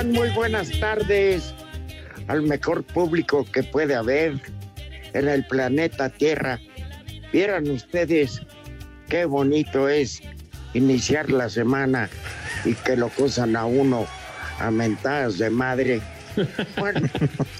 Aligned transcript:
Están? 0.00 0.12
Muy 0.12 0.30
buenas 0.30 0.70
tardes 0.80 1.54
al 2.28 2.42
mejor 2.42 2.82
público 2.84 3.46
que 3.52 3.62
puede 3.62 3.94
haber 3.94 4.40
en 5.12 5.28
el 5.28 5.44
planeta 5.46 6.08
Tierra. 6.08 6.58
Vieran 7.32 7.68
ustedes 7.70 8.40
qué 9.08 9.24
bonito 9.24 9.88
es 9.88 10.22
iniciar 10.74 11.30
la 11.30 11.48
semana 11.48 12.08
y 12.64 12.74
que 12.74 12.96
lo 12.96 13.08
cosan 13.08 13.56
a 13.56 13.66
uno 13.66 14.06
a 14.58 14.70
mentadas 14.70 15.38
de 15.38 15.50
madre. 15.50 16.00
Bueno, 16.78 17.00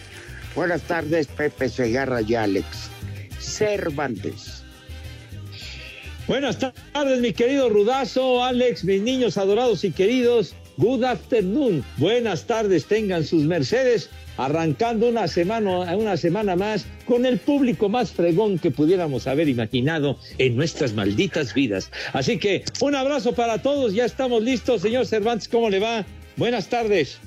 buenas 0.54 0.82
tardes, 0.82 1.26
Pepe 1.26 1.68
Segarra 1.68 2.22
y 2.22 2.34
Alex 2.34 2.90
Cervantes. 3.38 4.62
Buenas 6.26 6.58
tardes, 6.58 7.20
mi 7.20 7.32
querido 7.32 7.68
Rudazo, 7.68 8.44
Alex, 8.44 8.84
mis 8.84 9.02
niños 9.02 9.36
adorados 9.36 9.82
y 9.82 9.90
queridos. 9.90 10.54
Good 10.80 11.04
afternoon. 11.04 11.84
Buenas 11.98 12.46
tardes, 12.46 12.86
tengan 12.86 13.24
sus 13.24 13.42
mercedes. 13.42 14.08
Arrancando 14.38 15.10
una 15.10 15.28
semana, 15.28 15.94
una 15.94 16.16
semana 16.16 16.56
más 16.56 16.86
con 17.04 17.26
el 17.26 17.38
público 17.38 17.90
más 17.90 18.12
fregón 18.12 18.58
que 18.58 18.70
pudiéramos 18.70 19.26
haber 19.26 19.50
imaginado 19.50 20.16
en 20.38 20.56
nuestras 20.56 20.94
malditas 20.94 21.52
vidas. 21.52 21.90
Así 22.14 22.38
que 22.38 22.64
un 22.80 22.94
abrazo 22.94 23.34
para 23.34 23.60
todos. 23.60 23.92
Ya 23.92 24.06
estamos 24.06 24.42
listos, 24.42 24.80
señor 24.80 25.06
Cervantes. 25.06 25.48
¿Cómo 25.48 25.68
le 25.68 25.80
va? 25.80 26.06
Buenas 26.38 26.68
tardes. 26.68 27.20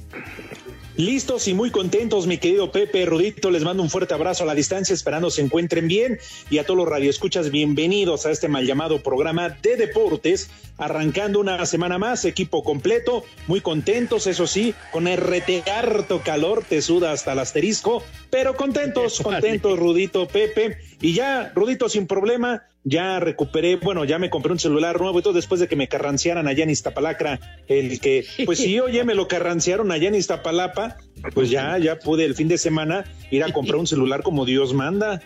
Listos 0.96 1.48
y 1.48 1.56
muy 1.56 1.72
contentos, 1.72 2.28
mi 2.28 2.38
querido 2.38 2.72
Pepe 2.72 3.04
Rudito. 3.08 3.50
Les 3.50 3.64
mando 3.64 3.82
un 3.82 3.90
fuerte 3.90 4.14
abrazo 4.14 4.44
a 4.44 4.46
la 4.46 4.54
distancia, 4.54 4.94
esperando 4.94 5.32
se 5.32 5.42
encuentren 5.42 5.88
bien. 5.88 6.20
Y 6.52 6.60
a 6.60 6.66
todos 6.66 6.78
los 6.78 6.88
radioescuchas, 6.88 7.50
bienvenidos 7.50 8.28
a 8.28 8.32
este 8.32 8.48
mal 8.48 8.68
llamado 8.68 9.02
programa 9.02 9.50
de 9.50 9.76
deportes. 9.76 10.52
Arrancando 10.78 11.40
una 11.40 11.66
semana 11.66 11.98
más, 11.98 12.26
equipo 12.26 12.64
completo, 12.64 13.26
muy 13.48 13.60
contentos, 13.60 14.28
eso 14.28 14.46
sí, 14.46 14.76
con 14.92 15.06
rete 15.06 15.64
harto 15.72 16.22
calor, 16.22 16.64
te 16.68 16.82
suda 16.84 17.12
hasta 17.12 17.34
el 17.34 17.40
asterisco, 17.40 18.04
pero 18.34 18.56
contentos, 18.56 19.20
contentos, 19.24 19.78
Rudito, 19.78 20.28
Pepe. 20.28 20.80
Y 21.00 21.14
ya, 21.14 21.52
Rudito, 21.54 21.88
sin 21.88 22.08
problema, 22.08 22.64
ya 22.84 23.20
recuperé, 23.20 23.76
bueno, 23.76 24.06
ya 24.06 24.18
me 24.18 24.32
compré 24.32 24.52
un 24.52 24.58
celular 24.58 25.00
nuevo 25.00 25.20
y 25.20 25.22
todo 25.22 25.34
después 25.34 25.62
de 25.62 25.68
que 25.68 25.76
me 25.76 25.88
carranciaran 25.88 26.48
allá 26.48 26.64
en 26.64 26.72
Iztapalacra, 26.72 27.40
el 27.68 28.00
que, 28.00 28.26
pues 28.44 28.58
sí, 28.58 28.80
oye, 28.80 29.04
me 29.04 29.14
lo 29.14 29.28
carranciaron 29.28 29.92
allá 29.92 30.08
en 30.08 30.16
Iztapalapa, 30.16 30.98
pues 31.36 31.52
ya, 31.52 31.78
ya 31.78 32.00
pude 32.00 32.26
el 32.26 32.34
fin 32.34 32.48
de 32.48 32.58
semana 32.58 33.06
ir 33.30 33.44
a 33.44 33.54
comprar 33.54 33.76
un 33.76 33.86
celular 33.86 34.24
como 34.24 34.46
Dios 34.46 34.74
manda. 34.74 35.22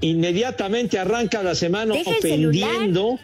Inmediatamente 0.00 0.98
arranca 0.98 1.40
la 1.44 1.54
semana 1.54 1.94
ofendiendo 2.04 3.20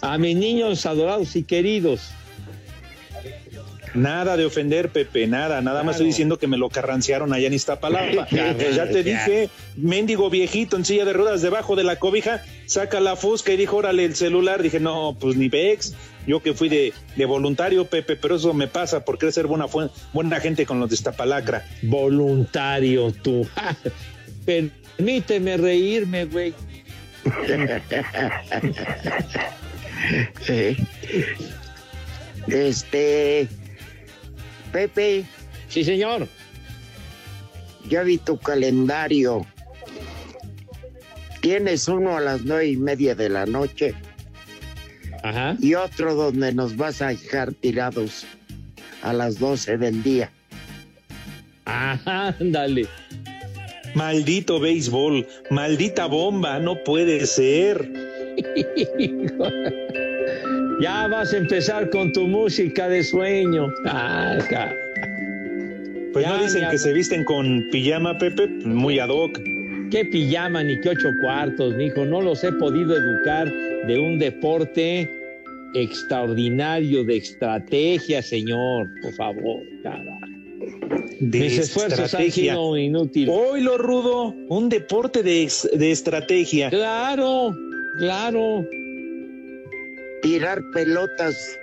a 0.00 0.16
mis 0.16 0.36
niños 0.36 0.86
adorados 0.86 1.36
y 1.36 1.42
queridos. 1.42 2.14
Nada 3.94 4.36
de 4.36 4.44
ofender, 4.44 4.90
Pepe, 4.90 5.26
nada, 5.26 5.60
nada 5.62 5.82
más 5.82 5.96
estoy 5.96 6.06
diciendo 6.06 6.38
que 6.38 6.46
me 6.46 6.56
lo 6.56 6.68
carranciaron 6.68 7.32
allá 7.32 7.46
en 7.48 7.54
Iztapalapa. 7.54 8.28
Ya 8.30 8.88
te 8.88 9.02
dije, 9.02 9.50
mendigo 9.76 10.30
viejito 10.30 10.76
en 10.76 10.84
silla 10.84 11.04
de 11.04 11.12
ruedas 11.12 11.42
debajo 11.42 11.76
de 11.76 11.84
la 11.84 11.96
cobija, 11.96 12.42
saca 12.66 13.00
la 13.00 13.16
fusca 13.16 13.52
y 13.52 13.56
dijo, 13.56 13.76
órale 13.76 14.04
el 14.04 14.14
celular. 14.14 14.62
Dije, 14.62 14.78
no, 14.80 15.16
pues 15.18 15.36
ni 15.36 15.48
vex, 15.48 15.94
yo 16.26 16.40
que 16.40 16.54
fui 16.54 16.68
de, 16.68 16.92
de 17.16 17.24
voluntario, 17.24 17.86
Pepe, 17.86 18.16
pero 18.16 18.36
eso 18.36 18.54
me 18.54 18.68
pasa 18.68 19.04
por 19.04 19.18
querer 19.18 19.32
ser 19.32 19.46
buena, 19.46 19.66
buena 20.12 20.40
gente 20.40 20.66
con 20.66 20.78
los 20.80 20.88
de 20.88 20.94
Iztapalacra. 20.94 21.66
Voluntario 21.82 23.12
tú. 23.12 23.46
Permíteme 24.44 25.56
reírme, 25.56 26.26
güey. 26.26 26.54
Eh, 30.48 30.76
Este, 32.48 33.48
Pepe, 34.72 35.24
Sí, 35.68 35.84
señor. 35.84 36.26
ya 37.88 38.02
vi 38.02 38.18
tu 38.18 38.38
calendario. 38.38 39.46
Tienes 41.40 41.88
uno 41.88 42.16
a 42.16 42.20
las 42.20 42.42
nueve 42.42 42.68
y 42.68 42.76
media 42.76 43.14
de 43.14 43.28
la 43.28 43.46
noche 43.46 43.94
Ajá. 45.22 45.56
y 45.60 45.74
otro 45.74 46.14
donde 46.14 46.52
nos 46.52 46.76
vas 46.76 47.00
a 47.02 47.08
dejar 47.08 47.54
tirados 47.54 48.26
a 49.02 49.12
las 49.12 49.38
doce 49.38 49.78
del 49.78 50.02
día. 50.02 50.30
Ajá, 51.64 52.34
ándale. 52.40 52.86
Maldito 53.94 54.60
béisbol, 54.60 55.26
maldita 55.50 56.06
bomba, 56.06 56.58
no 56.58 56.82
puede 56.84 57.26
ser. 57.26 57.90
ya 60.80 61.06
vas 61.08 61.32
a 61.32 61.38
empezar 61.38 61.90
con 61.90 62.12
tu 62.12 62.26
música 62.26 62.88
de 62.88 63.02
sueño. 63.02 63.68
Ah, 63.86 64.38
Pues 66.12 66.24
Ya, 66.24 66.36
no 66.36 66.42
dicen 66.42 66.62
ya. 66.62 66.70
que 66.70 66.78
se 66.78 66.92
visten 66.92 67.24
con 67.24 67.64
pijama, 67.70 68.18
Pepe, 68.18 68.48
muy 68.64 68.98
ad 68.98 69.10
hoc. 69.10 69.38
qué 69.90 70.04
pijama 70.04 70.62
ni 70.64 70.80
qué 70.80 70.90
ocho 70.90 71.10
cuartos, 71.22 71.74
mijo. 71.76 72.04
No 72.04 72.20
los 72.20 72.42
he 72.44 72.52
podido 72.52 72.96
educar 72.96 73.48
de 73.86 73.98
un 73.98 74.18
deporte 74.18 75.08
extraordinario 75.74 77.04
de 77.04 77.16
estrategia, 77.18 78.22
señor. 78.22 78.88
Por 79.02 79.12
favor, 79.14 79.60
carajo. 79.82 80.18
De 81.20 81.38
Mis 81.40 81.58
esfuerzos 81.58 82.12
han 82.14 82.30
sido 82.30 82.76
inútiles. 82.76 83.32
Hoy 83.32 83.60
lo 83.62 83.78
rudo, 83.78 84.34
un 84.48 84.68
deporte 84.68 85.22
de, 85.22 85.48
de 85.74 85.90
estrategia. 85.90 86.70
Claro, 86.70 87.54
claro. 87.98 88.66
Tirar 90.22 90.60
pelotas. 90.72 91.58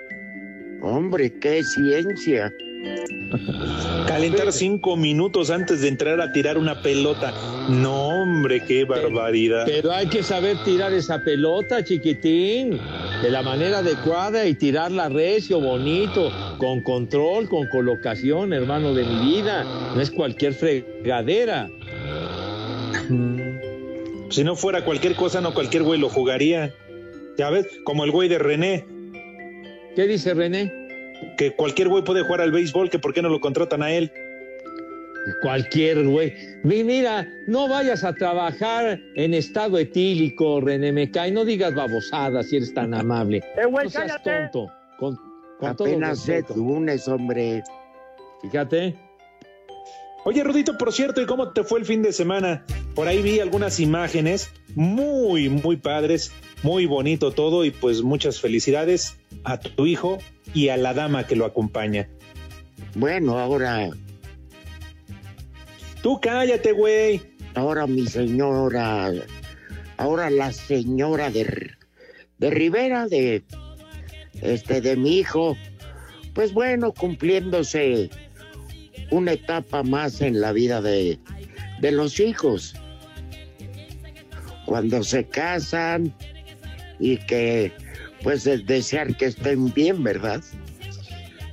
Hombre, 0.82 1.32
qué 1.40 1.64
ciencia. 1.64 2.52
Calentar 4.08 4.52
cinco 4.54 4.96
minutos 4.96 5.50
antes 5.50 5.82
de 5.82 5.90
entrar 5.90 6.22
a 6.22 6.32
tirar 6.32 6.58
una 6.58 6.82
pelota. 6.82 7.34
No, 7.70 8.08
hombre, 8.08 8.64
qué 8.66 8.86
barbaridad. 8.86 9.64
Pero 9.66 9.92
hay 9.92 10.08
que 10.08 10.24
saber 10.24 10.58
tirar 10.64 10.94
esa 10.94 11.24
pelota, 11.24 11.84
chiquitín, 11.84 12.80
de 13.22 13.30
la 13.30 13.42
manera 13.42 13.80
adecuada 13.80 14.46
y 14.46 14.54
tirarla 14.54 15.10
recio, 15.10 15.60
bonito, 15.60 16.32
con 16.58 16.82
control, 16.82 17.50
con 17.50 17.68
colocación, 17.68 18.54
hermano 18.54 18.94
de 18.94 19.04
mi 19.04 19.36
vida. 19.36 19.64
No 19.94 20.02
es 20.02 20.10
cualquier 20.10 20.54
fregadera. 20.54 21.70
Si 24.30 24.44
no 24.44 24.56
fuera 24.56 24.84
cualquier 24.86 25.16
cosa, 25.16 25.42
no 25.42 25.54
cualquier 25.54 25.84
güey 25.84 26.00
lo 26.00 26.10
jugaría. 26.10 26.74
Ya 27.38 27.50
ves, 27.50 27.68
como 27.84 28.04
el 28.04 28.12
güey 28.12 28.30
de 28.30 28.40
René, 28.40 28.86
¿Qué 29.96 30.08
dice 30.08 30.34
René? 30.34 30.72
que 31.38 31.56
cualquier 31.56 31.88
güey 31.90 32.04
puede 32.04 32.24
jugar 32.24 32.42
al 32.42 32.52
béisbol, 32.52 32.90
que 32.90 33.00
por 33.00 33.14
qué 33.14 33.22
no 33.22 33.30
lo 33.30 33.40
contratan 33.40 33.82
a 33.84 33.92
él. 33.92 34.12
Cualquier 35.42 36.06
güey. 36.08 36.34
Mi- 36.64 36.84
Mira, 36.84 37.28
no 37.48 37.68
vayas 37.68 38.04
a 38.04 38.14
trabajar 38.14 39.00
en 39.16 39.34
estado 39.34 39.78
etílico, 39.78 40.62
René, 40.62 40.92
me 40.92 41.12
cae. 41.12 41.32
No 41.32 41.44
digas 41.44 41.76
babosadas 41.76 42.48
si 42.50 42.58
eres 42.58 42.74
tan 42.74 42.94
amable. 42.94 43.44
no 43.72 43.90
seas 43.90 44.22
tonto. 44.24 44.72
Con, 44.98 45.18
con 45.60 45.76
todo 45.76 45.88
Apenas 45.88 46.20
es 46.22 46.28
respeto. 46.28 46.56
lunes, 46.56 47.08
hombre. 47.08 47.62
Fíjate. 48.42 48.96
Oye, 50.26 50.44
Rudito, 50.44 50.78
por 50.78 50.94
cierto, 50.94 51.22
¿y 51.22 51.26
cómo 51.26 51.52
te 51.52 51.64
fue 51.64 51.80
el 51.80 51.86
fin 51.86 52.02
de 52.02 52.14
semana? 52.14 52.66
Por 52.96 53.08
ahí 53.08 53.22
vi 53.22 53.40
algunas 53.40 53.80
imágenes 53.80 54.50
muy, 54.76 55.50
muy 55.50 55.78
padres, 55.78 56.32
muy 56.64 56.86
bonito 56.86 57.32
todo 57.32 57.66
y 57.66 57.72
pues 57.72 58.02
muchas 58.02 58.40
felicidades 58.40 59.18
a 59.44 59.60
tu 59.60 59.86
hijo 59.86 60.18
y 60.54 60.70
a 60.70 60.78
la 60.78 60.94
dama 60.94 61.28
que 61.28 61.36
lo 61.36 61.46
acompaña. 61.46 62.10
Bueno, 62.96 63.38
ahora, 63.40 63.90
Tú 66.02 66.20
cállate, 66.22 66.72
güey. 66.72 67.22
ahora 67.56 67.88
mi 67.88 68.06
señora, 68.08 69.12
ahora 69.98 70.30
la 70.30 70.54
señora 70.54 71.30
de, 71.32 71.72
de 72.38 72.50
Rivera, 72.50 73.08
de, 73.08 73.44
este, 74.42 74.80
de 74.80 74.96
mi 74.96 75.18
hijo, 75.18 75.58
pues 76.34 76.54
bueno, 76.54 76.94
cumpliéndose 76.94 78.10
una 79.12 79.34
etapa 79.34 79.84
más 79.84 80.22
en 80.22 80.40
la 80.40 80.52
vida 80.52 80.82
de, 80.82 81.20
de 81.82 81.92
los 81.92 82.20
hijos. 82.20 82.76
Cuando 84.66 85.04
se 85.04 85.26
casan 85.26 86.14
y 87.00 87.18
que, 87.18 87.72
pues, 88.24 88.48
es 88.48 88.66
desear 88.66 89.16
que 89.16 89.26
estén 89.26 89.74
bien, 89.74 90.04
¿verdad? 90.04 90.42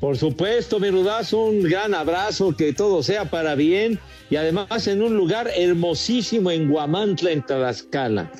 Por 0.00 0.16
supuesto, 0.18 0.78
mi 0.78 0.90
rudazo, 0.90 1.44
un 1.44 1.62
gran 1.62 1.94
abrazo, 1.94 2.54
que 2.54 2.72
todo 2.72 3.02
sea 3.02 3.24
para 3.30 3.54
bien 3.54 3.98
y 4.28 4.36
además 4.36 4.86
en 4.86 5.02
un 5.02 5.16
lugar 5.16 5.50
hermosísimo 5.56 6.50
en 6.50 6.68
Guamantla, 6.68 7.30
en 7.30 7.42
Tlaxcala. 7.42 8.30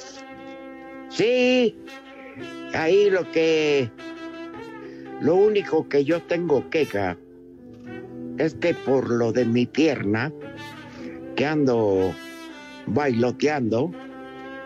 Sí, 1.09 1.75
ahí 2.75 3.09
lo 3.09 3.31
que, 3.31 3.91
lo 5.21 5.37
único 5.37 5.89
que 5.89 6.05
yo 6.05 6.21
tengo 6.23 6.69
queja 6.69 7.17
es 8.39 8.55
que 8.55 8.75
por 8.75 9.09
lo 9.09 9.33
de 9.33 9.45
mi 9.45 9.65
pierna, 9.65 10.33
que 11.37 11.47
ando 11.47 12.15
bailoteando, 12.87 13.91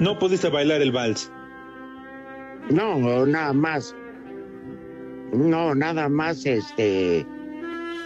No 0.00 0.18
pudiste 0.18 0.48
bailar 0.48 0.80
el 0.80 0.92
vals. 0.92 1.30
No, 2.70 3.26
nada 3.26 3.52
más, 3.52 3.94
no, 5.32 5.74
nada 5.74 6.08
más, 6.08 6.44
este, 6.46 7.26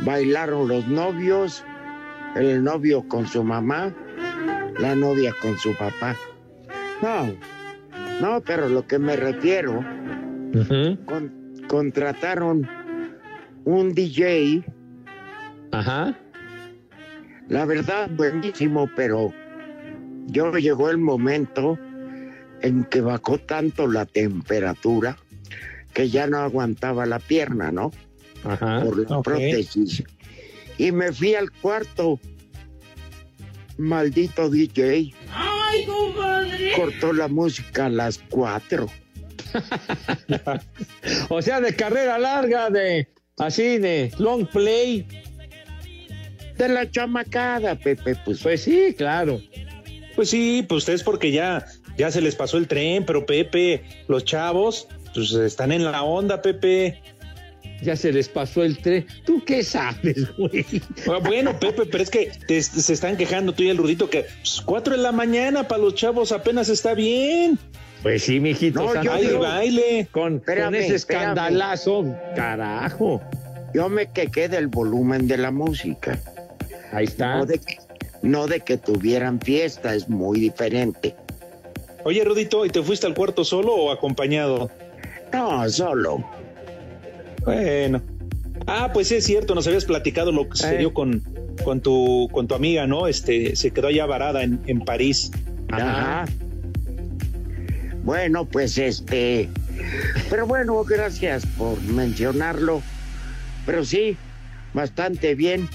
bailaron 0.04 0.68
los 0.68 0.86
novios, 0.88 1.64
el 2.36 2.62
novio 2.62 3.06
con 3.08 3.26
su 3.26 3.42
mamá, 3.44 3.92
la 4.78 4.94
novia 4.94 5.32
con 5.40 5.56
su 5.58 5.74
papá. 5.74 6.16
No, 7.02 7.34
no, 8.20 8.40
pero 8.40 8.68
lo 8.68 8.86
que 8.86 8.98
me 8.98 9.16
refiero, 9.16 9.84
con- 11.06 11.32
contrataron 11.68 12.66
un 13.64 13.94
DJ, 13.94 14.64
Ajá. 15.72 16.14
la 17.48 17.64
verdad 17.64 18.10
buenísimo, 18.10 18.88
pero 18.96 19.32
yo 20.26 20.52
llegó 20.52 20.90
el 20.90 20.98
momento 20.98 21.78
en 22.62 22.84
que 22.84 23.00
bajó 23.00 23.38
tanto 23.38 23.86
la 23.86 24.06
temperatura 24.06 25.16
que 25.92 26.08
ya 26.08 26.26
no 26.26 26.38
aguantaba 26.38 27.06
la 27.06 27.18
pierna, 27.18 27.70
¿no? 27.70 27.92
Ajá. 28.44 28.82
Por 28.82 29.10
la 29.10 29.20
prótesis. 29.20 30.02
Y 30.78 30.92
me 30.92 31.12
fui 31.12 31.34
al 31.34 31.50
cuarto. 31.50 32.18
Maldito 33.78 34.48
DJ. 34.48 35.12
¡Ay, 35.32 35.84
compadre! 35.84 36.72
Cortó 36.76 37.12
la 37.12 37.28
música 37.28 37.86
a 37.86 37.90
las 37.90 38.18
cuatro. 38.30 38.86
O 41.28 41.42
sea, 41.42 41.60
de 41.60 41.76
carrera 41.76 42.18
larga, 42.18 42.70
de 42.70 43.06
así, 43.38 43.78
de 43.78 44.10
long 44.18 44.46
play. 44.46 45.06
De 46.56 46.68
la 46.68 46.90
chamacada, 46.90 47.74
Pepe, 47.74 48.16
pues 48.24 48.40
Pues 48.40 48.62
sí, 48.62 48.94
claro. 48.96 49.40
Pues 50.14 50.30
sí, 50.30 50.64
pues 50.68 50.88
es 50.88 51.02
porque 51.02 51.32
ya, 51.32 51.66
ya 51.98 52.10
se 52.10 52.20
les 52.20 52.34
pasó 52.34 52.58
el 52.58 52.66
tren, 52.68 53.04
pero 53.04 53.26
Pepe, 53.26 53.82
los 54.08 54.24
chavos, 54.24 54.88
pues 55.14 55.32
están 55.32 55.72
en 55.72 55.84
la 55.84 56.02
onda, 56.02 56.40
Pepe. 56.42 57.00
Ya 57.82 57.96
se 57.96 58.12
les 58.12 58.28
pasó 58.28 58.62
el 58.62 58.78
tren. 58.78 59.06
¿Tú 59.26 59.42
qué 59.44 59.64
sabes, 59.64 60.36
güey? 60.36 60.64
Ah, 61.08 61.18
Bueno, 61.22 61.58
Pepe, 61.58 61.84
pero 61.86 62.02
es 62.02 62.10
que 62.10 62.30
te- 62.46 62.62
se 62.62 62.92
están 62.92 63.16
quejando 63.16 63.52
tú 63.54 63.64
y 63.64 63.70
el 63.70 63.76
Rudito 63.76 64.08
que 64.08 64.26
pues, 64.40 64.62
cuatro 64.64 64.96
de 64.96 65.02
la 65.02 65.10
mañana 65.10 65.66
para 65.66 65.82
los 65.82 65.94
chavos 65.96 66.30
apenas 66.30 66.68
está 66.68 66.94
bien. 66.94 67.58
Pues 68.02 68.22
sí, 68.24 68.38
mijito. 68.40 68.80
No, 68.84 68.92
santo. 68.92 69.20
yo 69.20 69.40
Baile, 69.40 70.06
con, 70.12 70.22
con 70.22 70.36
Espérame, 70.38 70.74
espérame. 70.76 70.94
escandalazo, 70.96 72.16
carajo. 72.36 73.20
yo 73.74 73.88
me 73.88 74.06
quejé 74.12 74.48
del 74.48 74.68
volumen 74.68 75.26
de 75.26 75.38
la 75.38 75.50
música. 75.50 76.20
Ahí 76.92 77.04
está. 77.06 77.38
No 77.38 77.46
de, 77.46 77.58
que, 77.58 77.76
no 78.22 78.46
de 78.46 78.60
que 78.60 78.76
tuvieran 78.76 79.40
fiesta, 79.40 79.94
es 79.94 80.08
muy 80.08 80.38
diferente. 80.40 81.16
Oye, 82.04 82.24
Rudito, 82.24 82.66
¿y 82.66 82.70
te 82.70 82.82
fuiste 82.82 83.06
al 83.06 83.14
cuarto 83.14 83.44
solo 83.44 83.74
o 83.74 83.92
acompañado? 83.92 84.70
No, 85.32 85.68
solo. 85.70 86.24
Bueno. 87.44 88.02
Ah, 88.66 88.90
pues 88.92 89.08
sí 89.08 89.16
es 89.16 89.24
cierto, 89.24 89.54
nos 89.54 89.66
habías 89.66 89.84
platicado 89.84 90.30
lo 90.32 90.44
que 90.44 90.54
Eh. 90.54 90.56
sucedió 90.56 90.92
con, 90.94 91.22
con, 91.64 91.80
tu, 91.80 92.28
con 92.32 92.46
tu 92.48 92.54
amiga, 92.54 92.86
¿no? 92.86 93.06
Este, 93.06 93.56
se 93.56 93.70
quedó 93.70 93.88
allá 93.88 94.06
varada 94.06 94.42
en, 94.42 94.60
en 94.66 94.80
París. 94.80 95.30
Ajá. 95.70 96.26
Bueno, 98.04 98.44
pues 98.46 98.78
este. 98.78 99.48
Pero 100.28 100.46
bueno, 100.46 100.82
gracias 100.84 101.46
por 101.46 101.80
mencionarlo. 101.82 102.82
Pero 103.64 103.84
sí, 103.84 104.16
bastante 104.74 105.34
bien. 105.34 105.68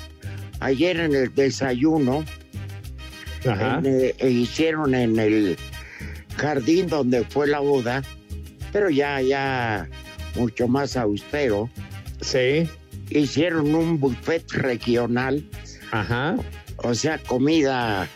Ayer 0.59 0.99
en 0.99 1.13
el 1.15 1.33
desayuno 1.35 2.25
Ajá. 3.47 3.79
en, 3.83 3.85
eh, 3.85 4.29
hicieron 4.29 4.93
en 4.95 5.17
el 5.19 5.57
jardín 6.37 6.87
donde 6.87 7.23
fue 7.25 7.47
la 7.47 7.59
boda, 7.59 8.03
pero 8.71 8.89
ya, 8.89 9.21
ya 9.21 9.89
mucho 10.35 10.67
más 10.67 10.95
austero. 10.95 11.69
Sí. 12.21 12.69
Hicieron 13.09 13.73
un 13.73 13.99
buffet 13.99 14.51
regional, 14.51 15.43
Ajá. 15.91 16.35
o 16.77 16.93
sea, 16.93 17.17
comida 17.19 18.07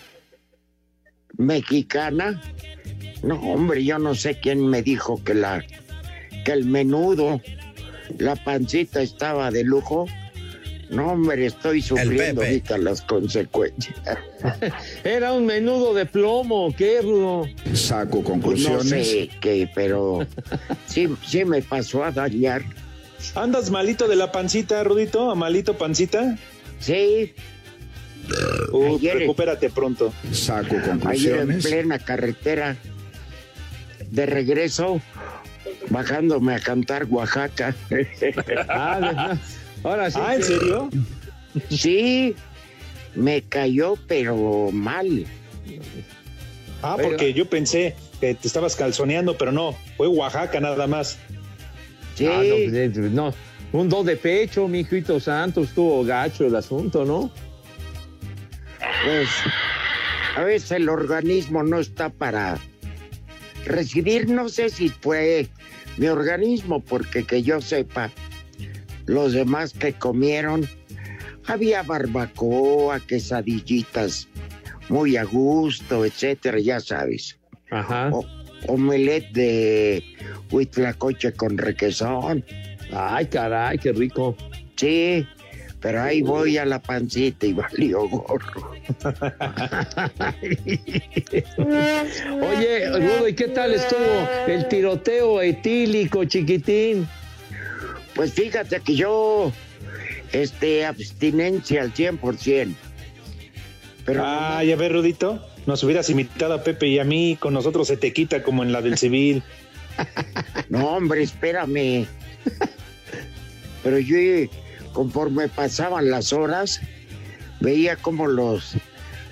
mexicana. 1.38 2.42
No, 3.24 3.36
hombre, 3.36 3.84
yo 3.84 4.00
no 4.00 4.16
sé 4.16 4.40
quién 4.40 4.68
me 4.68 4.82
dijo 4.82 5.24
que 5.24 5.34
la 5.34 5.64
que 6.44 6.52
el 6.54 6.66
menudo, 6.66 7.42
la 8.18 8.36
pancita 8.36 9.02
estaba 9.02 9.52
de 9.52 9.64
lujo. 9.64 10.08
No, 10.92 11.14
hombre, 11.14 11.46
estoy 11.46 11.82
sufriendo 11.82 12.42
ahorita 12.42 12.78
las 12.78 13.02
consecuencias. 13.02 13.96
Era 15.06 15.32
un 15.32 15.46
menudo 15.46 15.94
de 15.94 16.06
plomo, 16.06 16.74
¿qué, 16.78 17.02
Rudo? 17.02 17.48
Saco 17.74 18.22
Pues 18.22 18.26
no 18.26 18.32
conclusiones. 18.32 19.08
sé 19.08 19.30
qué, 19.40 19.70
pero 19.74 20.28
sí, 20.88 21.08
sí 21.26 21.46
me 21.46 21.62
pasó 21.62 22.04
a 22.04 22.12
dañar. 22.12 22.62
¿Andas 23.36 23.70
malito 23.72 24.08
de 24.10 24.18
la 24.18 24.32
pancita, 24.34 24.84
Rudito? 24.84 25.32
¿A 25.32 25.36
malito 25.36 25.78
pancita? 25.78 26.38
Sí, 26.80 27.34
Uh, 28.72 28.98
Ayer- 28.98 29.18
recupérate 29.18 29.70
pronto. 29.72 30.14
Saco 30.32 30.76
ayer 30.76 30.84
en 30.86 31.00
conclusiones. 31.00 31.66
plena 31.66 32.00
carretera 32.00 32.78
de 34.10 34.26
regreso, 34.28 35.02
bajándome 35.90 36.54
a 36.56 36.60
cantar 36.60 37.06
Oaxaca. 37.10 37.76
Ah, 38.70 39.00
ah, 39.18 39.38
ahora 39.84 40.10
sí. 40.12 40.20
Ah, 40.22 40.36
¿en 40.36 40.44
serio? 40.44 40.90
Sí, 41.70 42.36
me 43.16 43.42
cayó, 43.42 43.96
pero 44.08 44.70
mal. 44.72 45.26
Ah, 46.82 46.96
Pero- 46.98 47.10
porque 47.10 47.34
yo 47.34 47.48
pensé 47.50 47.96
que 48.20 48.34
te 48.36 48.48
estabas 48.48 48.76
calzoneando, 48.76 49.38
pero 49.38 49.52
no, 49.52 49.76
fue 49.98 50.08
Oaxaca 50.08 50.60
nada 50.60 50.88
más. 50.88 51.18
Sí, 52.16 52.26
Ah, 52.26 52.42
no, 52.44 52.56
pues, 52.56 52.74
eh, 52.74 52.92
no, 53.12 53.34
un 53.72 53.90
do 53.90 54.04
de 54.04 54.16
pecho, 54.18 54.68
mi 54.68 54.80
hijito 54.80 55.20
santo, 55.20 55.62
estuvo 55.62 56.04
gacho 56.04 56.46
el 56.46 56.56
asunto, 56.56 57.06
¿no? 57.06 57.32
pues 59.04 59.30
a 60.36 60.44
veces 60.44 60.72
el 60.72 60.88
organismo 60.90 61.64
no 61.64 61.80
está 61.80 62.10
para 62.10 62.60
recibir, 63.66 64.30
no 64.30 64.48
sé 64.48 64.70
si 64.70 64.90
fue 64.90 65.48
mi 65.98 66.08
organismo, 66.08 66.82
porque 66.82 67.24
que 67.24 67.42
yo 67.42 67.62
sepa, 67.62 68.12
los 69.12 69.34
demás 69.34 69.74
que 69.74 69.92
comieron, 69.94 70.68
había 71.46 71.84
barbacoa, 71.84 73.00
quesadillitas 73.02 74.28
muy 74.90 75.18
a 75.18 75.24
gusto, 75.26 76.06
etcétera, 76.06 76.60
ya 76.60 76.80
sabes. 76.80 77.38
Ajá. 77.70 78.10
O- 78.14 78.26
omelette 78.68 79.32
de 79.34 80.04
huitlacoche 80.52 81.34
con 81.34 81.58
requesón. 81.58 82.46
Ay, 82.94 83.26
caray, 83.26 83.78
qué 83.80 83.92
rico. 83.92 84.36
Sí, 84.76 85.26
pero 85.80 86.02
ahí 86.04 86.22
voy 86.22 86.58
a 86.58 86.66
la 86.66 86.82
pancita 86.82 87.46
y 87.48 87.54
valió 87.54 88.08
gorro. 88.08 88.72
Oye, 91.58 92.90
Rudo, 92.90 93.28
¿y 93.28 93.34
qué 93.34 93.48
tal 93.50 93.74
estuvo 93.74 94.28
el 94.48 94.68
tiroteo 94.68 95.42
etílico, 95.42 96.24
chiquitín? 96.26 97.08
Pues 98.16 98.34
fíjate 98.34 98.80
que 98.82 98.96
yo, 98.96 99.52
este, 100.32 100.86
abstinencia 100.86 101.82
al 101.82 101.94
100%. 101.94 102.76
Pero 104.06 104.24
Ah, 104.26 104.64
ya 104.64 104.76
ves, 104.76 104.92
Rudito. 104.92 105.46
Nos 105.66 105.84
hubieras 105.84 106.10
invitado 106.10 106.56
a 106.56 106.64
Pepe 106.64 106.88
y 106.88 107.00
a 107.00 107.04
mí, 107.04 107.38
con 107.40 107.54
nosotros 107.54 107.88
se 107.88 107.98
te 107.98 108.14
quita 108.14 108.42
como 108.42 108.64
en 108.64 108.72
la 108.72 108.82
del 108.82 108.98
civil. 108.98 109.44
no, 110.70 110.88
hombre, 110.88 111.22
espérame. 111.22 112.08
Pero 113.84 114.00
yo, 114.00 114.18
conforme 114.94 115.48
pasaban 115.48 116.10
las 116.10 116.34
horas, 116.34 116.82
veía 117.60 117.96
como 117.96 118.28
los 118.28 118.74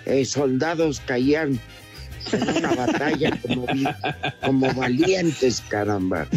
eh, 0.06 0.26
soldados 0.26 1.02
caían 1.06 1.60
en 2.32 2.58
una 2.58 2.76
batalla 2.76 3.40
como, 4.42 4.74
valientes, 4.74 5.62
caramba. 5.70 6.28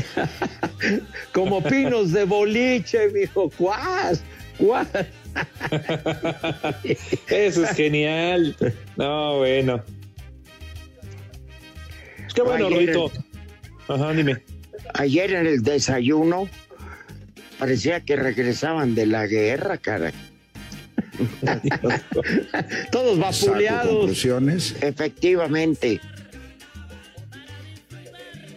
Como 1.33 1.63
pinos 1.63 2.13
de 2.13 2.25
boliche, 2.25 3.09
mijo. 3.11 3.51
¡Cuás! 3.57 4.23
¡Cuás! 4.59 4.89
Eso 7.29 7.65
es 7.65 7.71
genial. 7.77 8.57
No, 8.97 9.39
bueno. 9.39 9.83
Qué 12.35 12.43
bueno, 12.43 12.67
Ayer- 12.67 12.95
Rudito. 12.95 13.13
Ajá, 13.89 14.13
dime. 14.13 14.43
Ayer 14.95 15.33
en 15.35 15.47
el 15.47 15.63
desayuno 15.63 16.49
parecía 17.59 18.01
que 18.01 18.17
regresaban 18.17 18.95
de 18.95 19.07
la 19.07 19.27
guerra, 19.27 19.79
cara. 19.79 20.13
Todos 22.91 23.19
vapuleados. 23.19 23.97
conclusiones. 23.97 24.77
Efectivamente. 24.81 26.01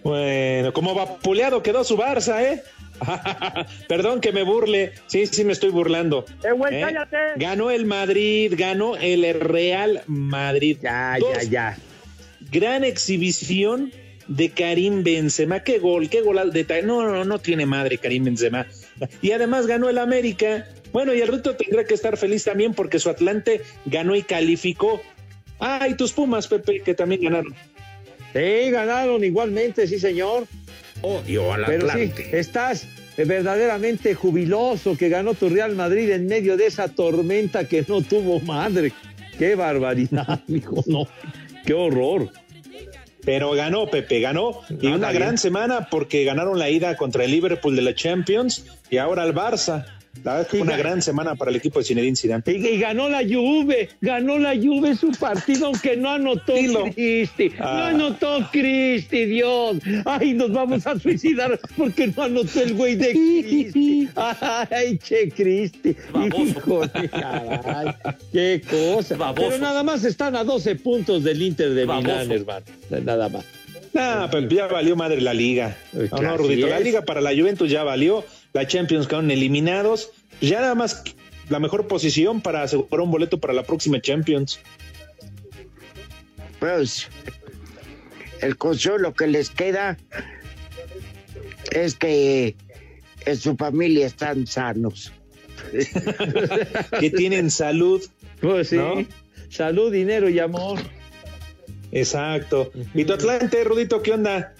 Bueno, 0.04 0.72
como 0.74 0.94
vapuleado 0.94 1.64
quedó 1.64 1.84
su 1.84 1.98
Barça, 1.98 2.42
¿eh? 2.44 2.64
Perdón 3.88 4.22
que 4.22 4.32
me 4.32 4.44
burle. 4.44 4.94
Sí, 5.08 5.26
sí 5.26 5.44
me 5.44 5.54
estoy 5.54 5.72
burlando. 5.72 6.26
¡Eh, 6.44 6.52
güey, 6.52 6.76
¿Eh? 6.76 6.82
cállate! 6.82 7.18
Ganó 7.38 7.72
el 7.72 7.86
Madrid, 7.86 8.54
ganó 8.56 8.96
el 8.98 9.40
Real 9.40 10.04
Madrid. 10.08 10.78
Ya, 10.82 11.18
Dos 11.20 11.44
ya, 11.44 11.50
ya. 11.50 11.78
gran 12.52 12.84
exhibición 12.84 13.92
de 14.28 14.50
Karim 14.50 15.04
Benzema. 15.04 15.62
Qué 15.62 15.80
gol, 15.80 16.10
qué 16.10 16.22
gol. 16.22 16.52
De 16.52 16.82
no, 16.84 17.04
no, 17.04 17.26
no 17.26 17.40
tiene 17.40 17.66
madre 17.66 17.98
Karim 17.98 18.26
Benzema. 18.26 18.66
Y 19.22 19.32
además 19.32 19.68
ganó 19.68 19.90
el 19.90 19.98
América. 19.98 20.68
Bueno, 20.96 21.14
y 21.14 21.20
el 21.20 21.28
Ruto 21.28 21.58
tendrá 21.58 21.84
que 21.84 21.94
estar 21.94 22.16
feliz 22.16 22.46
también 22.46 22.74
porque 22.74 23.00
su 23.00 23.10
Atlante 23.10 23.60
ganó 23.84 24.16
y 24.16 24.22
calificó. 24.24 25.02
Ah, 25.60 25.88
y 25.90 25.96
tus 25.96 26.14
Pumas, 26.14 26.48
Pepe, 26.48 26.80
que 26.80 26.94
también 26.94 27.20
ganaron. 27.22 27.54
Sí, 28.32 28.72
ganaron 28.72 29.22
igualmente, 29.22 29.88
sí, 29.88 30.00
señor. 30.00 30.48
Odio 31.02 31.52
al 31.52 31.66
Pero 31.66 31.82
sí, 31.90 31.92
Atlante. 32.04 32.40
estás 32.40 32.88
verdaderamente 33.18 34.14
jubiloso 34.16 34.96
que 34.96 35.10
ganó 35.10 35.34
tu 35.34 35.50
Real 35.50 35.76
Madrid 35.76 36.10
en 36.12 36.28
medio 36.28 36.56
de 36.56 36.68
esa 36.68 36.88
tormenta 36.88 37.68
que 37.68 37.84
no 37.90 38.02
tuvo 38.02 38.40
madre. 38.40 38.94
Qué 39.38 39.56
barbaridad, 39.56 40.40
hijo, 40.48 40.82
no. 40.88 41.10
Qué 41.66 41.74
horror. 41.74 42.30
Pero 43.26 43.52
ganó, 43.52 43.90
Pepe, 43.90 44.22
ganó. 44.22 44.62
Y 44.82 44.88
Ah, 44.88 44.96
una 44.96 45.12
gran 45.12 45.38
semana 45.38 45.90
porque 45.92 46.24
ganaron 46.24 46.58
la 46.58 46.70
ida 46.70 46.96
contra 46.96 47.26
el 47.26 47.32
Liverpool 47.32 47.76
de 47.76 47.82
la 47.82 47.94
Champions 47.94 48.66
y 48.90 48.96
ahora 48.96 49.26
el 49.26 49.34
Barça. 49.36 49.88
La 50.24 50.34
verdad 50.36 50.42
es 50.42 50.48
que 50.48 50.58
Y 50.58 50.60
fue 50.62 50.68
una 50.68 50.78
gran 50.78 51.02
semana 51.02 51.36
para 51.36 51.52
el 51.52 51.58
equipo 51.58 51.80
de 51.80 51.86
Zinedine 51.86 52.16
Zidane. 52.16 52.44
Y, 52.48 52.52
y 52.68 52.80
ganó 52.80 53.10
la 53.10 53.20
Juve, 53.22 53.90
ganó 54.02 54.38
la 54.40 54.56
Juve 54.56 54.96
su 54.96 55.12
partido, 55.12 55.68
aunque 55.68 55.96
no 55.98 56.10
anotó 56.12 56.54
Dilo. 56.54 56.86
Cristi, 56.94 57.50
no 57.50 57.56
Ah. 57.66 57.88
anotó 57.90 58.48
Cristi, 58.52 59.26
Dios. 59.26 59.78
Ay, 60.06 60.34
nos 60.34 60.52
vamos 60.52 60.86
a 60.88 60.98
suicidar 61.00 61.60
porque 61.78 62.08
no 62.08 62.24
anotó 62.24 62.62
el 62.62 62.74
güey 62.74 62.96
de 62.96 63.12
Cristi. 63.12 64.10
Ay, 64.16 64.98
che, 64.98 65.30
Cristi. 65.30 65.96
Híjole, 66.38 67.10
caray, 67.10 67.94
qué 68.32 68.62
cosa. 68.70 69.34
Pero 69.36 69.58
nada 69.60 69.84
más 69.84 70.04
están 70.04 70.36
a 70.36 70.44
12 70.44 70.76
puntos 70.76 71.24
del 71.24 71.42
Inter 71.42 71.74
de 71.74 71.86
Milán, 71.86 72.32
hermano. 72.32 72.66
Nada 73.04 73.30
más. 73.30 73.46
Ah, 73.98 74.28
pero 74.30 74.50
ya 74.50 74.68
valió 74.68 74.96
madre 74.96 75.22
la 75.22 75.34
liga. 75.34 75.78
No, 75.94 76.22
no, 76.22 76.38
Rudito, 76.38 76.68
la 76.68 76.80
liga 76.82 77.04
para 77.04 77.22
la 77.22 77.32
Juventus 77.32 77.70
ya 77.70 77.84
valió. 77.84 78.26
La 78.56 78.66
Champions 78.66 79.06
quedaron 79.06 79.32
eliminados. 79.32 80.12
Ya 80.40 80.62
nada 80.62 80.76
más 80.76 81.04
la 81.50 81.60
mejor 81.60 81.88
posición 81.88 82.40
para 82.40 82.64
asegurar 82.64 83.02
un 83.02 83.12
boleto 83.12 83.38
para 83.38 83.54
la 83.54 83.64
próxima 83.64 84.00
Champions. 84.00 84.62
Pues 86.60 87.10
el 88.42 88.58
consuelo 88.58 89.14
que 89.14 89.28
les 89.28 89.50
queda 89.50 89.98
es 91.70 91.96
que 91.96 92.56
en 93.26 93.36
su 93.36 93.58
familia 93.58 94.08
están 94.08 94.48
sanos. 94.48 95.12
que 97.02 97.10
tienen 97.10 97.52
salud. 97.52 98.02
Pues 98.40 98.70
sí. 98.70 98.78
¿No? 98.78 99.06
Salud, 99.50 99.92
dinero 99.92 100.30
y 100.30 100.40
amor. 100.40 100.80
Exacto. 101.92 102.72
¿Y 102.94 103.04
tu 103.04 103.12
Atlante, 103.12 103.66
Rudito, 103.66 104.02
qué 104.02 104.14
onda? 104.14 104.54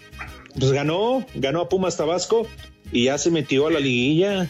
Pues 0.60 0.74
ganó, 0.74 1.26
ganó 1.36 1.62
a 1.62 1.70
Pumas 1.70 1.96
Tabasco 1.96 2.46
y 2.92 3.06
ya 3.06 3.18
se 3.18 3.32
metió 3.32 3.68
a 3.68 3.72
la 3.72 3.80
liguilla. 3.80 4.48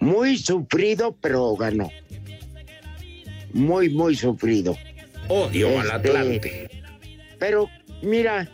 Muy 0.00 0.36
sufrido, 0.36 1.16
pero 1.20 1.56
ganó. 1.56 1.90
Muy, 3.52 3.88
muy 3.88 4.14
sufrido. 4.14 4.76
Odio 5.28 5.80
al 5.80 5.86
Este, 5.86 5.96
Atlante. 5.96 6.70
Pero 7.38 7.68
mira, 8.02 8.48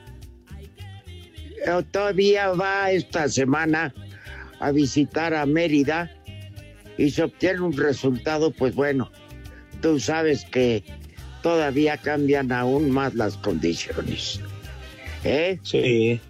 eh, 1.67 1.83
todavía 1.91 2.51
va 2.51 2.91
esta 2.91 3.29
semana 3.29 3.95
a 4.61 4.71
visitar 4.71 5.35
a 5.35 5.45
Mérida 5.45 6.11
y 6.97 7.11
se 7.11 7.25
obtiene 7.25 7.61
un 7.61 7.77
resultado, 7.77 8.53
pues 8.53 8.75
bueno, 8.75 9.11
tú 9.81 9.99
sabes 9.99 10.45
que 10.45 10.85
todavía 11.43 11.97
cambian 11.97 12.53
aún 12.53 12.91
más 12.91 13.15
las 13.15 13.37
condiciones. 13.37 14.41
¿Eh? 15.25 15.59
Sí. 15.63 16.21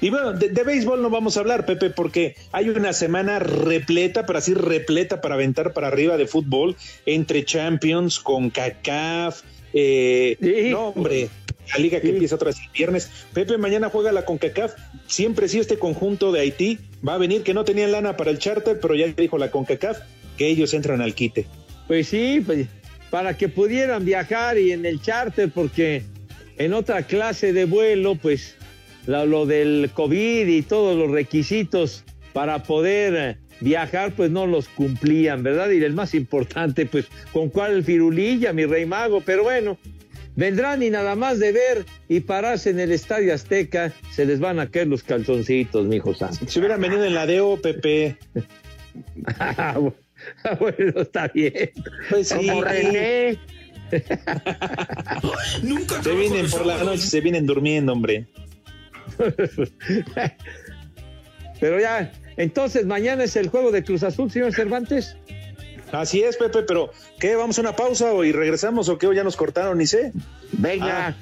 Y 0.00 0.10
bueno, 0.10 0.32
de, 0.34 0.50
de 0.50 0.62
béisbol 0.62 1.00
no 1.00 1.08
vamos 1.10 1.36
a 1.36 1.40
hablar, 1.40 1.64
Pepe, 1.64 1.90
porque 1.90 2.36
hay 2.52 2.68
una 2.68 2.92
semana 2.92 3.38
repleta, 3.38 4.26
pero 4.26 4.38
así 4.38 4.52
repleta 4.54 5.20
para 5.20 5.34
aventar 5.36 5.72
para 5.72 5.88
arriba 5.88 6.16
de 6.16 6.26
fútbol 6.26 6.76
entre 7.06 7.44
Champions, 7.44 8.18
con 8.20 8.50
CACAF. 8.50 9.42
Eh, 9.72 10.36
Sí. 10.40 10.70
No, 10.70 10.88
hombre, 10.88 11.28
la 11.72 11.78
liga 11.78 12.00
que 12.00 12.08
Sí. 12.08 12.12
empieza 12.12 12.34
otra 12.34 12.46
vez 12.48 12.58
el 12.60 12.70
viernes. 12.72 13.10
Pepe, 13.32 13.56
mañana 13.58 13.88
juega 13.88 14.12
la 14.12 14.24
CONCACAF. 14.24 14.74
Siempre 15.06 15.48
sí 15.48 15.58
este 15.58 15.78
conjunto 15.78 16.30
de 16.30 16.40
Haití 16.40 16.78
va 17.06 17.14
a 17.14 17.18
venir, 17.18 17.42
que 17.42 17.54
no 17.54 17.64
tenían 17.64 17.92
lana 17.92 18.16
para 18.16 18.30
el 18.30 18.38
charter, 18.38 18.78
pero 18.80 18.94
ya 18.94 19.06
dijo 19.08 19.38
la 19.38 19.50
CONCACAF 19.50 19.98
que 20.36 20.46
ellos 20.48 20.74
entran 20.74 21.00
al 21.00 21.14
quite. 21.14 21.46
Pues 21.86 22.08
sí, 22.08 22.42
pues, 22.44 22.66
para 23.10 23.36
que 23.36 23.48
pudieran 23.48 24.04
viajar 24.04 24.58
y 24.58 24.72
en 24.72 24.84
el 24.84 25.00
charter, 25.00 25.50
porque 25.50 26.02
en 26.58 26.74
otra 26.74 27.02
clase 27.02 27.52
de 27.54 27.64
vuelo, 27.64 28.16
pues 28.16 28.56
lo, 29.06 29.26
lo 29.26 29.46
del 29.46 29.90
COVID 29.92 30.46
y 30.46 30.62
todos 30.62 30.96
los 30.96 31.10
requisitos 31.10 32.04
para 32.32 32.62
poder 32.62 33.14
eh, 33.16 33.36
viajar, 33.60 34.12
pues 34.12 34.30
no 34.30 34.46
los 34.46 34.68
cumplían, 34.68 35.42
¿verdad? 35.42 35.70
Y 35.70 35.82
el 35.82 35.94
más 35.94 36.14
importante, 36.14 36.86
pues, 36.86 37.06
¿con 37.32 37.48
cuál 37.48 37.84
firulilla, 37.84 38.52
mi 38.52 38.66
rey 38.66 38.86
mago? 38.86 39.22
Pero 39.24 39.44
bueno, 39.44 39.78
vendrán 40.34 40.82
y 40.82 40.90
nada 40.90 41.16
más 41.16 41.38
de 41.38 41.52
ver 41.52 41.86
y 42.08 42.20
pararse 42.20 42.70
en 42.70 42.80
el 42.80 42.92
Estadio 42.92 43.34
Azteca, 43.34 43.92
se 44.10 44.26
les 44.26 44.38
van 44.38 44.60
a 44.60 44.70
caer 44.70 44.88
los 44.88 45.02
calzoncitos, 45.02 45.86
mi 45.86 45.96
hijo 45.96 46.14
santo. 46.14 46.46
Si 46.46 46.58
hubieran 46.58 46.80
venido 46.80 47.04
en 47.04 47.14
la 47.14 47.26
DEO, 47.26 47.60
Pepe. 47.60 48.16
Ah, 49.38 49.78
bueno, 50.58 51.02
está 51.02 51.28
bien. 51.28 51.70
Pues 52.08 52.28
sí, 52.28 52.48
René. 52.48 53.38
se 56.02 56.14
vienen 56.14 56.50
por 56.50 56.64
la 56.64 56.82
noche, 56.82 57.02
se 57.02 57.20
vienen 57.20 57.44
durmiendo, 57.44 57.92
hombre. 57.92 58.26
Pero 61.60 61.80
ya, 61.80 62.12
entonces 62.36 62.84
mañana 62.84 63.24
es 63.24 63.34
el 63.36 63.48
juego 63.48 63.72
de 63.72 63.82
Cruz 63.82 64.02
Azul, 64.02 64.30
señor 64.30 64.52
Cervantes. 64.52 65.16
Así 65.92 66.22
es, 66.22 66.36
Pepe, 66.36 66.62
pero 66.64 66.90
¿qué? 67.18 67.36
¿Vamos 67.36 67.58
a 67.58 67.60
una 67.62 67.76
pausa 67.76 68.12
o 68.12 68.24
y 68.24 68.32
regresamos 68.32 68.88
o 68.88 68.98
qué? 68.98 69.06
¿O 69.06 69.12
ya 69.12 69.24
nos 69.24 69.36
cortaron? 69.36 69.78
Ni 69.78 69.86
sé. 69.86 70.12
Venga. 70.52 71.08
Ah, 71.08 71.14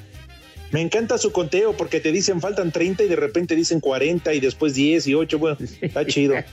me 0.72 0.80
encanta 0.80 1.18
su 1.18 1.30
conteo 1.32 1.76
porque 1.76 2.00
te 2.00 2.10
dicen 2.10 2.40
faltan 2.40 2.72
30 2.72 3.04
y 3.04 3.08
de 3.08 3.16
repente 3.16 3.54
dicen 3.54 3.78
40 3.80 4.32
y 4.34 4.40
después 4.40 4.74
10 4.74 5.06
y 5.06 5.14
8. 5.14 5.38
Bueno, 5.38 5.58
está 5.80 6.04
chido. 6.06 6.34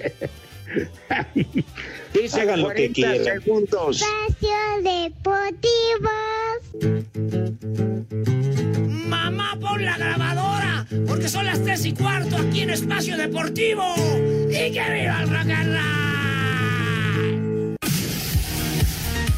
Dice 2.14 2.42
hagan 2.42 2.62
lo 2.62 2.70
que 2.70 2.92
40 2.92 2.94
quieran. 2.94 3.42
segundos. 3.42 4.02
Espacio 4.02 4.50
Deportivo. 4.84 6.10
Mamá, 9.08 9.58
por 9.60 9.72
pon 9.72 9.86
la 9.86 9.98
grabadora, 9.98 10.31
porque 11.22 11.30
son 11.30 11.46
las 11.46 11.62
tres 11.62 11.86
y 11.86 11.94
cuarto 11.94 12.36
aquí 12.36 12.62
en 12.62 12.72
Espacio 12.72 13.16
Deportivo. 13.16 13.84
¡Y 14.50 14.72
que 14.72 14.82
viva 14.92 15.22
el 15.22 15.30
rock 15.30 15.52
and! 15.52 16.21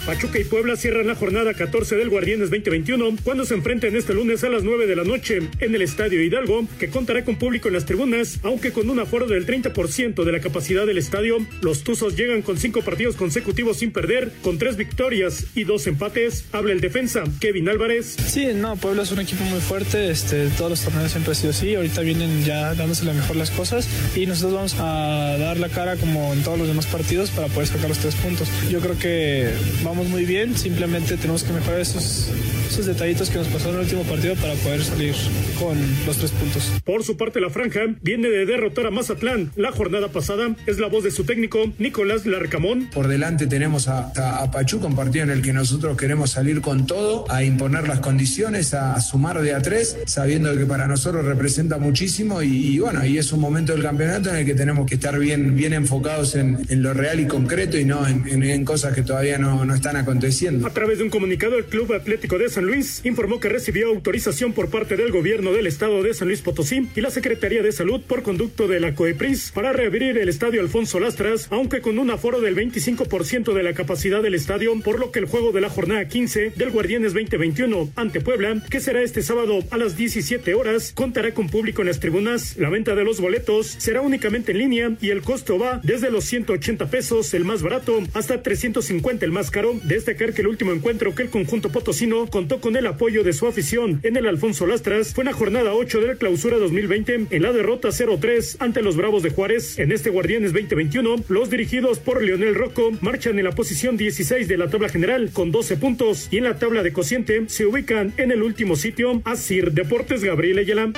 Pachuca 0.06 0.38
y 0.38 0.44
Puebla 0.44 0.76
cierran 0.76 1.08
la 1.08 1.16
jornada 1.16 1.54
14 1.54 1.96
del 1.96 2.10
Guardianes 2.10 2.50
2021 2.50 3.16
cuando 3.24 3.46
se 3.46 3.54
enfrenten 3.54 3.96
este 3.96 4.14
lunes 4.14 4.44
a 4.44 4.50
las 4.50 4.64
9 4.64 4.86
de 4.86 4.98
la 4.98 5.06
noche 5.06 5.40
en 5.60 5.76
el 5.76 5.82
Estadio 5.82 6.22
Hidalgo, 6.22 6.68
que 6.78 6.90
contará 6.90 7.24
con 7.24 7.38
público 7.38 7.70
en 7.70 7.76
las 7.76 7.86
tribunas, 7.86 8.40
aunque 8.44 8.74
con 8.74 8.90
un 8.90 9.00
aforo 9.00 9.28
del 9.28 9.48
30% 9.48 10.26
de 10.26 10.32
la 10.32 10.42
capacidad 10.42 10.86
del 10.86 10.98
estadio. 10.98 11.38
Los 11.62 11.86
Tuzos 11.86 12.18
llegan 12.18 12.42
con 12.42 12.58
cinco 12.58 12.82
partidos 12.82 13.16
consecutivos 13.16 13.78
sin 13.78 13.94
perder, 13.94 14.34
con 14.42 14.58
tres 14.58 14.76
victorias 14.76 15.46
y 15.56 15.64
dos 15.64 15.88
empates. 15.88 16.46
Habla 16.52 16.74
el 16.74 16.82
defensa, 16.82 17.24
Kevin 17.40 17.70
Álvarez. 17.70 18.18
Sí, 18.28 18.48
no, 18.54 18.76
Puebla 18.76 19.04
es 19.04 19.12
un 19.14 19.22
equipo 19.22 19.46
muy 19.46 19.62
fuerte, 19.62 20.12
este, 20.12 20.50
todos 20.58 20.72
los 20.72 20.82
torneos 20.82 21.12
siempre 21.12 21.32
ha 21.32 21.36
sido 21.36 21.52
así, 21.52 21.76
ahorita 21.76 22.02
vienen 22.02 22.44
ya 22.44 22.76
dándose 22.76 23.06
mejor 23.06 23.38
las 23.38 23.52
cosas 23.52 23.88
y 24.16 24.26
nosotros 24.26 24.54
vamos 24.54 24.76
a 24.80 25.38
dar 25.38 25.58
la 25.58 25.70
cara 25.70 25.96
como 25.96 26.34
en 26.34 26.44
todos 26.44 26.58
los 26.58 26.68
demás 26.68 26.88
partidos 26.88 27.30
para 27.30 27.48
poder 27.48 27.68
sacar 27.68 27.88
los 27.88 28.00
tres 28.00 28.16
puntos. 28.16 28.50
Yo 28.70 28.80
creo 28.82 28.98
que 28.98 29.50
vamos 29.82 29.93
muy 29.94 30.26
bien, 30.26 30.58
simplemente 30.58 31.18
tenemos 31.18 31.44
que 31.44 31.54
mejorar 31.54 31.80
esos, 31.80 32.30
esos 32.70 32.86
detallitos 32.86 33.30
que 33.30 33.38
nos 33.38 33.48
pasaron 33.48 33.76
en 33.76 33.80
el 33.82 33.86
último 33.86 34.04
partido 34.04 34.36
para 34.36 34.54
poder 34.56 34.84
salir 34.84 35.14
con 35.60 35.78
los 36.06 36.18
tres 36.18 36.32
puntos. 36.32 36.72
Por 36.84 37.04
su 37.04 37.16
parte, 37.16 37.40
la 37.40 37.50
franja 37.50 37.82
viene 38.02 38.30
de 38.30 38.46
derrotar 38.46 38.88
a 38.88 38.92
Mazatlán 38.92 39.52
la 39.56 39.72
jornada 39.72 40.08
pasada. 40.10 40.56
Es 40.66 40.80
la 40.80 40.88
voz 40.88 41.04
de 41.04 41.12
su 41.12 41.26
técnico, 41.26 41.72
Nicolás 41.78 42.26
Larcamón. 42.26 42.90
Por 42.92 43.08
delante 43.08 43.46
tenemos 43.48 43.88
a, 43.88 44.12
a, 44.16 44.44
a 44.44 44.52
Pachuca, 44.52 44.88
un 44.88 44.96
partido 44.96 45.24
en 45.24 45.30
el 45.32 45.42
que 45.42 45.54
nosotros 45.54 45.96
queremos 45.98 46.32
salir 46.32 46.62
con 46.62 46.88
todo, 46.88 47.26
a 47.30 47.44
imponer 47.44 47.88
las 47.88 48.00
condiciones, 48.00 48.74
a, 48.74 49.00
sumar 49.02 49.42
de 49.42 49.54
a 49.54 49.62
tres, 49.62 49.98
sabiendo 50.06 50.56
que 50.58 50.66
para 50.66 50.88
nosotros 50.88 51.26
representa 51.26 51.78
muchísimo 51.78 52.42
y, 52.42 52.76
y, 52.76 52.80
bueno, 52.80 53.06
y 53.06 53.18
es 53.18 53.32
un 53.32 53.40
momento 53.40 53.74
del 53.74 53.84
campeonato 53.84 54.30
en 54.30 54.38
el 54.38 54.46
que 54.46 54.56
tenemos 54.56 54.88
que 54.88 54.96
estar 54.96 55.20
bien, 55.20 55.56
bien 55.56 55.74
enfocados 55.74 56.36
en, 56.36 56.66
en 56.70 56.82
lo 56.82 56.94
real 56.94 57.20
y 57.20 57.28
concreto 57.28 57.78
y 57.78 57.86
no 57.86 58.08
en, 58.08 58.28
en, 58.28 58.44
en 58.44 58.66
cosas 58.66 58.94
que 58.94 59.04
todavía 59.04 59.38
no, 59.38 59.66
no 59.66 59.76
están 59.76 59.83
aconteciendo. 59.92 60.66
A 60.66 60.74
través 60.74 60.98
de 60.98 61.04
un 61.04 61.10
comunicado, 61.10 61.58
el 61.58 61.66
Club 61.66 61.94
Atlético 61.94 62.38
de 62.38 62.50
San 62.50 62.66
Luis 62.66 63.02
informó 63.04 63.40
que 63.40 63.50
recibió 63.50 63.90
autorización 63.90 64.54
por 64.54 64.70
parte 64.70 64.96
del 64.96 65.12
gobierno 65.12 65.52
del 65.52 65.68
estado 65.68 66.02
de 66.02 66.14
San 66.14 66.30
Luis 66.30 66.42
Potosí 66.42 66.88
y 66.96 67.02
la 67.02 67.12
Secretaría 67.12 67.62
de 67.62 67.72
Salud 67.72 68.02
por 68.02 68.24
conducto 68.24 68.68
de 68.68 68.80
la 68.80 68.96
COEPRIS 68.96 69.52
para 69.52 69.74
reabrir 69.74 70.18
el 70.18 70.30
estadio 70.30 70.62
Alfonso 70.62 71.00
Lastras, 71.00 71.48
aunque 71.52 71.82
con 71.82 72.00
un 72.00 72.10
aforo 72.10 72.40
del 72.42 72.56
25% 72.56 73.54
de 73.54 73.64
la 73.64 73.74
capacidad 73.74 74.22
del 74.24 74.36
estadio, 74.36 74.74
por 74.80 75.00
lo 75.00 75.12
que 75.12 75.20
el 75.20 75.26
juego 75.26 75.52
de 75.52 75.62
la 75.62 75.70
jornada 75.70 76.08
15 76.08 76.54
del 76.56 76.72
Guardianes 76.72 77.14
2021 77.14 77.92
ante 77.96 78.22
Puebla, 78.22 78.64
que 78.70 78.80
será 78.80 79.02
este 79.02 79.22
sábado 79.22 79.60
a 79.70 79.78
las 79.78 79.98
17 79.98 80.54
horas, 80.54 80.94
contará 80.94 81.34
con 81.34 81.50
público 81.50 81.82
en 81.82 81.90
las 81.90 82.00
tribunas. 82.00 82.58
La 82.58 82.70
venta 82.70 82.96
de 82.96 83.04
los 83.04 83.20
boletos 83.20 83.68
será 83.78 84.02
únicamente 84.02 84.54
en 84.54 84.58
línea 84.58 84.92
y 85.02 85.10
el 85.10 85.22
costo 85.22 85.60
va 85.60 85.82
desde 85.84 86.10
los 86.10 86.24
180 86.26 86.88
pesos, 86.88 87.34
el 87.34 87.46
más 87.46 87.62
barato, 87.62 88.02
hasta 88.14 88.42
350 88.42 89.26
el 89.26 89.32
más 89.32 89.52
caro. 89.52 89.73
Destacar 89.84 90.34
que 90.34 90.42
el 90.42 90.48
último 90.48 90.72
encuentro 90.72 91.16
que 91.16 91.24
el 91.24 91.30
conjunto 91.30 91.70
potosino 91.70 92.28
contó 92.28 92.60
con 92.60 92.76
el 92.76 92.88
apoyo 92.88 93.24
de 93.24 93.34
su 93.34 93.48
afición 93.48 94.00
en 94.04 94.18
el 94.18 94.28
Alfonso 94.28 94.66
Lastras 94.66 95.14
fue 95.14 95.24
en 95.24 95.30
la 95.30 95.34
jornada 95.34 95.74
8 95.74 96.02
de 96.02 96.08
la 96.08 96.16
clausura 96.16 96.58
2020 96.58 97.28
en 97.30 97.42
la 97.42 97.52
derrota 97.52 97.90
0-3 97.90 98.58
ante 98.60 98.82
los 98.82 98.96
Bravos 98.96 99.24
de 99.24 99.30
Juárez. 99.30 99.80
En 99.80 99.92
este 99.92 100.10
Guardianes 100.10 100.54
2021, 100.54 101.24
los 101.30 101.50
dirigidos 101.50 102.00
por 102.00 102.22
Leonel 102.22 102.56
Rocco 102.56 102.92
marchan 103.02 103.38
en 103.40 103.46
la 103.46 103.52
posición 103.52 103.98
16 103.98 104.48
de 104.48 104.58
la 104.58 104.70
tabla 104.70 104.90
general 104.90 105.32
con 105.32 105.52
12 105.52 105.78
puntos 105.78 106.28
y 106.32 106.38
en 106.38 106.46
la 106.46 106.58
tabla 106.58 106.84
de 106.84 106.94
cociente 106.94 107.44
se 107.48 107.66
ubican 107.66 108.14
en 108.18 108.32
el 108.32 108.44
último 108.44 108.76
sitio. 108.76 109.22
Asir 109.26 109.72
Deportes 109.72 110.24
Gabriel 110.24 110.60
Ayala. 110.60 110.92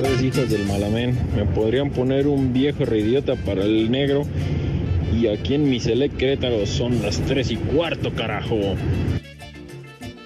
Tres 0.00 0.22
hijas 0.22 0.48
del 0.48 0.64
malamén. 0.64 1.14
Me 1.36 1.44
podrían 1.44 1.90
poner 1.90 2.26
un 2.26 2.54
viejo 2.54 2.86
reidiota 2.86 3.36
para 3.36 3.64
el 3.64 3.90
negro. 3.90 4.22
Y 5.14 5.26
aquí 5.26 5.56
en 5.56 5.68
mi 5.68 5.78
Select 5.78 6.16
Querétaro 6.16 6.64
son 6.64 7.02
las 7.02 7.20
tres 7.26 7.50
y 7.50 7.56
cuarto, 7.56 8.10
carajo. 8.14 8.58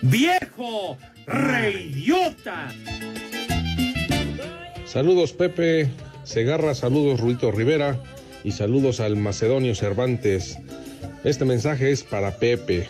¡Viejo 0.01 0.97
reidiota! 1.27 2.73
Saludos 4.85 5.33
Pepe, 5.33 5.89
Segarra, 6.23 6.77
saludos 6.77 7.19
Ruito 7.19 7.51
Rivera 7.51 8.01
y 8.45 8.53
saludos 8.53 9.01
al 9.01 9.17
Macedonio 9.17 9.75
Cervantes. 9.75 10.57
Este 11.25 11.45
mensaje 11.45 11.91
es 11.91 12.05
para 12.05 12.37
Pepe. 12.37 12.87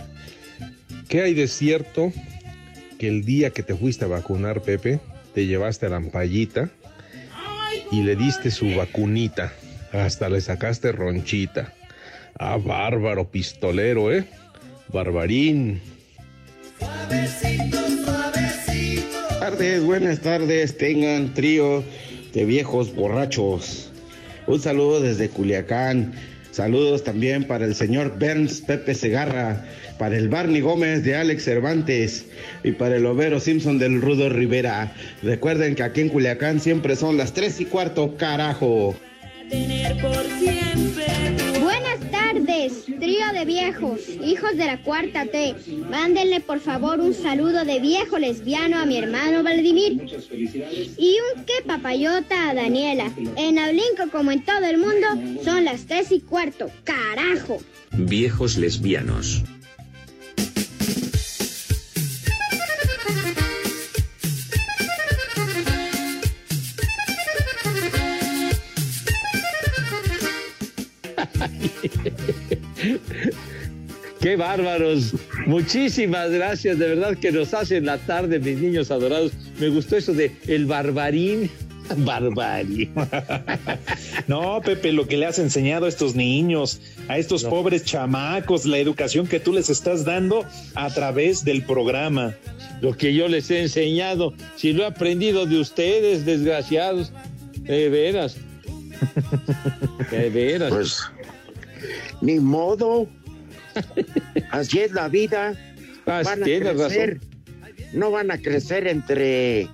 ¿Qué 1.09 1.23
hay 1.23 1.33
de 1.33 1.49
cierto 1.49 2.13
que 2.99 3.09
el 3.09 3.25
día 3.25 3.49
que 3.49 3.63
te 3.63 3.75
fuiste 3.75 4.05
a 4.05 4.09
vacunar, 4.09 4.61
Pepe, 4.61 5.01
te 5.35 5.47
llevaste 5.47 5.87
a 5.87 5.91
la 5.91 5.97
ampallita 5.97 6.71
y 7.91 8.03
le 8.03 8.17
diste 8.17 8.51
su 8.51 8.75
vacunita? 8.75 9.53
Hasta 9.93 10.29
le 10.29 10.41
sacaste 10.41 10.93
ronchita. 10.93 11.73
Ah, 12.39 12.57
bárbaro 12.57 13.31
pistolero, 13.31 14.13
¿eh? 14.13 14.25
Barbarín. 14.89 15.81
tardes, 19.41 19.85
buenas 19.85 20.21
tardes. 20.21 20.79
Tengan 20.79 21.35
trío 21.35 21.85
de 22.33 22.45
viejos 22.45 22.95
borrachos. 22.95 23.91
Un 24.47 24.61
saludo 24.61 25.01
desde 25.01 25.29
Culiacán. 25.29 26.15
Saludos 26.55 27.03
también 27.03 27.49
para 27.49 27.65
el 27.65 27.75
señor 27.75 28.17
Berns 28.17 28.61
Pepe 28.61 28.95
Segarra, 28.95 29.65
para 29.99 30.17
el 30.17 30.29
Barney 30.29 30.61
Gómez 30.61 31.03
de 31.03 31.17
Alex 31.17 31.43
Cervantes 31.43 32.27
y 32.63 32.71
para 32.71 32.95
el 32.95 33.07
Overo 33.07 33.41
Simpson 33.41 33.81
del 33.81 34.01
Rudo 34.01 34.29
Rivera. 34.29 34.93
Recuerden 35.25 35.75
que 35.75 35.83
aquí 35.83 36.03
en 36.03 36.11
Culiacán 36.11 36.61
siempre 36.61 36.95
son 36.95 37.17
las 37.17 37.33
tres 37.33 37.61
y 37.61 37.65
cuarto, 37.65 38.17
carajo. 38.17 38.95
Buenas 39.51 39.99
tardes, 40.01 40.54
trío 42.85 43.33
de 43.33 43.45
viejos, 43.45 44.01
hijos 44.25 44.57
de 44.57 44.67
la 44.67 44.83
cuarta 44.83 45.27
T. 45.27 45.55
Mándenle 45.91 46.41
por 46.41 46.61
favor 46.61 47.01
un 47.01 47.15
saludo 47.15 47.65
de 47.65 47.81
viejo 47.81 48.19
lesbiano 48.19 48.79
a 48.79 48.87
mi 48.87 48.97
hermano 48.97 49.43
Vladimir. 49.43 49.93
Y 50.99 51.17
un 51.35 51.45
que 51.45 51.63
papayota 51.67 52.51
a 52.51 52.55
Daniela. 52.55 53.11
En 53.37 53.59
Ablinco, 53.59 54.11
como 54.11 54.31
en 54.31 54.45
todo 54.45 54.65
el 54.65 54.79
mundo, 54.79 55.43
son 55.45 55.65
las 55.65 55.87
tres 55.87 56.13
y 56.13 56.21
cuarto. 56.21 56.71
¡Carajo! 56.85 57.59
Viejos 57.93 58.57
lesbianos. 58.57 59.45
Qué 74.25 74.37
bárbaros. 74.37 75.13
Muchísimas 75.45 76.31
gracias. 76.31 76.79
De 76.79 76.89
verdad 76.89 77.15
que 77.15 77.31
nos 77.31 77.53
hacen 77.53 77.85
la 77.85 77.99
tarde, 77.99 78.39
mis 78.41 78.57
niños 78.57 78.91
adorados. 78.91 79.33
Me 79.61 79.69
gustó 79.69 79.99
eso 79.99 80.15
de 80.15 80.35
el 80.49 80.65
barbarín. 80.65 81.51
Barbarie. 81.99 82.89
No, 84.27 84.63
Pepe, 84.65 84.93
lo 84.93 85.07
que 85.07 85.19
le 85.19 85.27
has 85.27 85.39
enseñado 85.39 85.85
a 85.85 85.91
estos 85.91 86.15
niños, 86.15 86.81
a 87.09 87.19
estos 87.19 87.45
No. 87.45 87.51
pobres 87.51 87.85
chamacos, 87.85 88.65
la 88.65 88.79
educación 88.79 89.27
que 89.27 89.41
tú 89.41 89.53
les 89.53 89.69
estás 89.69 90.07
dando 90.07 90.47
a 90.75 90.89
través 90.89 91.45
del 91.45 91.63
programa. 91.63 92.35
Lo 92.81 92.97
que 92.97 93.13
yo 93.13 93.29
les 93.29 93.51
he 93.51 93.61
enseñado, 93.61 94.33
si 94.57 94.73
lo 94.73 94.85
he 94.85 94.87
aprendido 94.87 95.45
de 95.45 95.61
ustedes, 95.61 96.25
desgraciados. 96.25 97.13
De 97.61 97.91
veras. 97.91 98.39
De 100.11 100.31
veras. 100.31 100.71
Pues, 100.71 101.03
ni 102.23 102.41
modo. 102.41 103.07
Así 104.51 104.81
es 104.81 104.93
la 104.93 105.09
vida. 105.09 105.55
Ah, 106.07 106.23
Van 106.25 106.43
a 106.43 106.47
crecer. 106.47 107.21
No 107.93 108.11
van 108.11 108.31
a 108.31 108.39
crecer 108.39 108.87
entre 108.87 109.69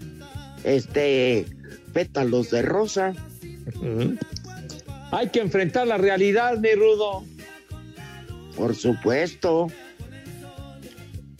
este 0.64 1.46
pétalos 1.92 2.50
de 2.50 2.62
rosa. 2.62 3.14
Hay 5.10 5.28
que 5.28 5.40
enfrentar 5.40 5.86
la 5.86 5.98
realidad, 5.98 6.58
mi 6.58 6.72
rudo. 6.72 7.24
Por 8.56 8.74
supuesto. 8.74 9.68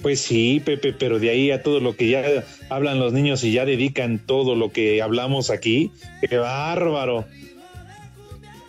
Pues 0.03 0.21
sí, 0.21 0.63
Pepe, 0.65 0.95
pero 0.95 1.19
de 1.19 1.29
ahí 1.29 1.51
a 1.51 1.63
todo 1.63 1.79
lo 1.81 1.95
que 1.95 2.09
ya 2.09 2.45
hablan 2.71 2.99
los 2.99 3.13
niños 3.13 3.45
y 3.45 3.53
ya 3.53 3.67
dedican 3.67 4.19
todo 4.19 4.55
lo 4.55 4.73
que 4.73 5.03
hablamos 5.03 5.51
aquí, 5.51 5.93
qué 6.27 6.39
bárbaro. 6.39 7.27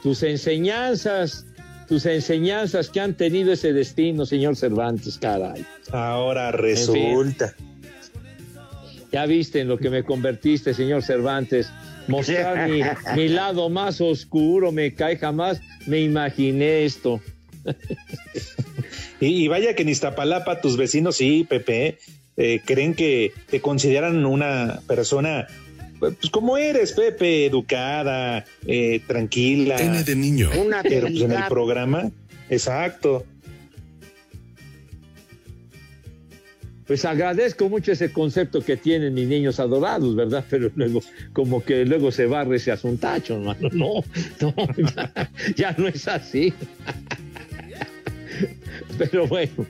Tus 0.03 0.23
enseñanzas, 0.23 1.45
tus 1.91 2.05
enseñanzas 2.05 2.87
que 2.87 3.01
han 3.01 3.15
tenido 3.15 3.51
ese 3.51 3.73
destino, 3.73 4.25
señor 4.25 4.55
Cervantes, 4.55 5.17
caray. 5.17 5.65
Ahora 5.91 6.53
resulta. 6.53 7.53
Ya 9.11 9.25
viste 9.25 9.59
en 9.59 9.67
lo 9.67 9.77
que 9.77 9.89
me 9.89 10.01
convertiste, 10.01 10.73
señor 10.73 11.03
Cervantes. 11.03 11.69
Mostrar 12.07 12.69
mi, 12.69 12.79
mi 13.17 13.27
lado 13.27 13.67
más 13.67 13.99
oscuro, 13.99 14.71
me 14.71 14.93
cae 14.93 15.17
jamás, 15.17 15.59
me 15.85 15.99
imaginé 15.99 16.85
esto. 16.85 17.19
Y, 19.19 19.43
y 19.43 19.47
vaya 19.49 19.75
que 19.75 19.83
en 19.83 19.89
Iztapalapa 19.89 20.61
tus 20.61 20.77
vecinos, 20.77 21.17
sí, 21.17 21.45
Pepe, 21.47 21.99
eh, 22.37 22.59
creen 22.65 22.95
que 22.95 23.33
te 23.51 23.61
consideran 23.61 24.25
una 24.25 24.79
persona 24.87 25.45
pues 26.01 26.31
como 26.31 26.57
eres, 26.57 26.93
Pepe, 26.93 27.45
educada, 27.45 28.43
eh, 28.65 29.01
tranquila. 29.05 29.75
Tiene 29.75 30.03
de 30.03 30.15
niño. 30.15 30.49
Una 30.59 30.81
Pero 30.81 31.07
pues 31.07 31.21
en 31.21 31.31
el 31.31 31.43
programa, 31.47 32.09
exacto. 32.49 33.23
Pues 36.87 37.05
agradezco 37.05 37.69
mucho 37.69 37.91
ese 37.91 38.11
concepto 38.11 38.65
que 38.65 38.77
tienen 38.77 39.13
mis 39.13 39.27
niños 39.27 39.59
adorados, 39.59 40.15
¿verdad? 40.15 40.43
Pero 40.49 40.71
luego, 40.75 41.01
como 41.33 41.63
que 41.63 41.85
luego 41.85 42.11
se 42.11 42.25
barre 42.25 42.57
ese 42.57 42.71
asuntacho, 42.71 43.35
hermano. 43.35 43.69
No, 43.71 44.03
no, 44.41 44.53
ya, 44.95 45.31
ya 45.55 45.75
no 45.77 45.87
es 45.87 46.07
así. 46.07 46.51
Pero 48.97 49.27
bueno. 49.27 49.67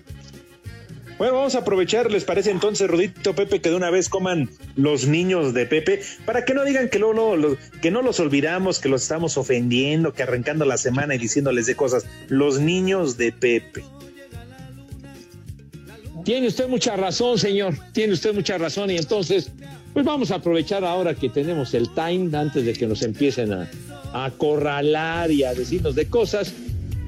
Bueno, 1.22 1.36
vamos 1.36 1.54
a 1.54 1.60
aprovechar, 1.60 2.10
¿les 2.10 2.24
parece 2.24 2.50
entonces, 2.50 2.90
Rudito, 2.90 3.36
Pepe, 3.36 3.62
que 3.62 3.70
de 3.70 3.76
una 3.76 3.92
vez 3.92 4.10
coman 4.10 4.50
los 4.76 5.06
niños 5.06 5.54
de 5.54 5.68
Pepe? 5.68 6.02
Para 6.26 6.46
que 6.46 6.56
no 6.56 6.66
digan 6.66 6.90
que, 6.90 6.98
no, 6.98 7.14
no, 7.14 7.36
lo- 7.36 7.58
que 7.80 7.92
no 7.92 8.02
los 8.02 8.20
olvidamos, 8.20 8.80
que 8.80 8.90
los 8.90 9.04
estamos 9.04 9.38
ofendiendo, 9.38 10.14
que 10.14 10.24
arrancando 10.24 10.66
la 10.66 10.78
semana 10.78 11.14
y 11.14 11.20
diciéndoles 11.20 11.68
de 11.68 11.76
cosas. 11.76 12.08
Los 12.28 12.60
niños 12.60 13.18
de 13.18 13.32
Pepe. 13.34 13.84
Tiene 16.26 16.48
usted 16.48 16.68
mucha 16.68 16.96
razón, 16.96 17.38
señor. 17.38 17.76
Tiene 17.94 18.14
usted 18.14 18.34
mucha 18.34 18.58
razón. 18.58 18.90
Y 18.90 18.98
entonces, 18.98 19.52
pues 19.94 20.04
vamos 20.04 20.32
a 20.32 20.38
aprovechar 20.38 20.84
ahora 20.84 21.14
que 21.14 21.30
tenemos 21.30 21.76
el 21.76 21.88
time, 21.94 22.36
antes 22.36 22.66
de 22.66 22.74
que 22.74 22.88
nos 22.88 23.04
empiecen 23.04 23.54
a 23.54 23.70
acorralar 24.12 25.30
y 25.30 25.44
a 25.44 25.54
decirnos 25.54 25.94
de 25.94 26.08
cosas, 26.08 26.52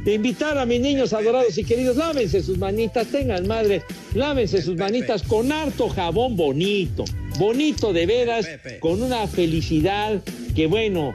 de 0.03 0.13
invitar 0.13 0.57
a 0.57 0.65
mis 0.65 0.81
niños 0.81 1.13
adorados 1.13 1.57
y 1.57 1.63
queridos, 1.63 1.97
lávense 1.97 2.41
sus 2.43 2.57
manitas, 2.57 3.07
tengan 3.07 3.47
madre, 3.47 3.83
lávense 4.13 4.61
sus 4.61 4.75
manitas 4.75 5.23
con 5.23 5.51
harto 5.51 5.89
jabón 5.89 6.35
bonito, 6.35 7.05
bonito 7.37 7.93
de 7.93 8.05
veras, 8.05 8.47
con 8.79 9.01
una 9.01 9.27
felicidad 9.27 10.21
que, 10.55 10.67
bueno, 10.67 11.13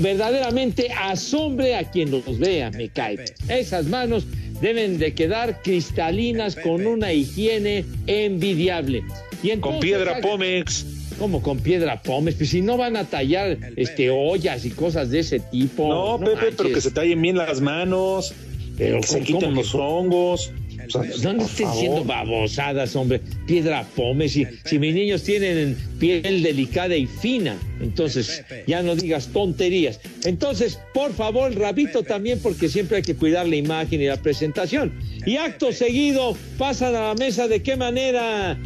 verdaderamente 0.00 0.88
asombre 0.92 1.76
a 1.76 1.90
quien 1.90 2.10
los 2.10 2.38
vea, 2.38 2.70
me 2.70 2.88
cae. 2.88 3.24
Esas 3.48 3.86
manos 3.86 4.26
deben 4.60 4.98
de 4.98 5.14
quedar 5.14 5.62
cristalinas 5.62 6.56
con 6.56 6.86
una 6.86 7.12
higiene 7.12 7.84
envidiable. 8.06 9.02
Y 9.42 9.54
Con 9.58 9.78
piedra 9.80 10.20
Pómex. 10.20 10.86
¿Cómo 11.18 11.42
con 11.42 11.58
piedra 11.60 12.02
pómez? 12.02 12.34
Pues 12.36 12.50
si 12.50 12.60
no 12.62 12.76
van 12.76 12.96
a 12.96 13.04
tallar 13.04 13.58
este 13.76 14.10
ollas 14.10 14.64
y 14.64 14.70
cosas 14.70 15.10
de 15.10 15.20
ese 15.20 15.40
tipo. 15.40 15.88
No, 15.88 16.18
Pepe, 16.24 16.52
pero 16.56 16.72
que 16.72 16.80
se 16.80 16.90
tallen 16.90 17.20
bien 17.22 17.36
las 17.36 17.60
manos, 17.60 18.34
Pero 18.76 19.00
que 19.00 19.06
se 19.06 19.18
¿cómo- 19.20 19.26
quiten 19.26 19.54
los 19.54 19.74
hongos. 19.74 20.50
O 20.86 20.90
sea, 20.90 21.32
No, 21.32 21.38
no 21.38 21.44
estén 21.46 21.66
favor. 21.66 21.74
diciendo 21.74 22.04
babosadas, 22.04 22.94
hombre. 22.94 23.20
Piedra 23.46 23.86
pómez. 23.96 24.32
Si, 24.32 24.46
si 24.66 24.78
mis 24.78 24.94
niños 24.94 25.22
tienen 25.22 25.78
piel 25.98 26.42
delicada 26.42 26.94
y 26.94 27.06
fina, 27.06 27.56
entonces 27.80 28.42
ya 28.66 28.82
no 28.82 28.94
digas 28.94 29.28
tonterías. 29.28 29.98
Entonces, 30.26 30.78
por 30.92 31.14
favor, 31.14 31.54
rabito 31.56 32.02
también, 32.02 32.38
porque 32.42 32.68
siempre 32.68 32.98
hay 32.98 33.02
que 33.02 33.14
cuidar 33.14 33.48
la 33.48 33.56
imagen 33.56 34.02
y 34.02 34.06
la 34.06 34.18
presentación. 34.20 34.92
Y 35.24 35.36
acto 35.36 35.72
seguido, 35.72 36.36
pasan 36.58 36.94
a 36.94 37.00
la 37.08 37.14
mesa. 37.14 37.48
¿De 37.48 37.62
qué 37.62 37.76
manera, 37.76 38.58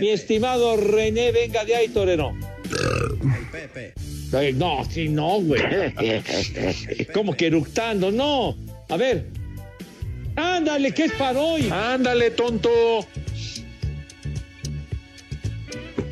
mi 0.00 0.10
estimado 0.10 0.76
René? 0.76 1.32
Venga 1.32 1.64
de 1.64 1.74
ahí, 1.74 1.88
torero. 1.88 2.34
Ay, 4.32 4.52
No, 4.52 4.84
sí, 4.88 5.08
no, 5.08 5.40
güey. 5.40 5.62
Como 7.12 7.34
que 7.34 7.46
eructando, 7.46 8.10
no. 8.10 8.56
A 8.88 8.96
ver. 8.96 9.26
Ándale, 10.36 10.92
¿qué 10.92 11.04
es 11.04 11.12
para 11.12 11.38
hoy? 11.40 11.68
Ándale, 11.70 12.30
tonto. 12.30 12.70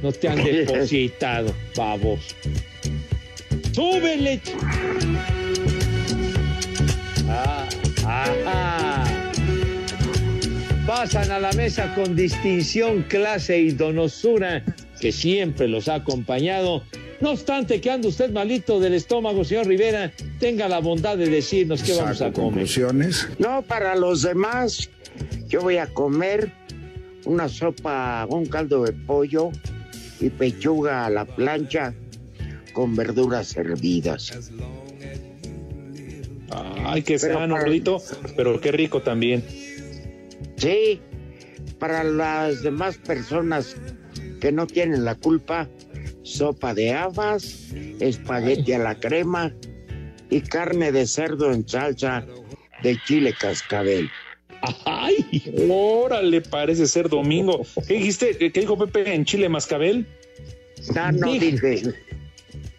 No 0.02 0.12
te 0.12 0.28
han 0.28 0.42
depositado, 0.44 1.54
babos. 1.76 2.34
¡Súbele! 3.72 4.40
Ah, 7.28 7.68
ah, 8.04 8.34
ah. 8.46 9.23
Pasan 10.94 11.32
a 11.32 11.40
la 11.40 11.52
mesa 11.54 11.92
con 11.96 12.14
distinción, 12.14 13.02
clase 13.08 13.58
y 13.58 13.72
donosura 13.72 14.64
que 15.00 15.10
siempre 15.10 15.66
los 15.66 15.88
ha 15.88 15.96
acompañado. 15.96 16.84
No 17.20 17.32
obstante 17.32 17.80
que 17.80 17.90
anda 17.90 18.06
usted 18.06 18.30
malito 18.30 18.78
del 18.78 18.94
estómago, 18.94 19.42
señor 19.42 19.66
Rivera, 19.66 20.12
tenga 20.38 20.68
la 20.68 20.78
bondad 20.78 21.18
de 21.18 21.28
decirnos 21.28 21.82
qué 21.82 21.94
vamos 21.96 22.22
a 22.22 22.30
comer. 22.32 22.68
No, 23.40 23.62
para 23.62 23.96
los 23.96 24.22
demás, 24.22 24.88
yo 25.48 25.62
voy 25.62 25.78
a 25.78 25.88
comer 25.88 26.52
una 27.24 27.48
sopa, 27.48 28.24
un 28.30 28.46
caldo 28.46 28.84
de 28.84 28.92
pollo 28.92 29.50
y 30.20 30.30
pechuga 30.30 31.06
a 31.06 31.10
la 31.10 31.24
plancha 31.24 31.92
con 32.72 32.94
verduras 32.94 33.56
hervidas. 33.56 34.32
Ay, 36.84 37.02
sano, 37.18 37.54
para- 37.56 37.64
Rudito, 37.64 38.00
pero 38.36 38.60
qué 38.60 38.70
rico 38.70 39.02
también. 39.02 39.42
Sí, 40.64 40.98
para 41.78 42.02
las 42.02 42.62
demás 42.62 42.96
personas 42.96 43.76
que 44.40 44.50
no 44.50 44.66
tienen 44.66 45.04
la 45.04 45.14
culpa, 45.14 45.68
sopa 46.22 46.72
de 46.72 46.90
habas, 46.90 47.74
espagueti 48.00 48.72
a 48.72 48.78
la 48.78 48.98
crema 48.98 49.52
y 50.30 50.40
carne 50.40 50.90
de 50.90 51.06
cerdo 51.06 51.52
en 51.52 51.68
salsa 51.68 52.24
de 52.82 52.98
chile 53.06 53.34
cascabel. 53.38 54.08
¡Ay! 54.86 55.52
Órale, 55.68 56.40
parece 56.40 56.86
ser 56.86 57.10
domingo. 57.10 57.66
¿Qué 57.86 57.98
dijiste? 57.98 58.50
¿Qué 58.50 58.60
dijo 58.60 58.78
Pepe 58.78 59.14
en 59.14 59.26
Chile 59.26 59.50
Mascabel? 59.50 60.06
No, 60.94 61.12
no 61.12 61.30
Dijo- 61.30 61.66
dije. 61.66 61.92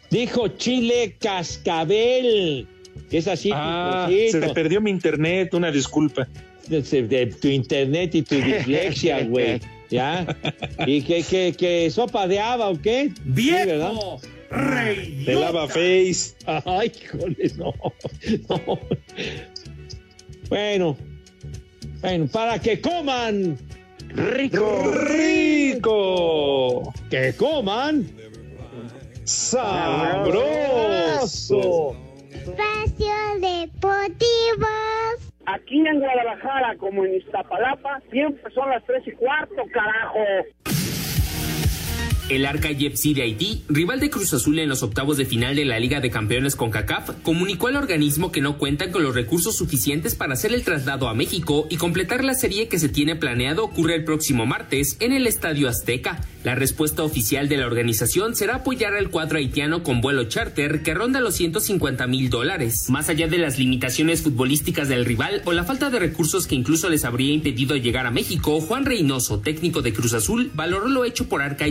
Dijo 0.10 0.48
chile 0.48 1.18
cascabel. 1.20 2.68
Es 3.12 3.28
así. 3.28 3.52
Ah, 3.54 4.10
se 4.32 4.40
me 4.40 4.50
perdió 4.56 4.82
mi 4.82 4.90
internet, 4.90 5.54
una 5.54 5.70
disculpa. 5.70 6.28
De, 6.70 7.34
tu 7.40 7.48
internet 7.48 8.16
y 8.16 8.22
tu 8.22 8.36
dislexia, 8.36 9.24
güey. 9.28 9.60
¿Ya? 9.90 10.26
¿Y 10.88 11.02
qué, 11.04 11.24
qué, 11.24 11.54
qué 11.56 11.90
sopa 11.92 12.28
de 12.28 12.40
haba 12.40 12.70
o 12.70 12.82
qué? 12.82 13.12
¡Viejo! 13.24 14.20
De 14.50 15.36
lava 15.36 15.68
face. 15.68 16.36
Ay, 16.46 16.92
híjole, 17.02 17.52
no, 17.58 17.74
no. 18.50 18.80
Bueno, 20.50 20.98
bueno, 22.02 22.28
para 22.28 22.60
que 22.60 22.80
coman. 22.80 23.58
Rico. 24.10 24.94
Rico. 25.10 26.94
Que 27.10 27.34
coman. 27.36 28.08
Sabroso. 29.24 30.26
Espacio 32.32 33.16
Deportivo. 33.42 34.68
Aquí 35.48 35.88
en 35.88 36.00
Guadalajara, 36.00 36.76
como 36.78 37.06
en 37.06 37.16
Iztapalapa, 37.16 38.02
siempre 38.10 38.52
son 38.54 38.70
las 38.70 38.84
tres 38.86 39.08
y 39.08 39.12
cuarto, 39.12 39.64
carajo. 39.72 40.20
El 42.28 42.48
Arca 42.48 42.70
de 42.70 43.22
Haití, 43.22 43.62
rival 43.70 44.00
de 44.00 44.10
Cruz 44.10 44.34
Azul 44.34 44.58
en 44.58 44.68
los 44.68 44.82
octavos 44.82 45.16
de 45.16 45.26
final 45.26 45.56
de 45.56 45.64
la 45.64 45.80
Liga 45.80 46.02
de 46.02 46.10
Campeones 46.10 46.56
con 46.56 46.72
CACAF, 46.72 47.12
comunicó 47.22 47.68
al 47.68 47.76
organismo 47.76 48.32
que 48.32 48.42
no 48.42 48.58
cuentan 48.58 48.92
con 48.92 49.04
los 49.04 49.14
recursos 49.14 49.56
suficientes 49.56 50.16
para 50.16 50.34
hacer 50.34 50.52
el 50.52 50.64
traslado 50.64 51.08
a 51.08 51.14
México 51.14 51.68
y 51.70 51.78
completar 51.78 52.24
la 52.24 52.34
serie 52.34 52.68
que 52.68 52.80
se 52.80 52.90
tiene 52.90 53.16
planeado 53.16 53.64
ocurre 53.64 53.94
el 53.94 54.06
próximo 54.06 54.48
martes 54.48 54.98
en 55.02 55.14
el 55.14 55.28
Estadio 55.28 55.70
Azteca. 55.70 56.20
La 56.44 56.56
respuesta 56.56 57.04
oficial 57.04 57.48
de 57.48 57.58
la 57.58 57.68
organización 57.68 58.36
será 58.36 58.58
apoyar 58.58 58.96
al 58.96 59.10
cuadro 59.10 59.38
haitiano 59.38 59.84
con 59.84 60.02
vuelo 60.02 60.24
charter 60.26 60.82
que 60.82 60.94
ronda 60.96 61.20
los 61.20 61.36
150 61.36 62.08
mil 62.08 62.30
dólares. 62.30 62.90
Más 62.90 63.10
allá 63.10 63.28
de 63.28 63.38
las 63.38 63.60
limitaciones 63.60 64.22
futbolísticas 64.22 64.88
del 64.88 65.06
rival 65.06 65.44
o 65.46 65.54
la 65.54 65.64
falta 65.64 65.92
de 65.92 66.00
recursos 66.00 66.48
que 66.48 66.56
incluso 66.56 66.90
les 66.90 67.06
habría 67.06 67.34
impedido 67.34 67.76
llegar 67.76 68.08
a 68.08 68.12
México, 68.12 68.62
Juan 68.62 68.86
Reynoso, 68.86 69.40
técnico 69.40 69.84
de 69.84 69.94
Cruz 69.94 70.14
Azul, 70.14 70.52
valoró 70.56 70.88
lo 70.88 71.06
hecho 71.06 71.28
por 71.28 71.42
Arca 71.44 71.68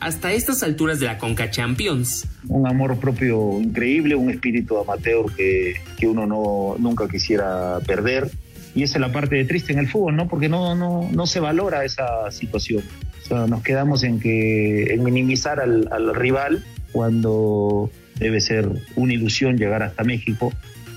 hasta 0.00 0.32
estas 0.32 0.62
alturas 0.62 1.00
de 1.00 1.06
la 1.06 1.18
Conca 1.18 1.50
Champions. 1.50 2.26
un 2.48 2.66
amor 2.66 2.98
propio 2.98 3.60
increíble, 3.60 4.14
un 4.14 4.30
espíritu 4.30 4.78
amateur 4.78 5.26
que, 5.34 5.74
que 5.98 6.06
uno 6.06 6.26
no, 6.26 6.76
nunca 6.78 7.08
quisiera 7.08 7.78
perder. 7.86 8.30
Y 8.74 8.82
esa 8.82 8.98
es 8.98 9.00
la 9.00 9.12
parte 9.12 9.44
triste 9.44 9.72
en 9.72 9.78
el 9.78 9.88
fútbol, 9.88 10.16
¿no? 10.16 10.28
Porque 10.28 10.48
no, 10.48 10.74
no, 10.74 11.08
no 11.12 11.26
se 11.26 11.40
valora 11.40 11.84
esa 11.84 12.30
situación. 12.30 12.82
O 13.22 13.26
sea, 13.26 13.46
nos 13.46 13.62
quedamos 13.62 14.02
en, 14.02 14.18
que, 14.18 14.94
en 14.94 15.04
minimizar 15.04 15.60
al, 15.60 15.88
al 15.92 16.14
rival 16.14 16.64
cuando 16.92 17.90
debe 18.18 18.40
ser 18.40 18.68
una 18.96 19.12
ilusión 19.12 19.56
llegar 19.56 19.82
hasta 19.82 20.04
México 20.04 20.52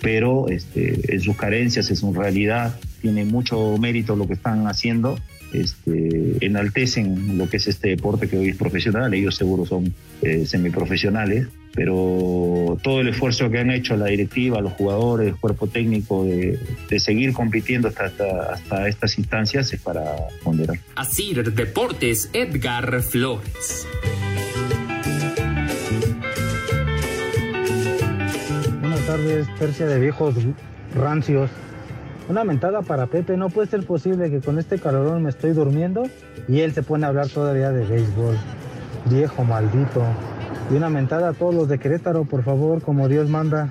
pero 0.06 0.50
este, 0.50 1.16
en 1.16 1.20
sus 1.20 1.36
carencias 1.36 1.90
es 1.90 2.04
una 2.04 2.20
realidad, 2.20 2.76
tiene 3.02 3.26
mucho 3.26 3.76
mérito 3.80 4.16
lo 4.16 4.28
que 4.28 4.34
están 4.34 4.68
haciendo, 4.68 5.18
este, 5.54 6.46
enaltecen 6.46 7.38
lo 7.38 7.50
que 7.50 7.58
es 7.58 7.68
este 7.68 7.90
deporte 7.90 8.28
que 8.28 8.38
hoy 8.38 8.50
es 8.50 8.58
profesional, 8.58 9.14
ellos 9.14 9.36
seguro 9.36 9.66
son 9.66 9.94
eh, 10.22 10.46
semiprofesionales, 10.46 11.48
pero 11.74 12.78
todo 12.82 13.02
el 13.02 13.10
esfuerzo 13.10 13.50
que 13.50 13.60
han 13.60 13.70
hecho 13.70 13.98
la 13.98 14.06
directiva, 14.06 14.62
los 14.62 14.74
jugadores, 14.74 15.28
el 15.28 15.36
cuerpo 15.36 15.68
técnico 15.68 16.24
de, 16.24 16.58
de 16.90 17.00
seguir 17.00 17.34
compitiendo 17.34 17.90
hasta, 17.90 18.06
hasta, 18.06 18.54
hasta, 18.54 18.88
estas 18.88 19.18
instancias 19.18 19.74
es 19.74 19.82
para 19.82 20.16
ponderar. 20.44 20.80
Así 20.96 21.34
Deportes, 21.34 22.30
Edgar 22.34 23.02
Flores. 23.02 23.86
Buenas 28.80 29.06
tardes, 29.06 29.48
tercia 29.60 29.86
de 29.86 30.00
viejos 30.00 30.36
rancios. 30.96 31.50
Una 32.28 32.44
mentada 32.44 32.82
para 32.82 33.06
Pepe, 33.06 33.38
no 33.38 33.50
puede 33.50 33.68
ser 33.68 33.86
posible 33.86 34.32
que 34.32 34.42
con 34.42 34.58
este 34.58 34.80
calorón 34.80 35.22
me 35.22 35.30
estoy 35.30 35.52
durmiendo 35.52 36.10
y 36.48 36.62
él 36.62 36.74
se 36.74 36.82
pone 36.82 37.06
a 37.06 37.10
hablar 37.10 37.30
todavía 37.30 37.72
de 37.72 37.86
béisbol. 37.86 38.36
Viejo 39.06 39.44
maldito. 39.44 40.04
Y 40.72 40.74
una 40.74 40.90
mentada 40.90 41.30
a 41.30 41.34
todos 41.34 41.54
los 41.54 41.70
de 41.70 41.78
Querétaro, 41.78 42.26
por 42.26 42.44
favor, 42.44 42.82
como 42.82 43.08
Dios 43.08 43.30
manda. 43.30 43.70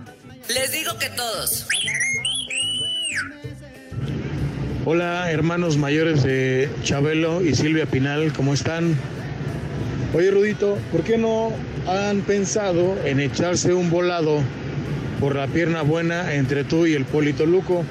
Les 0.48 0.70
digo 0.70 0.92
que 1.00 1.08
todos. 1.10 1.66
Hola, 4.84 5.32
hermanos 5.32 5.76
mayores 5.76 6.22
de 6.22 6.68
Chabelo 6.84 7.42
y 7.42 7.54
Silvia 7.56 7.86
Pinal, 7.86 8.32
¿cómo 8.32 8.54
están? 8.54 8.94
Oye, 10.14 10.30
Rudito, 10.30 10.78
¿por 10.92 11.02
qué 11.02 11.18
no 11.18 11.50
han 11.88 12.20
pensado 12.20 12.96
en 13.04 13.18
echarse 13.18 13.74
un 13.74 13.90
volado 13.90 14.38
por 15.18 15.34
la 15.34 15.48
pierna 15.48 15.82
buena 15.82 16.34
entre 16.34 16.62
tú 16.62 16.86
y 16.86 16.92
el 16.94 17.04
Polito 17.04 17.46
Luco? 17.46 17.82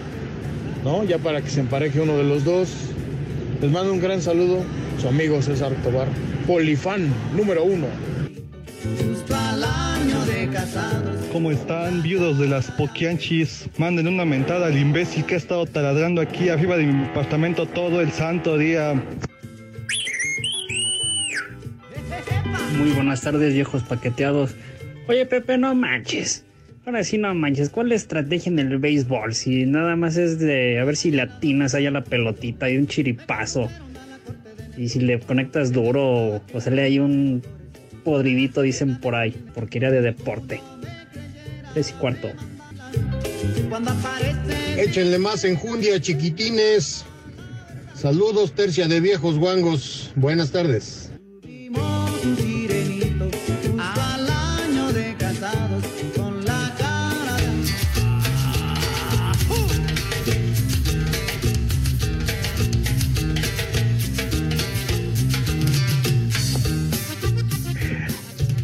¿No? 0.83 1.03
Ya 1.03 1.17
para 1.17 1.41
que 1.41 1.49
se 1.49 1.61
empareje 1.61 2.01
uno 2.01 2.17
de 2.17 2.23
los 2.23 2.43
dos. 2.43 2.69
Les 3.61 3.71
mando 3.71 3.93
un 3.93 4.01
gran 4.01 4.21
saludo, 4.21 4.61
su 4.99 5.07
amigo 5.07 5.41
César 5.41 5.71
Tobar, 5.83 6.07
Polifan 6.45 7.07
número 7.35 7.63
uno. 7.63 7.87
¿Cómo 11.31 11.51
están, 11.51 12.03
viudos 12.03 12.37
de 12.37 12.47
las 12.47 12.69
Poquianchis? 12.71 13.69
Manden 13.77 14.07
una 14.07 14.25
mentada 14.25 14.67
al 14.67 14.77
imbécil 14.77 15.25
que 15.25 15.35
ha 15.35 15.37
estado 15.37 15.65
taladrando 15.65 16.21
aquí 16.21 16.49
arriba 16.49 16.77
de 16.77 16.85
mi 16.85 17.05
apartamento 17.05 17.65
todo 17.65 18.01
el 18.01 18.11
santo 18.11 18.57
día. 18.57 19.01
Muy 22.77 22.91
buenas 22.91 23.21
tardes, 23.21 23.53
viejos 23.53 23.83
paqueteados. 23.83 24.55
Oye, 25.07 25.25
Pepe, 25.25 25.57
no 25.57 25.73
manches. 25.73 26.43
Ahora 26.85 27.03
sí, 27.03 27.17
no 27.17 27.33
manches. 27.33 27.69
¿Cuál 27.69 27.87
es 27.87 27.89
la 27.89 27.95
estrategia 27.95 28.51
en 28.51 28.59
el 28.59 28.77
béisbol? 28.77 29.33
Si 29.33 29.65
nada 29.65 29.95
más 29.95 30.17
es 30.17 30.39
de 30.39 30.79
a 30.79 30.83
ver 30.83 30.97
si 30.97 31.11
latinas 31.11 31.73
allá 31.75 31.91
la 31.91 32.03
pelotita 32.03 32.69
y 32.69 32.77
un 32.77 32.87
chiripazo. 32.87 33.69
Y 34.77 34.89
si 34.89 34.99
le 34.99 35.19
conectas 35.19 35.71
duro 35.71 36.41
o 36.53 36.61
sale 36.61 36.81
ahí 36.81 36.99
un 36.99 37.41
podridito, 38.03 38.61
dicen 38.61 38.99
por 38.99 39.15
ahí, 39.15 39.33
porque 39.53 39.77
era 39.77 39.91
de 39.91 40.01
deporte. 40.01 40.61
Tres 41.73 41.91
y 41.91 41.93
cuarto. 41.93 42.29
Échenle 44.77 45.19
más 45.19 45.45
enjundia, 45.45 46.01
chiquitines. 46.01 47.05
Saludos, 47.95 48.53
tercia 48.53 48.87
de 48.87 48.99
viejos 48.99 49.37
guangos. 49.37 50.11
Buenas 50.15 50.51
tardes. 50.51 51.11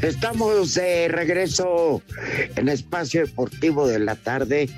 Estamos 0.02 0.76
de 0.76 1.10
regreso 1.10 2.02
en 2.56 2.70
Espacio 2.70 3.26
Deportivo 3.26 3.86
de 3.86 4.00
la 4.00 4.16
Tarde 4.16 4.70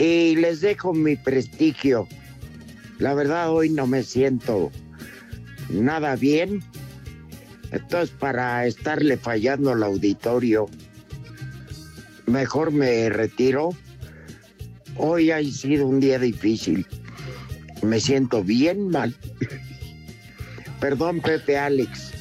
y 0.00 0.34
les 0.34 0.60
dejo 0.60 0.92
mi 0.92 1.14
prestigio. 1.14 2.08
La 2.98 3.14
verdad 3.14 3.52
hoy 3.52 3.70
no 3.70 3.86
me 3.86 4.02
siento 4.02 4.72
nada 5.70 6.16
bien. 6.16 6.64
Entonces 7.70 8.10
para 8.18 8.66
estarle 8.66 9.16
fallando 9.16 9.70
al 9.70 9.84
auditorio, 9.84 10.66
mejor 12.26 12.72
me 12.72 13.08
retiro. 13.10 13.70
Hoy 14.96 15.30
ha 15.30 15.40
sido 15.44 15.86
un 15.86 16.00
día 16.00 16.18
difícil. 16.18 16.84
Me 17.82 18.00
siento 18.00 18.42
bien 18.42 18.88
mal. 18.88 19.14
Perdón, 20.80 21.20
Pepe 21.20 21.56
Alex. 21.56 22.13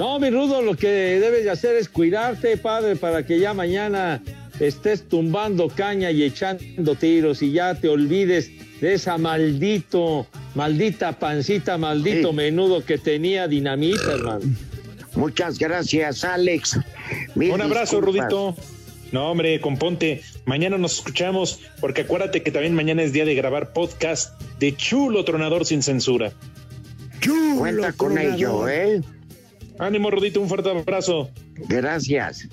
No, 0.00 0.18
mi 0.18 0.30
Rudo, 0.30 0.62
lo 0.62 0.74
que 0.76 0.88
debes 0.88 1.44
de 1.44 1.50
hacer 1.50 1.76
es 1.76 1.90
cuidarte, 1.90 2.56
padre, 2.56 2.96
para 2.96 3.26
que 3.26 3.38
ya 3.38 3.52
mañana 3.52 4.22
estés 4.58 5.06
tumbando 5.06 5.68
caña 5.68 6.10
y 6.10 6.22
echando 6.22 6.94
tiros 6.94 7.42
y 7.42 7.52
ya 7.52 7.74
te 7.74 7.86
olvides 7.86 8.50
de 8.80 8.94
esa 8.94 9.18
maldito, 9.18 10.26
maldita 10.54 11.18
pancita, 11.18 11.76
maldito 11.76 12.30
Sí. 12.30 12.34
menudo 12.34 12.82
que 12.82 12.96
tenía 12.96 13.46
dinamita, 13.46 14.12
hermano. 14.14 14.40
Muchas 15.16 15.58
gracias, 15.58 16.24
Alex. 16.24 16.80
Mil 17.34 17.50
Un 17.50 17.60
abrazo, 17.60 17.96
disculpas. 17.96 18.32
Rudito. 18.32 18.56
No, 19.12 19.30
hombre, 19.30 19.60
componte. 19.60 20.22
Mañana 20.46 20.78
nos 20.78 20.94
escuchamos, 20.94 21.60
porque 21.78 22.00
acuérdate 22.02 22.42
que 22.42 22.50
también 22.50 22.74
mañana 22.74 23.02
es 23.02 23.12
día 23.12 23.26
de 23.26 23.34
grabar 23.34 23.74
podcast 23.74 24.40
de 24.58 24.74
Chulo 24.74 25.26
Tronador 25.26 25.66
sin 25.66 25.82
censura. 25.82 26.32
Cuenta 27.58 27.92
con 27.92 28.16
ello, 28.16 28.66
¿eh? 28.66 29.02
Ánimo, 29.80 30.10
Rudito, 30.10 30.42
un 30.42 30.48
fuerte 30.48 30.68
abrazo. 30.68 31.30
Gracias. 31.68 32.46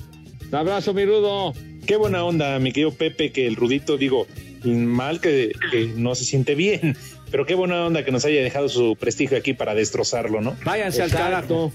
Un 0.47 0.55
abrazo, 0.55 0.93
mi 0.93 1.03
Rudo. 1.03 1.53
Qué 1.85 1.97
buena 1.97 2.23
onda, 2.23 2.57
mi 2.59 2.71
querido 2.71 2.91
Pepe, 2.91 3.33
que 3.33 3.47
el 3.47 3.57
Rudito, 3.57 3.97
digo, 3.97 4.27
mal 4.63 5.19
que, 5.19 5.51
que 5.71 5.87
no 5.95 6.15
se 6.15 6.23
siente 6.23 6.55
bien, 6.55 6.95
pero 7.29 7.45
qué 7.45 7.53
buena 7.53 7.85
onda 7.85 8.05
que 8.05 8.11
nos 8.11 8.23
haya 8.23 8.41
dejado 8.41 8.69
su 8.69 8.95
prestigio 8.97 9.37
aquí 9.37 9.53
para 9.53 9.75
destrozarlo, 9.75 10.39
¿no? 10.39 10.55
Váyanse 10.63 11.01
al 11.01 11.11
carajo. 11.11 11.73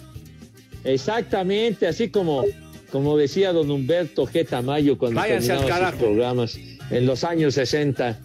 Exactamente, 0.84 1.86
así 1.86 2.08
como, 2.08 2.44
como 2.90 3.18
decía 3.18 3.52
don 3.52 3.70
Humberto 3.70 4.26
G. 4.26 4.48
Tamayo 4.48 4.96
cuando 4.96 5.20
Váyanse 5.20 5.52
al 5.52 5.60
sus 5.60 6.00
programas 6.00 6.58
en 6.90 7.04
los 7.04 7.24
años 7.24 7.54
60. 7.54 8.18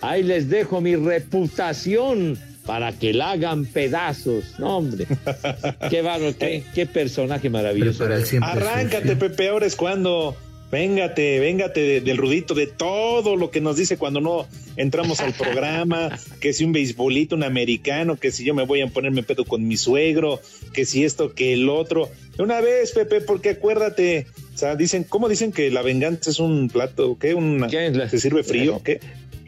Ahí 0.00 0.24
les 0.24 0.48
dejo 0.48 0.80
mi 0.80 0.96
reputación 0.96 2.36
para 2.66 2.92
que 2.92 3.12
la 3.12 3.32
hagan 3.32 3.64
pedazos. 3.66 4.58
No, 4.58 4.78
hombre. 4.78 5.06
qué 5.90 6.02
bárbaro, 6.02 6.36
qué, 6.38 6.62
qué 6.74 6.86
personaje 6.86 7.50
maravilloso. 7.50 8.04
Arráncate, 8.40 9.16
Pepe, 9.16 9.48
ahora 9.48 9.66
es 9.66 9.76
cuando. 9.76 10.36
Véngate, 10.70 11.38
véngate 11.38 11.80
de- 11.82 12.00
del 12.00 12.16
rudito, 12.16 12.54
de 12.54 12.66
todo 12.66 13.36
lo 13.36 13.50
que 13.50 13.60
nos 13.60 13.76
dice 13.76 13.98
cuando 13.98 14.22
no 14.22 14.46
entramos 14.76 15.20
al 15.20 15.34
programa, 15.34 16.18
que 16.40 16.54
si 16.54 16.64
un 16.64 16.72
beisbolito, 16.72 17.36
un 17.36 17.42
americano, 17.44 18.16
que 18.16 18.30
si 18.30 18.42
yo 18.42 18.54
me 18.54 18.64
voy 18.64 18.80
a 18.80 18.86
ponerme 18.86 19.22
pedo 19.22 19.44
con 19.44 19.68
mi 19.68 19.76
suegro, 19.76 20.40
que 20.72 20.86
si 20.86 21.04
esto, 21.04 21.34
que 21.34 21.52
el 21.52 21.68
otro. 21.68 22.08
De 22.38 22.42
Una 22.42 22.62
vez, 22.62 22.92
Pepe, 22.92 23.20
porque 23.20 23.50
acuérdate, 23.50 24.26
o 24.54 24.56
sea, 24.56 24.74
dicen, 24.74 25.04
¿cómo 25.04 25.28
dicen 25.28 25.52
que 25.52 25.70
la 25.70 25.82
venganza 25.82 26.30
es 26.30 26.38
un 26.40 26.70
plato? 26.70 27.18
¿Qué? 27.18 27.34
Una, 27.34 27.68
¿Se 28.08 28.18
sirve 28.18 28.42
frío? 28.42 28.80
¿Qué? 28.82 29.00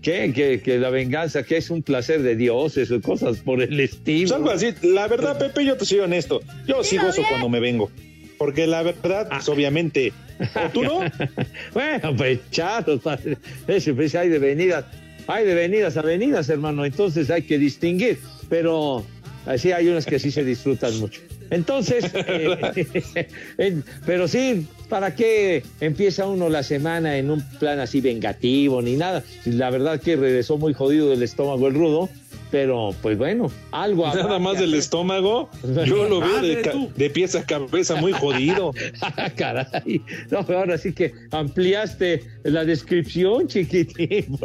¿Qué? 0.05 0.33
Que, 0.35 0.61
que 0.61 0.79
la 0.79 0.91
venganza, 0.91 1.45
que 1.45 1.57
es 1.57 1.71
un 1.71 1.83
placer 1.83 2.23
de 2.23 2.37
dioses 2.37 2.91
o 2.91 3.01
cosas 3.01 3.39
por 3.39 3.63
el 3.63 3.81
estilo. 3.81 4.29
Pues 4.29 4.33
algo 4.33 4.51
así. 4.51 4.75
La 4.83 5.09
verdad, 5.09 5.39
Pepe, 5.39 5.65
yo 5.65 5.79
te 5.79 5.87
soy 5.87 6.01
honesto. 6.01 6.43
Yo 6.69 6.85
sí 6.85 6.99
gozo 6.99 7.23
cuando 7.27 7.49
me 7.49 7.59
vengo. 7.59 7.91
Porque 8.37 8.67
la 8.67 8.83
verdad, 8.83 9.29
pues, 9.31 9.49
obviamente, 9.49 10.13
¿o 10.55 10.69
tú 10.71 10.83
no? 10.83 11.01
bueno, 11.73 12.15
pues 12.17 12.39
chatos, 12.51 13.01
padre. 13.01 13.39
Eso, 13.67 13.95
pues 13.95 14.15
hay 14.15 14.29
de 14.29 14.39
venidas, 14.39 14.85
hay 15.27 15.47
de 15.47 15.55
venidas 15.55 15.97
a 15.97 16.03
venidas, 16.03 16.51
hermano. 16.51 16.85
Entonces 16.85 17.31
hay 17.31 17.43
que 17.43 17.59
distinguir. 17.59 18.19
Pero 18.51 19.07
así 19.47 19.73
hay 19.73 19.89
unas 19.89 20.05
que 20.05 20.19
sí 20.19 20.31
se 20.31 20.45
disfrutan 20.45 20.99
mucho. 21.01 21.23
Entonces, 21.51 22.11
eh, 22.15 23.83
pero 24.07 24.29
sí, 24.29 24.67
¿para 24.89 25.15
qué 25.15 25.63
empieza 25.81 26.27
uno 26.27 26.49
la 26.49 26.63
semana 26.63 27.17
en 27.17 27.31
un 27.31 27.43
plan 27.59 27.79
así 27.81 28.01
vengativo 28.01 28.83
ni 28.83 28.97
nada? 28.97 29.23
La 29.45 29.71
verdad 29.71 30.01
que 30.01 30.17
regresó 30.17 30.59
muy 30.59 30.75
jodido 30.75 31.11
del 31.11 31.23
estómago 31.23 31.69
el 31.69 31.75
rudo, 31.75 32.09
pero 32.55 32.95
pues 33.03 33.19
bueno, 33.19 33.51
algo 33.73 34.07
habrá 34.07 34.23
Nada 34.23 34.39
más 34.39 34.61
del 34.61 34.75
estómago, 34.75 35.51
yo 35.87 36.09
lo 36.09 36.21
veo 36.21 36.41
de, 36.41 36.89
de 36.95 37.11
pies 37.11 37.35
a 37.35 37.45
cabeza 37.45 37.97
muy 37.97 38.13
jodido. 38.13 38.71
Ah, 39.17 39.29
Caray, 39.29 40.01
no, 40.31 40.39
ahora 40.39 40.79
sí 40.79 40.93
que 40.93 41.13
ampliaste 41.33 42.23
la 42.45 42.65
descripción, 42.65 43.49
chiquitín. 43.49 44.39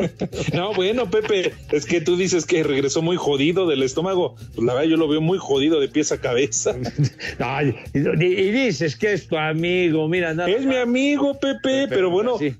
No, 0.53 0.73
bueno, 0.73 1.09
Pepe, 1.09 1.53
es 1.71 1.85
que 1.85 2.01
tú 2.01 2.17
dices 2.17 2.45
que 2.45 2.63
regresó 2.63 3.03
muy 3.03 3.15
jodido 3.15 3.67
del 3.67 3.83
estómago. 3.83 4.35
Pues 4.55 4.65
la 4.65 4.73
verdad, 4.73 4.89
yo 4.89 4.97
lo 4.97 5.07
veo 5.07 5.21
muy 5.21 5.37
jodido 5.37 5.79
de 5.79 5.87
pies 5.87 6.11
a 6.11 6.19
cabeza. 6.19 6.75
Ay, 7.39 7.75
y, 7.93 7.99
y 7.99 8.51
dices 8.51 8.95
que 8.95 9.13
es 9.13 9.27
tu 9.27 9.37
amigo, 9.37 10.07
mira, 10.07 10.33
nada 10.33 10.49
Es 10.49 10.65
mi 10.65 10.77
amigo, 10.77 11.37
Pepe, 11.39 11.87
pero 11.87 12.09
bueno, 12.09 12.39
sí. 12.39 12.55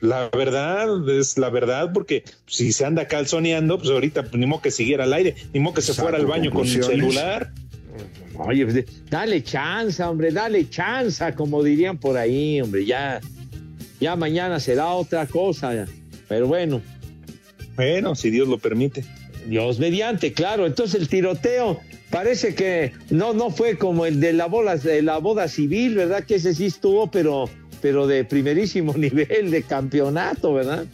La 0.00 0.28
verdad 0.30 1.08
es 1.08 1.38
la 1.38 1.50
verdad, 1.50 1.92
porque 1.92 2.24
si 2.46 2.72
se 2.72 2.84
anda 2.84 3.06
calzoneando, 3.06 3.78
pues 3.78 3.90
ahorita 3.90 4.22
pues, 4.22 4.34
ni 4.34 4.46
modo 4.46 4.62
que 4.62 4.70
siguiera 4.70 5.04
al 5.04 5.12
aire, 5.12 5.34
ni 5.52 5.60
modo 5.60 5.74
que 5.74 5.82
se 5.82 5.94
fuera 5.94 6.18
al 6.18 6.26
baño 6.26 6.50
con 6.50 6.62
conclusiones. 6.62 6.88
celular. 6.88 7.52
Oye, 8.36 8.64
pues, 8.64 8.84
dale 9.10 9.42
chance, 9.42 10.02
hombre, 10.02 10.30
dale 10.30 10.68
chance, 10.70 11.24
como 11.34 11.62
dirían 11.62 11.98
por 11.98 12.16
ahí, 12.16 12.60
hombre, 12.60 12.84
ya, 12.84 13.20
ya 14.00 14.14
mañana 14.14 14.60
será 14.60 14.88
otra 14.88 15.26
cosa, 15.26 15.86
pero 16.28 16.46
bueno. 16.46 16.80
Bueno, 17.74 18.14
si 18.14 18.30
Dios 18.30 18.46
lo 18.48 18.58
permite. 18.58 19.04
Dios 19.46 19.78
mediante, 19.78 20.32
claro. 20.32 20.66
Entonces 20.66 21.00
el 21.00 21.08
tiroteo 21.08 21.80
parece 22.10 22.54
que 22.54 22.92
no, 23.10 23.32
no 23.32 23.50
fue 23.50 23.78
como 23.78 24.06
el 24.06 24.20
de 24.20 24.32
la 24.32 24.46
boda, 24.46 24.76
de 24.76 25.02
la 25.02 25.18
boda 25.18 25.48
civil, 25.48 25.94
¿verdad? 25.94 26.24
Que 26.24 26.36
ese 26.36 26.54
sí 26.54 26.66
estuvo, 26.66 27.10
pero, 27.10 27.48
pero 27.80 28.06
de 28.06 28.24
primerísimo 28.24 28.92
nivel 28.96 29.50
de 29.50 29.62
campeonato, 29.62 30.54
¿verdad? 30.54 30.86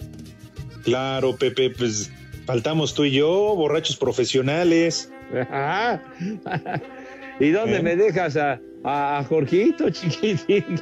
Claro, 0.83 1.37
Pepe, 1.37 1.71
pues 1.71 2.11
faltamos 2.47 2.95
tú 2.95 3.05
y 3.05 3.13
yo, 3.13 3.55
borrachos 3.57 3.97
profesionales. 3.97 5.11
Ajá. 5.33 6.03
¿Y 7.41 7.51
dónde 7.51 7.79
¿Eh? 7.79 7.83
me 7.83 7.97
dejas 7.97 8.37
a, 8.37 8.61
a, 8.85 9.19
a 9.19 9.25
Jorgito, 9.25 9.91
chiquitín? 9.91 10.81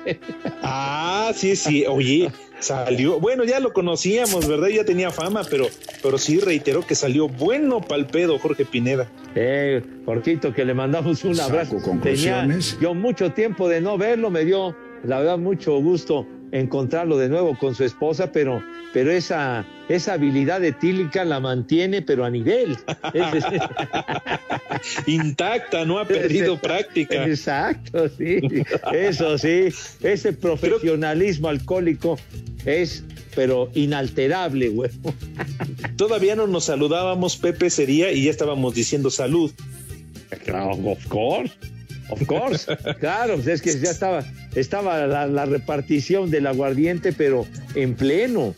Ah, 0.63 1.33
sí, 1.35 1.57
sí, 1.57 1.85
oye, 1.87 2.31
salió, 2.59 3.19
bueno, 3.21 3.45
ya 3.45 3.61
lo 3.61 3.73
conocíamos, 3.73 4.47
¿verdad? 4.47 4.69
Ya 4.69 4.85
tenía 4.85 5.11
fama, 5.11 5.43
pero, 5.49 5.67
pero 6.03 6.19
sí 6.19 6.41
reiteró 6.41 6.87
que 6.87 6.95
salió 6.95 7.29
bueno 7.29 7.81
pa'l 7.81 8.07
pedo, 8.07 8.39
Jorge 8.39 8.65
Pineda. 8.65 9.11
Eh, 9.35 9.83
Jorgito, 10.05 10.53
que 10.53 10.65
le 10.65 10.75
mandamos 10.75 11.25
un 11.25 11.35
Saco 11.35 11.51
abrazo. 11.51 11.77
Tenía 11.77 11.89
conclusiones. 11.89 12.79
yo 12.81 12.95
mucho 12.95 13.33
tiempo 13.33 13.69
de 13.69 13.81
no 13.81 13.97
verlo, 13.97 14.31
me 14.31 14.45
dio, 14.45 14.77
la 15.05 15.19
verdad, 15.19 15.39
mucho 15.39 15.81
gusto 15.81 16.27
encontrarlo 16.53 17.17
de 17.17 17.29
nuevo 17.29 17.59
con 17.59 17.75
su 17.75 17.83
esposa, 17.83 18.31
pero, 18.31 18.63
pero 18.93 19.11
esa, 19.11 19.65
esa 19.89 20.13
habilidad 20.15 20.63
etílica 20.63 21.25
la 21.25 21.41
mantiene, 21.41 22.03
pero 22.03 22.25
a 22.25 22.31
nivel. 22.31 22.77
Intacta, 25.07 25.85
no 25.85 25.99
ha 25.99 26.07
perdido 26.07 26.59
práctica. 26.59 27.27
Exacto, 27.27 28.09
sí. 28.11 28.41
Eso 28.93 29.39
sí, 29.39 29.69
ese 30.03 30.33
profesionalismo 30.35 31.49
alcohólico 31.49 32.19
es, 32.65 33.03
pero 33.35 33.71
inalterable, 33.75 34.69
güey. 34.69 34.91
Todavía 35.97 36.37
no 36.37 36.47
nos 36.47 36.65
saludábamos, 36.65 37.37
Pepe 37.39 37.71
sería, 37.71 38.13
y 38.13 38.25
ya 38.25 38.31
estábamos 38.31 38.75
diciendo 38.75 39.11
salud. 39.11 39.51
Claro, 40.45 40.73
of 40.85 41.07
course. 41.09 41.53
Of 42.13 42.27
course, 42.27 42.77
claro, 43.01 43.35
pues 43.35 43.47
es 43.47 43.63
que 43.63 43.79
ya 43.79 43.91
estaba, 43.91 44.23
estaba 44.55 45.07
la, 45.07 45.27
la 45.27 45.47
repartición 45.47 46.31
del 46.31 46.47
aguardiente, 46.47 47.13
pero 47.13 47.47
en 47.75 47.95
pleno. 47.95 48.55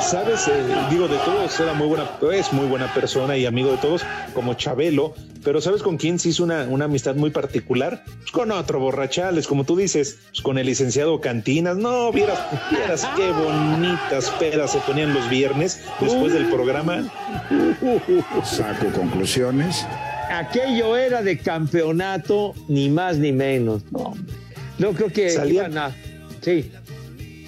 Sabes, 0.00 0.48
Eh, 0.48 0.52
digo, 0.90 1.06
de 1.08 1.16
todos 1.18 1.58
era 1.60 1.74
muy 1.74 1.86
buena, 1.86 2.10
es 2.32 2.52
muy 2.52 2.66
buena 2.66 2.92
persona 2.92 3.36
y 3.36 3.46
amigo 3.46 3.70
de 3.70 3.76
todos, 3.78 4.02
como 4.34 4.54
Chabelo, 4.54 5.14
pero 5.44 5.60
¿sabes 5.60 5.82
con 5.82 5.96
quién 5.96 6.18
se 6.18 6.30
hizo 6.30 6.44
una, 6.44 6.64
una 6.64 6.86
amistad 6.86 7.14
muy 7.14 7.30
particular? 7.30 8.02
Pues 8.04 8.30
con 8.32 8.50
otro 8.50 8.80
borrachales, 8.80 9.46
como 9.46 9.64
tú 9.64 9.76
dices, 9.76 10.18
pues 10.30 10.40
con 10.42 10.58
el 10.58 10.66
licenciado 10.66 11.20
Cantinas. 11.20 11.76
No, 11.76 12.10
vieras, 12.12 12.38
vieras 12.70 13.08
qué 13.16 13.30
bonitas 13.30 14.30
pedas 14.38 14.72
se 14.72 14.78
ponían 14.80 15.14
los 15.14 15.28
viernes 15.28 15.80
después 16.00 16.32
del 16.32 16.46
programa. 16.46 17.08
Saco 18.44 18.86
conclusiones. 18.94 19.86
Aquello 20.38 20.96
era 20.96 21.22
de 21.22 21.38
campeonato, 21.38 22.54
ni 22.68 22.88
más 22.88 23.18
ni 23.18 23.32
menos. 23.32 23.82
No, 23.90 23.98
hombre. 24.00 24.34
Yo 24.78 24.92
creo 24.92 25.08
que 25.12 25.30
Salían- 25.30 25.72
iban 25.72 25.78
a. 25.78 25.96
Sí. 26.40 26.70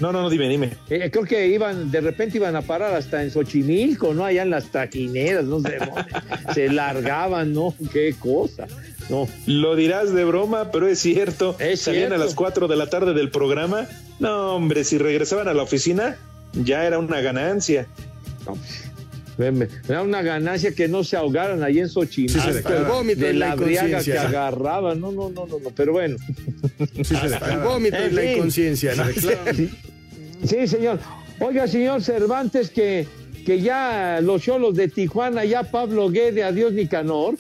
No, 0.01 0.12
no, 0.12 0.23
no, 0.23 0.29
dime, 0.31 0.49
dime. 0.49 0.70
Eh, 0.90 1.09
creo 1.11 1.25
que 1.25 1.47
iban, 1.49 1.90
de 1.90 2.01
repente 2.01 2.37
iban 2.38 2.57
a 2.57 2.62
parar 2.62 2.94
hasta 2.94 3.23
en 3.23 3.31
Xochimilco, 3.31 4.12
¿no? 4.12 4.25
Allá 4.25 4.42
en 4.42 4.51
las 4.51 4.66
taquineras, 4.73 5.44
no 5.44 5.61
sé. 5.61 5.79
Se 6.53 6.68
largaban, 6.68 7.53
¿no? 7.53 7.75
Qué 7.92 8.14
cosa. 8.18 8.66
No. 9.09 9.29
Lo 9.47 9.77
dirás 9.77 10.12
de 10.12 10.25
broma, 10.25 10.70
pero 10.73 10.88
es 10.88 10.99
cierto. 10.99 11.57
Es 11.61 11.83
Salían 11.83 12.09
cierto. 12.09 12.14
a 12.23 12.27
las 12.27 12.35
4 12.35 12.66
de 12.68 12.77
la 12.77 12.90
tarde 12.90 13.14
del 13.14 13.31
programa. 13.31 13.87
No, 14.18 14.57
hombre, 14.57 14.83
si 14.85 14.99
regresaban 14.99 15.47
a 15.49 15.55
la 15.55 15.62
oficina, 15.62 16.16
ya 16.55 16.85
era 16.85 16.99
una 16.99 17.20
ganancia. 17.20 17.87
Me, 18.47 18.55
me- 19.38 19.51
me 19.53 19.68
da 19.88 20.03
una 20.03 20.23
ganancia 20.23 20.73
que 20.75 20.87
no 20.88 21.03
se 21.05 21.16
ahogaran 21.16 21.62
ahí 21.62 21.79
en 21.79 21.88
Xochimilco. 21.88 22.40
Sí, 22.40 22.49
el 22.73 22.85
vómito 22.85 23.20
de 23.25 23.33
la 23.35 23.49
la 23.49 23.55
briaga 23.57 24.03
que 24.03 24.16
agarraban. 24.18 25.01
No, 25.01 25.12
no, 25.12 25.29
no, 25.31 25.47
no, 25.47 25.59
no, 25.59 25.70
pero 25.75 25.92
bueno. 25.92 26.16
El 26.79 27.59
vómito 27.59 27.97
En 27.97 28.12
y 28.12 28.14
la 28.14 28.23
fin. 28.23 28.31
inconsciencia. 28.33 28.94
¿no? 28.94 29.05
Sí, 29.55 29.70
sí, 30.44 30.66
señor. 30.68 30.99
Oiga, 31.40 31.66
señor 31.66 32.03
Cervantes, 32.03 32.70
que, 32.70 33.07
que 33.44 33.61
ya 33.61 34.20
los 34.23 34.42
cholos 34.42 34.75
de 34.77 34.88
Tijuana, 34.88 35.44
ya 35.44 35.64
Pablo 35.64 36.09
Guede, 36.11 36.44
adiós 36.44 36.73
Nicanor. 36.73 37.35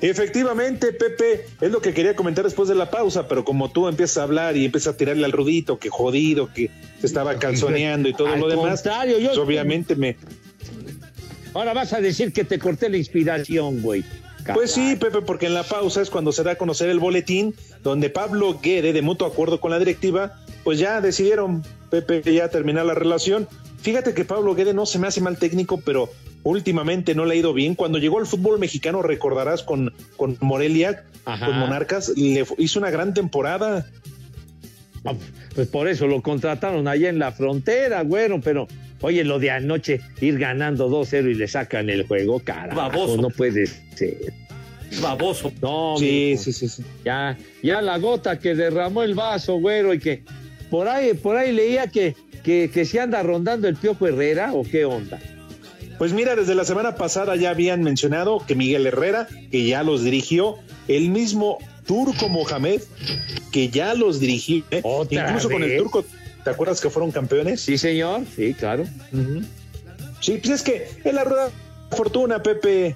Efectivamente, 0.00 0.92
Pepe, 0.92 1.46
es 1.60 1.70
lo 1.72 1.80
que 1.80 1.92
quería 1.92 2.14
comentar 2.14 2.44
después 2.44 2.68
de 2.68 2.74
la 2.74 2.88
pausa, 2.90 3.26
pero 3.26 3.44
como 3.44 3.70
tú 3.72 3.88
empiezas 3.88 4.18
a 4.18 4.22
hablar 4.22 4.56
y 4.56 4.64
empiezas 4.64 4.94
a 4.94 4.96
tirarle 4.96 5.24
al 5.24 5.32
rudito, 5.32 5.78
que 5.78 5.88
jodido, 5.90 6.52
que 6.52 6.70
se 7.00 7.06
estaba 7.06 7.36
calzoneando 7.38 8.08
y 8.08 8.14
todo 8.14 8.28
Al 8.28 8.40
lo 8.40 8.48
demás, 8.48 8.82
yo- 8.84 9.18
pues 9.26 9.38
obviamente 9.38 9.96
me... 9.96 10.16
Ahora 11.54 11.72
vas 11.74 11.92
a 11.92 12.00
decir 12.00 12.32
que 12.32 12.44
te 12.44 12.58
corté 12.58 12.88
la 12.88 12.96
inspiración, 12.96 13.82
güey. 13.82 14.04
Pues 14.54 14.72
sí, 14.72 14.96
Pepe, 14.96 15.20
porque 15.22 15.46
en 15.46 15.54
la 15.54 15.62
pausa 15.62 16.00
es 16.00 16.10
cuando 16.10 16.32
se 16.32 16.42
da 16.42 16.52
a 16.52 16.56
conocer 16.56 16.88
el 16.88 16.98
boletín, 16.98 17.54
donde 17.82 18.08
Pablo 18.08 18.58
Guede, 18.62 18.92
de 18.92 19.02
mutuo 19.02 19.26
acuerdo 19.26 19.60
con 19.60 19.70
la 19.70 19.78
directiva, 19.78 20.40
pues 20.64 20.78
ya 20.78 21.00
decidieron, 21.00 21.62
Pepe, 21.90 22.22
ya 22.32 22.48
terminar 22.48 22.86
la 22.86 22.94
relación. 22.94 23.46
Fíjate 23.80 24.14
que 24.14 24.24
Pablo 24.24 24.54
Guede 24.54 24.74
no 24.74 24.86
se 24.86 24.98
me 24.98 25.06
hace 25.06 25.20
mal 25.20 25.38
técnico, 25.38 25.80
pero 25.84 26.08
últimamente 26.42 27.14
no 27.14 27.24
le 27.24 27.34
ha 27.34 27.38
ido 27.38 27.52
bien. 27.52 27.74
Cuando 27.74 27.98
llegó 27.98 28.18
al 28.18 28.26
fútbol 28.26 28.58
mexicano, 28.58 29.02
recordarás 29.02 29.62
con, 29.62 29.92
con 30.16 30.36
Morelia, 30.40 31.04
Ajá. 31.24 31.46
con 31.46 31.58
Monarcas, 31.58 32.08
le 32.16 32.46
hizo 32.58 32.78
una 32.78 32.90
gran 32.90 33.14
temporada. 33.14 33.86
Ah, 35.04 35.14
Pues 35.54 35.68
por 35.68 35.88
eso 35.88 36.06
lo 36.06 36.22
contrataron 36.22 36.88
allá 36.88 37.08
en 37.08 37.18
la 37.18 37.32
frontera, 37.32 38.02
güero, 38.02 38.40
pero 38.40 38.66
oye, 39.00 39.24
lo 39.24 39.38
de 39.38 39.50
anoche, 39.50 40.00
ir 40.20 40.38
ganando 40.38 40.88
2-0 40.90 41.30
y 41.30 41.34
le 41.34 41.48
sacan 41.48 41.88
el 41.90 42.06
juego, 42.06 42.40
carajo, 42.40 42.76
Baboso. 42.76 43.16
no 43.22 43.30
puede 43.30 43.66
ser. 43.66 44.16
Baboso. 45.02 45.52
No, 45.60 45.96
Sí, 45.98 46.30
mijo. 46.32 46.42
sí, 46.44 46.52
sí, 46.52 46.68
sí. 46.68 46.82
Ya, 47.04 47.36
ya 47.62 47.80
la 47.82 47.98
gota 47.98 48.38
que 48.38 48.54
derramó 48.54 49.02
el 49.02 49.14
vaso, 49.14 49.56
güero, 49.58 49.92
y 49.92 49.98
que 49.98 50.22
por 50.70 50.88
ahí, 50.88 51.14
por 51.14 51.36
ahí 51.36 51.52
leía 51.52 51.86
que, 51.88 52.16
que, 52.42 52.70
que 52.72 52.84
se 52.84 52.98
anda 53.00 53.22
rondando 53.22 53.68
el 53.68 53.76
Piojo 53.76 54.06
Herrera, 54.06 54.52
o 54.54 54.62
qué 54.64 54.84
onda. 54.84 55.18
Pues 55.98 56.12
mira, 56.12 56.36
desde 56.36 56.54
la 56.54 56.64
semana 56.64 56.94
pasada 56.94 57.34
ya 57.36 57.50
habían 57.50 57.82
mencionado 57.82 58.38
que 58.46 58.54
Miguel 58.54 58.86
Herrera, 58.86 59.26
que 59.50 59.66
ya 59.66 59.82
los 59.82 60.04
dirigió, 60.04 60.54
el 60.86 61.10
mismo 61.10 61.58
Turco 61.88 62.28
Mohamed, 62.28 62.82
que 63.50 63.70
ya 63.70 63.94
los 63.94 64.20
dirigió, 64.20 64.62
¿eh? 64.70 64.80
¿Otra 64.84 65.26
incluso 65.26 65.48
con 65.48 65.64
el? 65.64 65.78
Turco, 65.78 66.04
¿te 66.44 66.50
acuerdas 66.50 66.82
que 66.82 66.90
fueron 66.90 67.10
campeones? 67.10 67.62
Sí, 67.62 67.78
señor, 67.78 68.24
sí, 68.36 68.52
claro. 68.52 68.84
Sí, 70.20 70.38
pues 70.42 70.50
es 70.50 70.62
que 70.62 70.86
en 71.02 71.14
la 71.14 71.24
rueda 71.24 71.50
fortuna, 71.90 72.42
Pepe. 72.42 72.94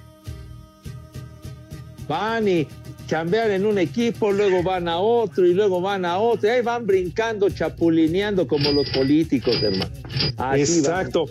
Van 2.07 2.47
y 2.47 2.67
chambean 3.07 3.49
en 3.49 3.65
un 3.65 3.79
equipo, 3.79 4.31
luego 4.31 4.61
van 4.61 4.87
a 4.87 4.99
otro 4.99 5.47
y 5.47 5.55
luego 5.55 5.81
van 5.81 6.05
a 6.05 6.19
otro, 6.19 6.47
y 6.47 6.51
ahí 6.51 6.61
van 6.61 6.85
brincando, 6.85 7.49
chapulineando 7.49 8.47
como 8.47 8.71
los 8.71 8.87
políticos, 8.91 9.55
hermano. 9.63 9.91
Así 10.37 10.81
van. 10.81 11.01
Exacto. 11.01 11.25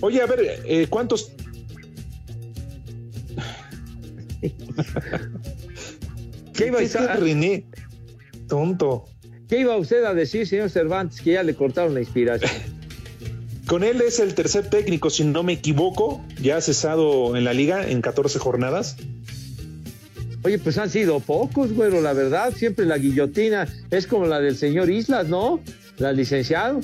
Oye, 0.00 0.20
a 0.20 0.26
ver, 0.26 0.60
eh, 0.66 0.88
¿cuántos? 0.90 1.30
¿Qué 6.56 6.66
iba, 6.68 6.78
a 6.78 6.82
¿Qué 6.82 7.20
René? 7.20 7.66
Tonto. 8.48 9.04
¿Qué 9.48 9.60
iba 9.60 9.76
usted 9.76 10.04
a 10.04 10.14
decir, 10.14 10.46
señor 10.46 10.70
Cervantes, 10.70 11.20
que 11.20 11.32
ya 11.32 11.42
le 11.42 11.54
cortaron 11.54 11.94
la 11.94 12.00
inspiración? 12.00 12.50
Con 13.66 13.82
él 13.82 14.00
es 14.00 14.20
el 14.20 14.34
tercer 14.34 14.70
técnico, 14.70 15.10
si 15.10 15.24
no 15.24 15.42
me 15.42 15.54
equivoco, 15.54 16.24
ya 16.40 16.56
ha 16.56 16.60
cesado 16.60 17.36
en 17.36 17.44
la 17.44 17.52
liga 17.52 17.88
en 17.88 18.00
14 18.00 18.38
jornadas. 18.38 18.96
Oye, 20.44 20.60
pues 20.60 20.78
han 20.78 20.88
sido 20.90 21.18
pocos, 21.18 21.72
güero, 21.72 22.00
la 22.00 22.12
verdad. 22.12 22.52
Siempre 22.54 22.86
la 22.86 22.96
guillotina 22.98 23.66
es 23.90 24.06
como 24.06 24.26
la 24.26 24.38
del 24.40 24.56
señor 24.56 24.88
Islas, 24.90 25.26
¿no? 25.28 25.60
La 25.98 26.12
licenciado. 26.12 26.80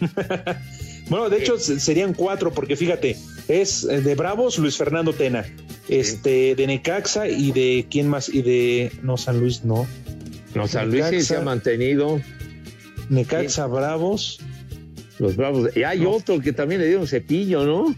Bueno, 1.08 1.30
de 1.30 1.38
hecho 1.38 1.58
se- 1.58 1.80
serían 1.80 2.12
cuatro, 2.12 2.52
porque 2.52 2.76
fíjate, 2.76 3.16
es 3.48 3.84
eh, 3.84 4.02
de 4.02 4.14
Bravos 4.14 4.58
Luis 4.58 4.76
Fernando 4.76 5.14
Tena, 5.14 5.42
este, 5.88 6.54
de 6.54 6.66
Necaxa 6.66 7.28
y 7.28 7.52
de 7.52 7.86
quién 7.90 8.08
más, 8.08 8.28
y 8.28 8.42
de 8.42 8.92
no 9.02 9.16
San 9.16 9.40
Luis, 9.40 9.64
no. 9.64 9.86
No, 10.54 10.66
San 10.66 10.90
Luis 10.90 11.06
sí 11.06 11.22
se 11.22 11.36
ha 11.36 11.40
mantenido. 11.40 12.20
Necaxa, 13.08 13.66
Bravos. 13.66 14.40
Los 15.18 15.36
Bravos. 15.36 15.76
Y 15.76 15.82
hay 15.82 16.04
otro 16.04 16.40
que 16.40 16.52
también 16.52 16.80
le 16.80 16.86
dieron 16.86 17.06
cepillo, 17.06 17.64
¿no? 17.64 17.94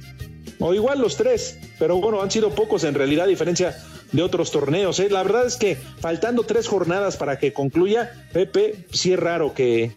O 0.58 0.74
igual 0.74 1.00
los 1.00 1.16
tres, 1.16 1.58
pero 1.78 2.00
bueno, 2.00 2.22
han 2.22 2.30
sido 2.30 2.54
pocos 2.54 2.84
en 2.84 2.94
realidad, 2.94 3.24
a 3.24 3.28
diferencia 3.28 3.76
de 4.12 4.22
otros 4.22 4.50
torneos. 4.50 4.98
¿eh? 5.00 5.08
La 5.10 5.22
verdad 5.22 5.46
es 5.46 5.56
que 5.56 5.76
faltando 5.76 6.42
tres 6.42 6.68
jornadas 6.68 7.16
para 7.16 7.38
que 7.38 7.52
concluya, 7.52 8.26
Pepe, 8.32 8.84
sí 8.92 9.12
es 9.12 9.18
raro 9.18 9.54
que, 9.54 9.92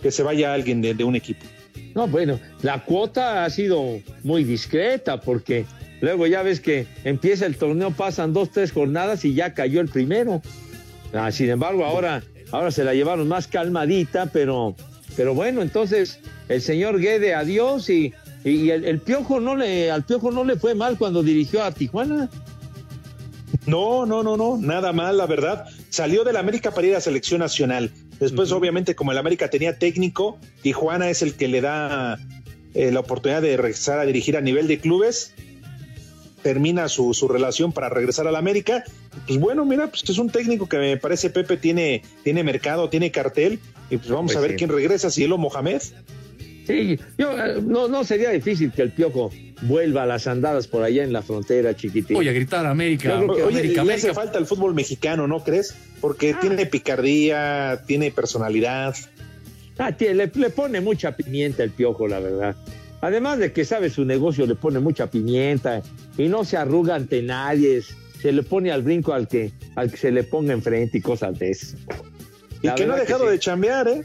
que 0.00 0.12
se 0.12 0.22
vaya 0.22 0.54
alguien 0.54 0.80
de, 0.82 0.94
de 0.94 1.04
un 1.04 1.16
equipo. 1.16 1.44
No, 1.94 2.06
bueno, 2.06 2.38
la 2.62 2.84
cuota 2.84 3.44
ha 3.44 3.50
sido 3.50 4.00
muy 4.22 4.44
discreta 4.44 5.20
porque 5.20 5.66
luego 6.00 6.26
ya 6.26 6.42
ves 6.42 6.60
que 6.60 6.86
empieza 7.04 7.46
el 7.46 7.56
torneo, 7.56 7.90
pasan 7.90 8.32
dos, 8.32 8.50
tres 8.50 8.72
jornadas 8.72 9.24
y 9.24 9.34
ya 9.34 9.54
cayó 9.54 9.80
el 9.80 9.88
primero. 9.88 10.42
Ah, 11.12 11.32
sin 11.32 11.50
embargo, 11.50 11.84
ahora, 11.84 12.22
ahora 12.52 12.70
se 12.70 12.84
la 12.84 12.94
llevaron 12.94 13.28
más 13.28 13.46
calmadita, 13.46 14.26
pero, 14.26 14.76
pero 15.16 15.34
bueno, 15.34 15.62
entonces 15.62 16.20
el 16.48 16.60
señor 16.60 17.00
Guede, 17.00 17.34
adiós 17.34 17.88
y, 17.90 18.12
y 18.44 18.70
el, 18.70 18.84
el 18.84 19.00
piojo 19.00 19.40
no 19.40 19.56
le, 19.56 19.90
al 19.90 20.04
piojo 20.04 20.30
no 20.30 20.44
le 20.44 20.56
fue 20.56 20.74
mal 20.74 20.98
cuando 20.98 21.22
dirigió 21.22 21.62
a 21.64 21.72
Tijuana. 21.72 22.28
No, 23.66 24.06
no, 24.06 24.22
no, 24.22 24.36
no, 24.36 24.56
nada 24.58 24.92
mal, 24.92 25.18
la 25.18 25.26
verdad. 25.26 25.66
Salió 25.90 26.24
del 26.24 26.36
América 26.36 26.70
para 26.70 26.86
ir 26.86 26.96
a 26.96 27.00
selección 27.00 27.40
nacional. 27.40 27.90
Después, 28.18 28.50
obviamente, 28.52 28.94
como 28.94 29.12
el 29.12 29.18
América 29.18 29.48
tenía 29.48 29.78
técnico, 29.78 30.38
Tijuana 30.62 31.08
es 31.10 31.22
el 31.22 31.34
que 31.34 31.48
le 31.48 31.60
da 31.60 32.18
eh, 32.74 32.90
la 32.90 33.00
oportunidad 33.00 33.42
de 33.42 33.56
regresar 33.56 33.98
a 33.98 34.06
dirigir 34.06 34.36
a 34.36 34.40
nivel 34.40 34.66
de 34.68 34.78
clubes. 34.78 35.34
Termina 36.42 36.88
su, 36.88 37.14
su 37.14 37.26
relación 37.28 37.72
para 37.72 37.88
regresar 37.88 38.26
al 38.28 38.36
América. 38.36 38.84
Pues 39.26 39.38
bueno, 39.40 39.64
mira, 39.64 39.88
pues 39.88 40.04
es 40.08 40.18
un 40.18 40.30
técnico 40.30 40.68
que 40.68 40.78
me 40.78 40.96
parece 40.96 41.30
Pepe 41.30 41.56
tiene, 41.56 42.02
tiene 42.22 42.44
mercado, 42.44 42.88
tiene 42.88 43.10
cartel. 43.10 43.58
Y 43.90 43.96
pues 43.96 44.08
vamos 44.10 44.32
Pues 44.32 44.36
a 44.36 44.40
ver 44.40 44.52
sí. 44.52 44.56
quién 44.58 44.70
regresa, 44.70 45.10
si 45.10 45.24
él 45.24 45.32
o 45.32 45.38
Mohamed. 45.38 45.82
Sí, 46.66 46.98
yo, 47.16 47.32
eh, 47.38 47.62
no, 47.64 47.88
no 47.88 48.04
sería 48.04 48.28
difícil 48.30 48.70
que 48.72 48.82
el 48.82 48.92
piojo 48.92 49.30
vuelva 49.62 50.02
a 50.02 50.06
las 50.06 50.26
andadas 50.26 50.66
por 50.68 50.82
allá 50.82 51.02
en 51.02 51.14
la 51.14 51.22
frontera, 51.22 51.74
chiquitín. 51.74 52.14
Voy 52.14 52.28
a 52.28 52.32
gritar 52.32 52.66
América. 52.66 53.08
Yo 53.08 53.16
creo 53.26 53.36
que 53.36 53.42
Oye, 53.44 53.58
América, 53.60 53.74
le 53.76 53.80
América- 53.92 54.08
hace 54.10 54.14
falta 54.14 54.38
el 54.38 54.44
fútbol 54.46 54.74
mexicano, 54.74 55.26
¿no 55.26 55.42
crees? 55.42 55.74
Porque 56.02 56.34
tiene 56.34 56.66
picardía, 56.66 57.82
tiene 57.86 58.10
personalidad. 58.10 58.94
Ah, 59.78 59.96
tie- 59.96 60.12
le, 60.12 60.30
le 60.34 60.50
pone 60.50 60.80
mucha 60.82 61.16
pimienta 61.16 61.62
el 61.62 61.70
piojo, 61.70 62.06
la 62.06 62.20
verdad. 62.20 62.54
Además 63.00 63.38
de 63.38 63.52
que 63.52 63.64
sabe 63.64 63.90
su 63.90 64.04
negocio, 64.04 64.46
le 64.46 64.54
pone 64.54 64.80
mucha 64.80 65.10
pimienta 65.10 65.82
y 66.16 66.28
no 66.28 66.44
se 66.44 66.56
arruga 66.56 66.94
ante 66.94 67.22
nadie. 67.22 67.82
Se 68.20 68.32
le 68.32 68.42
pone 68.42 68.72
al 68.72 68.82
brinco 68.82 69.12
al 69.12 69.28
que, 69.28 69.52
al 69.76 69.90
que 69.90 69.96
se 69.96 70.10
le 70.10 70.24
ponga 70.24 70.52
enfrente 70.52 70.98
y 70.98 71.00
cosas 71.00 71.38
de 71.38 71.50
eso. 71.50 71.76
Y 72.62 72.68
que 72.74 72.86
no 72.86 72.94
ha 72.94 72.98
dejado 72.98 73.26
sí. 73.26 73.30
de 73.30 73.38
chambear, 73.38 73.88
¿eh? 73.88 74.04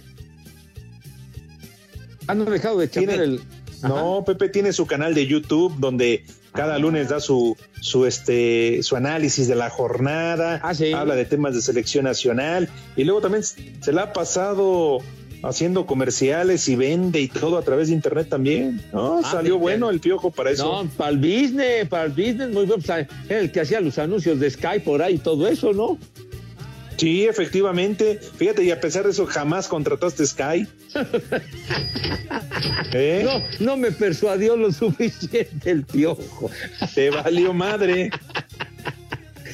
Ah, 2.28 2.36
no 2.36 2.44
ha 2.44 2.50
dejado 2.50 2.78
de 2.78 2.90
chambear 2.90 3.22
el. 3.22 3.42
No, 3.82 4.24
Pepe 4.26 4.48
tiene 4.50 4.72
su 4.72 4.86
canal 4.86 5.14
de 5.14 5.28
YouTube 5.28 5.76
donde 5.80 6.24
cada 6.54 6.78
lunes 6.78 7.10
da 7.10 7.20
su, 7.20 7.58
su, 7.82 8.06
este, 8.06 8.82
su 8.84 8.96
análisis 8.96 9.48
de 9.48 9.56
la 9.56 9.70
jornada, 9.70 10.62
Ah, 10.64 10.74
habla 10.96 11.16
de 11.16 11.26
temas 11.26 11.54
de 11.56 11.62
selección 11.62 12.06
nacional 12.06 12.70
y 12.96 13.04
luego 13.04 13.22
también 13.22 13.44
se 13.44 13.92
la 13.92 14.04
ha 14.04 14.14
pasado 14.14 15.00
haciendo 15.44 15.86
comerciales 15.86 16.68
y 16.70 16.76
vende 16.76 17.22
y 17.22 17.28
todo 17.28 17.58
a 17.58 17.62
través 17.62 17.90
de 17.90 17.94
internet 17.96 18.28
también. 18.30 18.82
No, 18.92 19.20
Ah, 19.24 19.32
salió 19.32 19.58
bueno 19.60 19.90
el 19.90 20.00
piojo 20.00 20.32
para 20.32 20.52
eso. 20.52 20.84
No, 20.84 20.90
para 20.90 21.12
el 21.12 21.18
business, 21.18 21.88
para 21.90 22.06
el 22.06 22.12
business, 22.12 22.50
muy 22.50 22.66
bueno. 22.66 22.84
el 23.30 23.52
que 23.52 23.62
hacía 23.62 23.82
los 23.82 23.98
anuncios 24.00 24.40
de 24.40 24.50
Sky 24.50 24.80
por 24.84 25.02
ahí 25.02 25.16
y 25.16 25.20
todo 25.20 25.48
eso, 25.48 25.74
¿no? 25.74 25.98
Sí, 26.96 27.26
efectivamente. 27.26 28.20
Fíjate, 28.38 28.64
y 28.64 28.72
a 28.72 28.80
pesar 28.80 29.04
de 29.04 29.12
eso, 29.12 29.26
jamás 29.26 29.68
contrataste 29.68 30.26
Sky. 30.26 30.68
¿Eh? 32.94 33.26
No, 33.60 33.66
no 33.66 33.78
me 33.78 33.92
persuadió 33.92 34.56
lo 34.56 34.72
suficiente 34.72 35.72
el 35.72 35.84
piojo. 35.84 36.50
Te 36.94 37.10
valió 37.10 37.54
madre. 37.54 38.12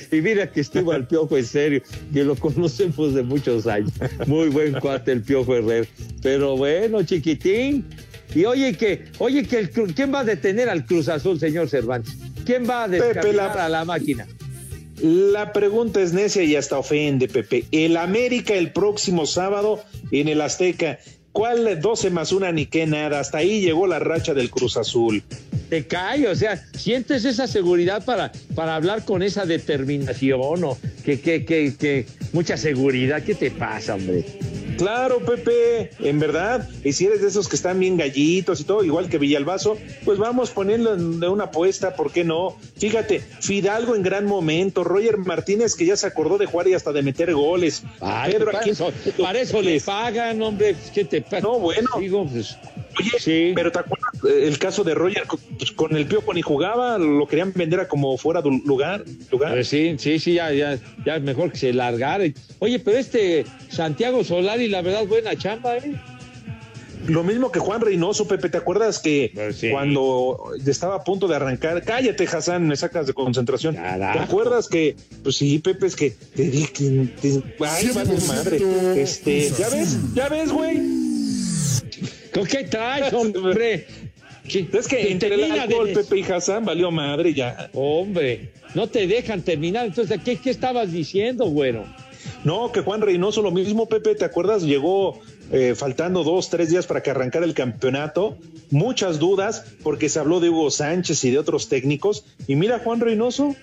Y 0.11 0.21
mira 0.21 0.51
que 0.51 0.61
estuvo 0.61 0.91
al 0.91 1.07
Piojo 1.07 1.37
en 1.37 1.45
serio, 1.45 1.81
que 2.13 2.23
lo 2.23 2.35
conocemos 2.35 3.13
de 3.13 3.23
muchos 3.23 3.67
años. 3.67 3.91
Muy 4.27 4.49
buen 4.49 4.73
cuate 4.79 5.11
el 5.11 5.21
Piojo 5.21 5.55
Herrera. 5.55 5.87
Pero 6.21 6.57
bueno, 6.57 7.03
chiquitín. 7.03 7.85
Y 8.35 8.45
oye 8.45 8.73
que, 8.73 9.05
oye 9.19 9.43
que 9.43 9.57
el, 9.59 9.69
¿quién 9.71 10.13
va 10.13 10.19
a 10.19 10.23
detener 10.23 10.69
al 10.69 10.85
Cruz 10.85 11.09
Azul, 11.09 11.39
señor 11.39 11.67
Cervantes? 11.69 12.13
¿Quién 12.45 12.67
va 12.69 12.83
a 12.83 12.87
descargar 12.87 13.33
la- 13.35 13.65
a 13.65 13.69
la 13.69 13.85
máquina? 13.85 14.27
La 15.01 15.53
pregunta 15.53 16.01
es 16.01 16.13
necia 16.13 16.43
y 16.43 16.55
hasta 16.55 16.77
ofende, 16.77 17.27
Pepe. 17.27 17.65
El 17.71 17.95
América 17.97 18.53
el 18.53 18.71
próximo 18.73 19.25
sábado 19.25 19.81
en 20.11 20.27
el 20.27 20.41
Azteca. 20.41 20.99
¿Cuál 21.31 21.79
12 21.79 22.09
más 22.09 22.31
una 22.31 22.51
ni 22.51 22.65
qué 22.65 22.85
nada? 22.85 23.19
Hasta 23.19 23.37
ahí 23.37 23.61
llegó 23.61 23.87
la 23.87 23.99
racha 23.99 24.33
del 24.33 24.49
Cruz 24.49 24.75
Azul. 24.77 25.23
Te 25.69 25.85
cae, 25.85 26.27
o 26.27 26.35
sea, 26.35 26.63
sientes 26.75 27.25
esa 27.25 27.45
seguridad 27.47 28.03
para, 28.03 28.31
para 28.55 28.75
hablar 28.75 29.05
con 29.05 29.21
esa 29.21 29.45
determinación 29.45 30.63
o 30.63 30.77
que, 31.05 31.19
que, 31.21 31.45
que, 31.45 31.73
que 31.77 32.05
mucha 32.33 32.57
seguridad. 32.57 33.21
¿Qué 33.23 33.35
te 33.35 33.51
pasa, 33.51 33.95
hombre? 33.95 34.25
Claro, 34.77 35.19
Pepe, 35.19 35.91
en 35.99 36.19
verdad. 36.19 36.67
Y 36.83 36.93
si 36.93 37.05
eres 37.05 37.21
de 37.21 37.27
esos 37.27 37.49
que 37.49 37.55
están 37.57 37.79
bien 37.79 37.97
gallitos 37.97 38.61
y 38.61 38.63
todo, 38.63 38.83
igual 38.83 39.09
que 39.09 39.17
Villalbazo, 39.17 39.77
pues 40.05 40.17
vamos 40.17 40.51
poniendo 40.51 40.95
de 40.95 41.27
una 41.27 41.45
apuesta, 41.45 41.95
¿por 41.95 42.11
qué 42.13 42.23
no? 42.23 42.57
Fíjate, 42.77 43.19
Fidalgo 43.19 43.95
en 43.95 44.03
gran 44.03 44.25
momento, 44.25 44.83
Roger 44.85 45.17
Martínez 45.17 45.75
que 45.75 45.85
ya 45.85 45.97
se 45.97 46.07
acordó 46.07 46.37
de 46.37 46.45
jugar 46.45 46.67
y 46.69 46.73
hasta 46.75 46.93
de 46.93 47.01
meter 47.03 47.33
goles. 47.33 47.83
Ay, 47.99 48.31
Pedro 48.31 48.45
para, 48.45 48.61
Aquino- 48.61 48.71
eso, 48.71 48.91
para 49.21 49.39
eso 49.41 49.61
le 49.61 49.81
pagan, 49.81 50.41
hombre. 50.41 50.75
¿Qué 50.93 51.03
te 51.03 51.21
pasa? 51.21 51.41
No, 51.41 51.59
bueno. 51.59 51.89
Digo, 51.99 52.25
pues, 52.25 52.57
Oye, 52.99 53.53
pero 53.55 53.71
¿te 53.71 53.79
acuerdas 53.79 54.09
eh, 54.25 54.47
el 54.47 54.57
caso 54.59 54.83
de 54.83 54.93
Roger? 54.93 55.23
Pues 55.57 55.71
con 55.71 55.95
el 55.95 56.05
Piojo 56.05 56.33
ni 56.33 56.41
jugaba, 56.41 56.97
lo 56.97 57.27
querían 57.27 57.51
vender 57.55 57.79
a 57.79 57.87
como 57.87 58.17
fuera 58.17 58.41
de 58.41 58.49
lugar. 58.65 59.03
lugar. 59.31 59.51
Pues 59.53 59.67
sí, 59.67 59.95
sí, 59.97 60.19
sí, 60.19 60.33
ya, 60.33 60.51
ya, 60.51 60.77
ya 61.05 61.15
es 61.15 61.21
mejor 61.23 61.51
que 61.51 61.57
se 61.57 61.73
largara. 61.73 62.23
Oye, 62.59 62.79
pero 62.79 62.97
este 62.97 63.45
Santiago 63.69 64.23
Solari, 64.23 64.67
la 64.67 64.81
verdad, 64.81 65.05
buena 65.05 65.35
chamba, 65.35 65.77
¿eh? 65.77 65.95
Lo 67.07 67.23
mismo 67.23 67.49
que 67.49 67.59
Juan 67.59 67.79
Reynoso, 67.79 68.27
Pepe, 68.27 68.49
¿te 68.49 68.57
acuerdas 68.57 68.99
que 68.99 69.31
cuando 69.71 70.51
estaba 70.67 70.95
a 70.95 71.03
punto 71.05 71.29
de 71.29 71.35
arrancar, 71.37 71.81
cállate, 71.83 72.25
Hassan, 72.25 72.67
me 72.67 72.75
sacas 72.75 73.07
de 73.07 73.13
concentración. 73.13 73.75
¿Te 73.75 74.19
acuerdas 74.19 74.67
que, 74.67 74.97
pues 75.23 75.37
sí, 75.37 75.59
Pepe, 75.59 75.87
es 75.87 75.95
que 75.95 76.11
te 76.11 76.43
dije 76.43 76.71
que, 76.73 77.07
te- 77.21 77.43
ay, 77.65 77.89
vale 77.95 78.17
madre, 78.27 78.59
este, 79.01 79.49
ya 79.57 79.69
ves, 79.69 79.97
ya 80.13 80.27
ves, 80.27 80.51
güey. 80.51 80.77
¿Con 82.33 82.45
qué 82.45 82.63
traes, 82.65 83.13
hombre? 83.13 83.85
Es 84.49 84.87
que 84.87 85.11
entre 85.11 85.29
el 85.35 85.41
termina 85.41 85.55
de- 85.55 85.61
alcohol, 85.75 85.89
Pepe 85.93 86.17
y 86.19 86.23
Hassan 86.23 86.65
valió 86.65 86.89
madre 86.89 87.35
ya. 87.35 87.69
Hombre, 87.73 88.49
no 88.73 88.87
te 88.87 89.05
dejan 89.05 89.43
terminar. 89.43 89.85
Entonces, 89.85 90.19
¿qué, 90.25 90.37
qué 90.37 90.49
estabas 90.49 90.91
diciendo, 90.91 91.45
güero? 91.45 91.85
No, 92.43 92.71
que 92.71 92.81
Juan 92.81 93.01
Reynoso 93.01 93.43
lo 93.43 93.51
mismo, 93.51 93.87
Pepe, 93.87 94.15
¿te 94.15 94.25
acuerdas? 94.25 94.63
Llegó 94.63 95.19
eh, 95.51 95.75
faltando 95.75 96.23
dos, 96.23 96.49
tres 96.49 96.69
días 96.71 96.87
para 96.87 97.03
que 97.03 97.11
arrancara 97.11 97.45
el 97.45 97.53
campeonato. 97.53 98.37
Muchas 98.71 99.19
dudas 99.19 99.65
porque 99.83 100.09
se 100.09 100.17
habló 100.17 100.39
de 100.39 100.49
Hugo 100.49 100.71
Sánchez 100.71 101.23
y 101.25 101.29
de 101.31 101.37
otros 101.37 101.69
técnicos. 101.69 102.25
Y 102.47 102.55
mira, 102.55 102.79
Juan 102.79 103.01
Reynoso. 103.01 103.55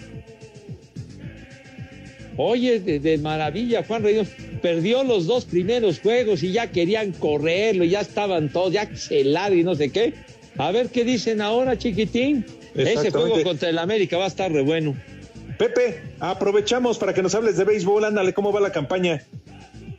Oye, 2.39 2.81
de, 2.81 3.01
de 3.01 3.19
maravilla, 3.19 3.83
Juan 3.87 4.03
Reynoso. 4.03 4.31
Perdió 4.61 5.05
los 5.05 5.27
dos 5.27 5.45
primeros 5.45 6.01
juegos 6.01 6.43
y 6.43 6.53
ya 6.53 6.71
querían 6.71 7.13
correrlo, 7.13 7.85
ya 7.85 8.01
estaban 8.01 8.51
todos, 8.53 8.73
ya 8.73 8.87
celado 8.95 9.55
y 9.55 9.63
no 9.65 9.75
sé 9.75 9.91
qué. 9.91 10.15
A 10.59 10.71
ver 10.71 10.89
qué 10.89 11.05
dicen 11.05 11.41
ahora, 11.41 11.77
chiquitín. 11.79 12.45
Ese 12.75 13.11
juego 13.11 13.43
contra 13.43 13.69
el 13.71 13.79
América 13.79 14.19
va 14.19 14.25
a 14.25 14.29
estar 14.29 14.53
re 14.53 14.63
bueno. 14.63 14.95
Pepe, 15.59 16.03
aprovechamos 16.21 16.99
para 16.99 17.15
que 17.15 17.23
nos 17.23 17.35
hables 17.35 17.57
de 17.57 17.65
béisbol. 17.65 18.05
Ándale, 18.05 18.35
¿cómo 18.35 18.53
va 18.53 18.61
la 18.61 18.73
campaña? 18.73 19.23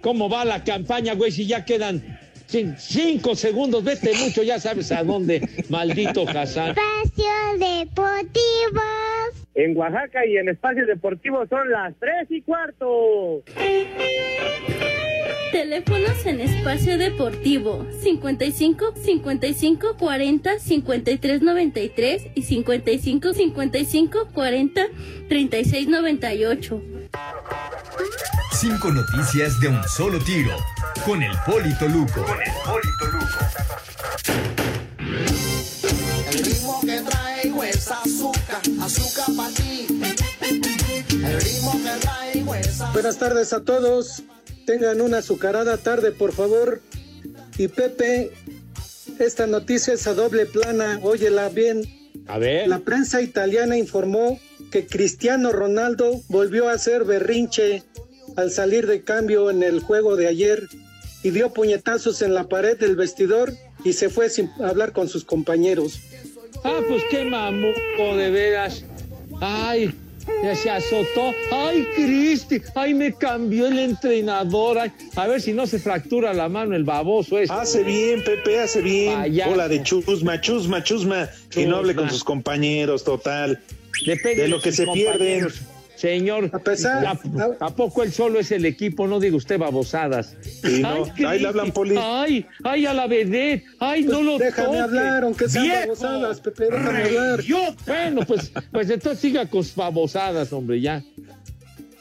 ¿Cómo 0.02 0.30
va 0.30 0.46
la 0.46 0.64
campaña, 0.64 1.16
güey? 1.16 1.32
Si 1.32 1.48
ya 1.48 1.66
quedan 1.66 2.20
cin- 2.52 2.76
cinco 2.78 3.36
segundos, 3.36 3.84
vete 3.84 4.14
mucho, 4.14 4.44
ya 4.44 4.60
sabes 4.60 4.92
a 4.92 5.04
dónde, 5.04 5.42
maldito 5.70 6.26
Hassan. 6.30 6.76
Espacio 6.78 7.26
Deportivo. 7.58 8.82
En 9.58 9.76
Oaxaca 9.76 10.24
y 10.24 10.38
en 10.38 10.50
Espacio 10.50 10.86
Deportivo 10.86 11.44
son 11.48 11.72
las 11.72 11.96
tres 12.00 12.28
y 12.30 12.44
cuarto. 12.44 13.44
Teléfonos 15.52 16.26
en 16.28 16.42
espacio 16.42 17.00
deportivo 17.00 17.88
55 18.04 18.94
55 18.96 19.98
40 19.98 20.60
53 20.60 21.42
93 21.42 22.28
y 22.36 22.42
55 22.44 23.34
55 23.34 24.28
40 24.32 24.82
36 25.28 25.88
98. 25.88 26.82
Cinco 28.52 28.92
noticias 28.92 29.60
de 29.60 29.70
un 29.70 29.84
solo 29.86 30.20
tiro. 30.20 30.56
Con 31.04 31.24
el 31.24 31.32
Polito 31.48 31.88
Luco. 31.88 32.24
Buenas 42.98 43.20
tardes 43.20 43.54
a 43.54 43.64
todos. 43.64 44.24
Tengan 44.66 45.02
una 45.02 45.20
azucarada 45.20 45.78
tarde, 45.78 46.12
por 46.12 46.34
favor. 46.34 46.82
Y 47.56 47.68
Pepe, 47.68 48.32
esta 49.20 49.46
noticia 49.46 49.94
es 49.94 50.08
a 50.08 50.16
doble 50.16 50.48
plana. 50.48 51.00
Óyela 51.04 51.48
bien. 51.50 51.84
A 52.26 52.40
ver. 52.40 52.68
La 52.68 52.80
prensa 52.80 53.22
italiana 53.22 53.78
informó 53.78 54.40
que 54.72 54.88
Cristiano 54.88 55.52
Ronaldo 55.52 56.24
volvió 56.28 56.70
a 56.70 56.72
hacer 56.72 57.04
berrinche 57.04 57.84
al 58.36 58.50
salir 58.50 58.88
de 58.88 59.04
cambio 59.04 59.52
en 59.52 59.62
el 59.62 59.80
juego 59.80 60.16
de 60.16 60.26
ayer 60.26 60.68
y 61.22 61.30
dio 61.30 61.54
puñetazos 61.54 62.24
en 62.24 62.34
la 62.34 62.50
pared 62.50 62.80
del 62.80 62.96
vestidor 62.96 63.54
y 63.84 63.94
se 63.94 64.10
fue 64.10 64.28
sin 64.32 64.50
hablar 64.60 64.92
con 64.92 65.08
sus 65.08 65.24
compañeros. 65.24 66.00
Ah, 66.64 66.80
pues 66.90 67.04
qué 67.12 67.26
mamuco, 67.26 68.18
de 68.18 68.32
veras. 68.32 68.84
Ay, 69.40 69.94
se 70.56 70.70
azotó. 70.70 71.34
Ay, 71.52 71.88
Cristi, 71.96 72.62
ay, 72.76 72.94
me 72.94 73.14
cambió 73.14 73.68
el 73.68 73.80
entrenador. 73.80 74.80
Ay, 74.80 74.92
a 75.16 75.28
ver 75.28 75.42
si 75.42 75.54
no 75.54 75.68
se 75.68 75.80
fractura 75.80 76.34
la 76.34 76.50
mano 76.50 76.76
el 76.76 76.84
baboso 76.84 77.38
ese. 77.38 77.54
Hace 77.54 77.84
bien, 77.84 78.24
Pepe, 78.24 78.60
hace 78.60 78.82
bien. 78.82 79.14
Payaso. 79.14 79.52
Hola 79.52 79.68
de 79.68 79.84
chusma, 79.84 80.40
chusma, 80.42 80.84
chusma. 80.84 81.30
Que 81.50 81.66
no 81.66 81.78
hable 81.78 81.96
con 81.96 82.10
sus 82.10 82.24
compañeros, 82.24 83.04
total. 83.04 83.60
Depende 84.06 84.44
de 84.44 84.48
lo 84.48 84.62
que 84.62 84.72
se 84.72 84.86
pierden. 84.88 85.42
compañeros. 85.42 85.62
Señor, 85.98 86.50
A 86.54 86.60
pesar- 86.60 87.06
¿a, 87.08 87.66
a 87.66 87.76
poco 87.76 88.04
él 88.04 88.14
solo 88.14 88.40
es 88.40 88.52
el 88.52 88.66
equipo? 88.66 89.08
No 89.08 89.20
diga 89.20 89.36
usted 89.36 89.58
babosadas. 89.58 90.36
Sí, 90.42 90.82
no. 90.82 91.06
Ahí 91.28 91.40
le 91.40 91.48
hablan, 91.48 91.72
Poli. 91.72 91.96
Ay, 92.00 92.46
ay, 92.64 92.86
a 92.86 92.94
la 92.94 93.08
vedette. 93.08 93.66
Ay, 93.80 94.04
no 94.04 94.22
lo 94.22 94.38
Déjame 94.38 94.68
toque. 94.68 94.80
hablar, 94.80 95.24
aunque 95.24 95.50
sean 95.50 95.64
¡Viejo! 95.66 95.80
babosadas, 95.88 96.40
Pepe, 96.42 96.66
déjame 96.66 97.04
hablar. 97.04 97.44
Bueno, 97.86 98.22
pues, 98.28 98.52
pues 98.72 98.90
entonces 98.92 99.20
siga 99.20 99.46
con 99.50 99.66
babosadas, 99.76 100.54
hombre, 100.54 100.80
ya. 100.80 101.04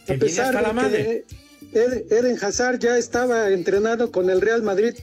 A 0.08 0.14
pesar 0.14 0.46
hasta 0.54 0.60
la 0.62 0.68
de 0.68 0.74
madre. 0.74 1.24
que 1.72 1.78
Ed- 1.80 2.12
Eden 2.12 2.38
Hazard 2.40 2.78
ya 2.78 2.96
estaba 2.98 3.48
entrenado 3.50 4.12
con 4.12 4.30
el 4.30 4.40
Real 4.40 4.62
Madrid, 4.62 4.94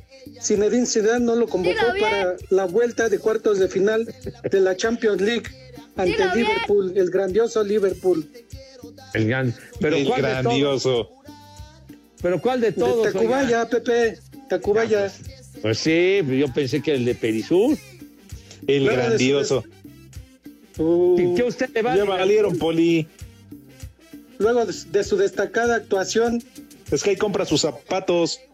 Zinedine 0.41 0.85
Zidane 0.85 1.25
no 1.25 1.35
lo 1.35 1.47
convocó 1.47 1.81
para 1.99 2.35
la 2.51 2.65
vuelta 2.65 3.09
de 3.09 3.19
cuartos 3.19 3.59
de 3.59 3.67
final 3.67 4.13
de 4.49 4.59
la 4.61 4.77
Champions 4.77 5.19
League 5.21 5.43
ante 5.97 6.11
Dilo 6.13 6.23
el 6.25 6.31
bien. 6.33 6.47
Liverpool, 6.47 6.93
el 6.95 7.09
grandioso 7.09 7.63
Liverpool. 7.63 8.25
El 9.13 9.27
gran, 9.27 9.53
pero 9.79 9.95
El 9.95 10.05
¿cuál 10.07 10.21
de 10.21 10.27
todos? 10.29 10.43
grandioso. 10.43 11.09
Pero 12.21 12.41
¿cuál 12.41 12.61
de 12.61 12.67
De 12.67 12.73
todos? 12.73 12.97
oiga? 13.07 13.11
Tacubaya, 13.13 13.69
Pepe, 13.69 14.19
Tacubaya. 14.49 15.11
Pues 15.61 15.77
sí, 15.79 16.19
yo 16.39 16.51
pensé 16.53 16.81
que 16.81 16.93
el 16.95 17.05
de 17.05 17.15
Perisur. 17.15 17.77
El 18.67 18.85
de 18.85 18.89
su- 18.89 18.95
grandioso. 18.95 19.63
Uh, 20.77 21.35
¿Qué 21.35 21.43
usted 21.43 21.69
le 21.73 21.81
va 21.83 21.93
a 21.93 21.97
Ya 21.97 22.03
valieron, 22.05 22.57
Poli. 22.57 23.07
luego 24.39 24.65
de, 24.65 24.73
de 24.91 25.03
su 25.03 25.17
destacada 25.17 25.75
actuación, 25.75 26.41
Es 26.91 27.03
que 27.03 27.11
ahí 27.11 27.15
compra 27.15 27.45
sus 27.45 27.61
zapatos. 27.61 28.39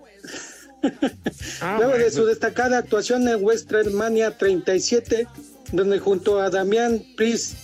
Ah, 1.62 1.76
luego 1.78 1.98
de 1.98 2.10
su 2.10 2.26
destacada 2.26 2.78
actuación 2.78 3.28
en 3.28 3.44
WrestleMania 3.44 4.38
37, 4.38 5.28
donde 5.74 6.00
junto 6.00 6.40
a 6.42 6.50
Damián 6.50 7.04
Priest 7.18 7.56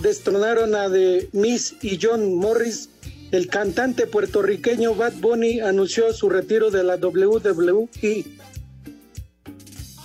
destronaron 0.00 0.74
a 0.74 0.90
The 0.90 1.28
Miss 1.32 1.74
y 1.82 1.98
John 2.00 2.34
Morris, 2.34 2.88
el 3.30 3.46
cantante 3.48 4.06
puertorriqueño 4.06 4.94
Bad 4.94 5.14
Bunny 5.14 5.60
anunció 5.60 6.12
su 6.12 6.28
retiro 6.28 6.70
de 6.70 6.84
la 6.84 6.96
WWE. 6.96 7.88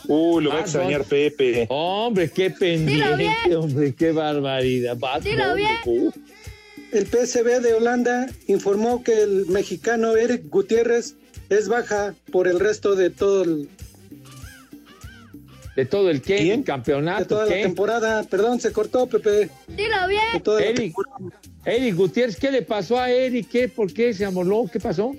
Uy, 0.08 0.44
lo 0.44 0.50
va 0.50 0.58
a 0.58 0.62
extrañar. 0.62 1.04
Pepe. 1.06 1.68
Hombre, 1.70 2.32
qué 2.32 2.50
pendiente, 2.50 3.56
hombre, 3.56 3.94
qué 3.94 4.12
barbaridad. 4.12 4.98
Bad 4.98 5.22
Dilo 5.22 5.50
Bunny, 5.50 5.62
bien. 5.64 5.78
uh. 5.86 6.12
El 6.92 7.06
PSB 7.06 7.62
de 7.62 7.76
Holanda 7.76 8.28
informó 8.48 9.04
que 9.04 9.22
el 9.22 9.46
mexicano 9.46 10.16
Eric 10.18 10.50
Gutiérrez 10.50 11.16
es 11.50 11.68
baja 11.68 12.16
por 12.32 12.48
el 12.48 12.60
resto 12.60 12.96
de 12.96 13.12
todo 13.12 13.44
el- 13.44 13.70
De 15.80 15.86
todo 15.86 16.10
el 16.10 16.22
¿Quién? 16.22 16.60
de 16.60 16.66
campeonato, 16.66 17.26
toda 17.26 17.46
la 17.46 17.54
temporada. 17.54 18.24
Perdón, 18.24 18.60
se 18.60 18.74
cortó, 18.74 19.08
Pepe. 19.08 19.50
Dilo 19.70 19.96
bien. 20.10 20.44
De 20.58 20.70
Eric. 20.72 20.94
Eric 21.64 21.96
Gutiérrez, 21.96 22.36
¿qué 22.36 22.52
le 22.52 22.64
pasó 22.64 23.00
a 23.00 23.10
Eric? 23.10 23.48
¿Qué? 23.50 23.70
¿Por 23.70 23.94
qué 23.94 24.14
se 24.14 24.26
amoló? 24.26 24.66
¿Qué 24.70 24.78
pasó? 24.82 25.16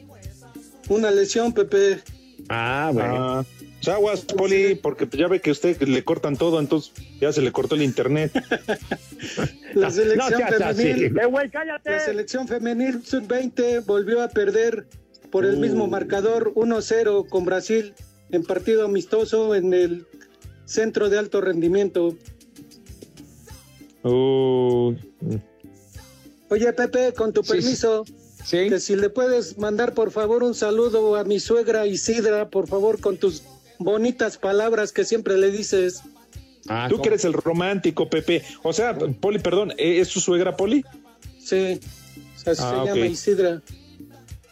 Una 0.90 1.10
lesión, 1.10 1.54
Pepe. 1.54 2.00
Ah, 2.50 2.90
bueno. 2.92 3.38
Ah, 3.38 3.44
Chaguas, 3.80 4.20
Poli, 4.20 4.74
porque 4.74 5.08
ya 5.16 5.28
ve 5.28 5.40
que 5.40 5.50
usted 5.50 5.80
le 5.80 6.04
cortan 6.04 6.36
todo, 6.36 6.60
entonces 6.60 6.92
ya 7.18 7.32
se 7.32 7.40
le 7.40 7.52
cortó 7.52 7.74
el 7.74 7.82
internet. 7.82 8.30
La 9.72 9.86
No, 9.86 9.90
selección 9.90 10.40
no 10.42 10.58
femenil. 10.74 11.18
Eh, 11.18 11.24
güey, 11.24 11.48
cállate. 11.48 11.90
La 11.90 12.00
selección 12.00 12.46
femenil 12.46 13.02
sub-20 13.02 13.86
volvió 13.86 14.20
a 14.22 14.28
perder 14.28 14.86
por 15.30 15.46
el 15.46 15.56
mismo 15.56 15.86
marcador 15.86 16.52
1-0 16.52 17.30
con 17.30 17.46
Brasil 17.46 17.94
en 18.32 18.44
partido 18.44 18.84
amistoso 18.84 19.54
en 19.54 19.72
el 19.72 20.06
centro 20.70 21.08
de 21.10 21.18
alto 21.18 21.40
rendimiento. 21.40 22.14
Oye, 26.48 26.72
Pepe, 26.72 27.12
con 27.12 27.32
tu 27.32 27.42
Sí, 27.42 27.50
permiso, 27.52 28.04
Sí. 28.44 28.68
que 28.68 28.80
si 28.80 28.96
le 28.96 29.10
puedes 29.10 29.58
mandar 29.58 29.94
por 29.94 30.10
favor 30.10 30.42
un 30.42 30.54
saludo 30.54 31.16
a 31.16 31.24
mi 31.24 31.38
suegra 31.40 31.86
Isidra, 31.86 32.48
por 32.50 32.68
favor, 32.68 33.00
con 33.00 33.16
tus 33.16 33.42
bonitas 33.78 34.38
palabras 34.38 34.92
que 34.92 35.04
siempre 35.04 35.36
le 35.38 35.50
dices. 35.50 36.02
Ah, 36.68 36.86
Tú 36.88 36.96
¿cómo? 36.96 37.02
que 37.02 37.08
eres 37.10 37.24
el 37.24 37.32
romántico, 37.32 38.08
Pepe. 38.08 38.42
O 38.62 38.72
sea, 38.72 38.96
Poli, 38.96 39.38
perdón, 39.38 39.72
¿eh, 39.72 40.00
¿es 40.00 40.08
su 40.08 40.20
suegra, 40.20 40.56
Poli? 40.56 40.84
Sí, 41.38 41.80
o 42.36 42.38
sea, 42.38 42.52
Ah, 42.52 42.54
se 42.54 42.64
ok. 42.64 42.86
llama 42.86 43.06
Isidra. 43.06 43.62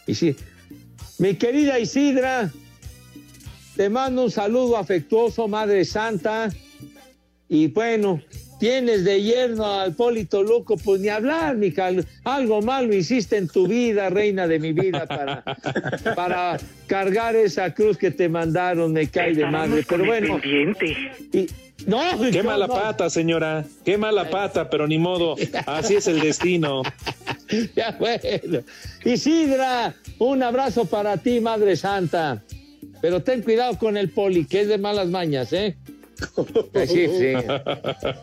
Y 0.06 0.14
sí. 0.14 0.36
Mi 1.18 1.34
querida 1.34 1.78
Isidra, 1.78 2.52
te 3.78 3.88
mando 3.88 4.24
un 4.24 4.30
saludo 4.32 4.76
afectuoso, 4.76 5.46
Madre 5.46 5.84
Santa. 5.84 6.50
Y 7.48 7.68
bueno, 7.68 8.20
tienes 8.58 9.04
de 9.04 9.22
yerno 9.22 9.72
al 9.72 9.94
Polito 9.94 10.42
Loco, 10.42 10.76
pues 10.76 11.00
ni 11.00 11.06
hablar, 11.06 11.56
mija. 11.56 11.90
Algo 12.24 12.60
malo 12.60 12.92
hiciste 12.92 13.36
en 13.36 13.46
tu 13.46 13.68
vida, 13.68 14.10
reina 14.10 14.48
de 14.48 14.58
mi 14.58 14.72
vida, 14.72 15.06
para, 15.06 15.44
para 16.16 16.58
cargar 16.88 17.36
esa 17.36 17.72
cruz 17.72 17.96
que 17.96 18.10
te 18.10 18.28
mandaron, 18.28 18.92
me 18.92 19.06
cae 19.06 19.32
de 19.32 19.46
madre. 19.46 19.84
Pero 19.88 20.04
bueno. 20.04 20.40
Y, 21.32 21.46
no, 21.86 22.00
Qué 22.32 22.42
no, 22.42 22.50
mala 22.50 22.66
no. 22.66 22.74
pata, 22.74 23.08
señora. 23.08 23.64
Qué 23.84 23.96
mala 23.96 24.28
pata, 24.28 24.68
pero 24.68 24.88
ni 24.88 24.98
modo. 24.98 25.36
Así 25.66 25.94
es 25.94 26.08
el 26.08 26.18
destino. 26.18 26.82
Ya 27.74 27.96
bueno. 27.98 28.62
Isidra, 29.06 29.94
un 30.18 30.42
abrazo 30.42 30.84
para 30.84 31.16
ti, 31.16 31.40
Madre 31.40 31.76
Santa. 31.76 32.42
Pero 33.00 33.22
ten 33.22 33.42
cuidado 33.42 33.78
con 33.78 33.96
el 33.96 34.10
poli, 34.10 34.44
que 34.44 34.62
es 34.62 34.68
de 34.68 34.78
malas 34.78 35.08
mañas, 35.08 35.52
¿eh? 35.52 35.76
Sí, 36.86 37.06
sí. 37.06 37.32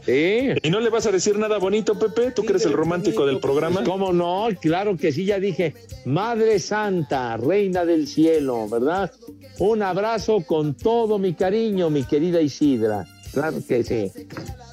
Sí. 0.06 0.50
¿Y 0.64 0.70
no 0.70 0.82
le 0.82 0.90
vas 0.90 1.06
a 1.06 1.12
decir 1.12 1.38
nada 1.40 1.58
bonito, 1.60 1.98
Pepe? 1.98 2.32
¿Tú 2.32 2.44
que 2.44 2.50
eres 2.50 2.66
el 2.66 2.74
romántico 2.74 3.26
del 3.26 3.40
programa? 3.40 3.84
¿Cómo 3.86 4.12
no? 4.12 4.48
Claro 4.62 4.98
que 4.98 5.12
sí, 5.14 5.24
ya 5.26 5.40
dije. 5.40 5.74
Madre 6.06 6.60
Santa, 6.60 7.38
Reina 7.38 7.86
del 7.86 8.08
Cielo, 8.08 8.68
¿verdad? 8.68 9.12
Un 9.60 9.82
abrazo 9.82 10.42
con 10.46 10.74
todo 10.76 11.18
mi 11.20 11.34
cariño, 11.36 11.90
mi 11.90 12.04
querida 12.04 12.42
Isidra. 12.42 13.06
Claro 13.32 13.58
que 13.66 13.84
sí. 13.84 14.12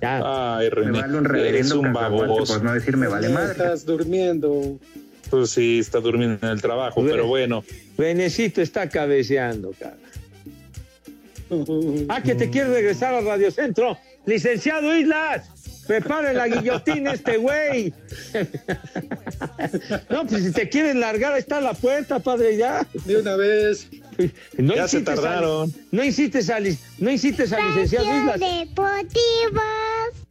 Ya. 0.00 0.56
Ay, 0.56 0.68
René, 0.68 0.90
Me 0.92 1.00
vale 1.00 1.18
un 1.18 1.26
eres 1.26 1.32
reverendo 1.32 1.80
un 1.80 1.92
cacahuate, 1.92 2.26
baboso. 2.28 2.54
por 2.54 2.62
no 2.64 2.74
decir 2.74 2.96
me 2.96 3.06
vale 3.08 3.28
madre. 3.28 3.52
Estás 3.52 3.86
durmiendo. 3.86 4.78
Pues 5.32 5.48
sí, 5.50 5.78
está 5.78 5.98
durmiendo 5.98 6.46
en 6.46 6.52
el 6.52 6.60
trabajo, 6.60 7.02
pero 7.02 7.26
bueno. 7.26 7.64
Renecito 7.96 8.60
está 8.60 8.86
cabeceando, 8.90 9.72
cara. 9.80 9.96
Ah, 12.10 12.22
que 12.22 12.34
te 12.34 12.50
quiere 12.50 12.68
regresar 12.68 13.14
a 13.14 13.22
Radio 13.22 13.50
Centro. 13.50 13.96
Licenciado 14.26 14.94
Islas, 14.94 15.46
prepare 15.86 16.34
la 16.34 16.48
guillotina 16.48 17.14
este 17.14 17.38
güey. 17.38 17.94
No, 20.10 20.26
pues 20.26 20.44
si 20.44 20.52
te 20.52 20.68
quieren 20.68 21.00
largar, 21.00 21.32
ahí 21.32 21.40
está 21.40 21.62
la 21.62 21.72
puerta, 21.72 22.18
padre, 22.18 22.58
ya. 22.58 22.86
De 23.06 23.16
una 23.16 23.34
vez. 23.36 23.86
No 24.58 24.74
Ya 24.74 24.86
se 24.86 24.98
al- 24.98 25.04
tardaron. 25.04 25.72
no 25.92 26.04
incites 26.04 26.50
al, 26.50 26.64
lic- 26.64 26.78
no 26.98 27.10
incites 27.10 27.50
al 27.54 27.66
licenciado 27.68 28.04
Islas. 28.18 28.38
Deportivos. 28.38 29.62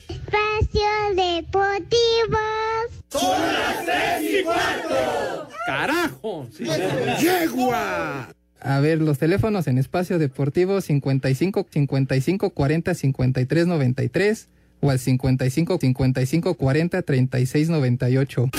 Espacio 0.09 1.15
Deportivos. 1.15 2.41
¡Carajo! 5.65 6.47
A 8.59 8.79
ver, 8.79 9.01
los 9.01 9.17
teléfonos 9.17 9.67
en 9.67 9.77
espacio 9.77 10.19
deportivo 10.19 10.81
55 10.81 11.67
55 11.69 12.49
40 12.51 12.93
53 12.93 13.67
93 13.67 14.49
o 14.81 14.91
al 14.91 14.99
55 14.99 15.77
55 15.79 16.53
40 16.53 17.01
36 17.01 17.69
98. 17.69 18.49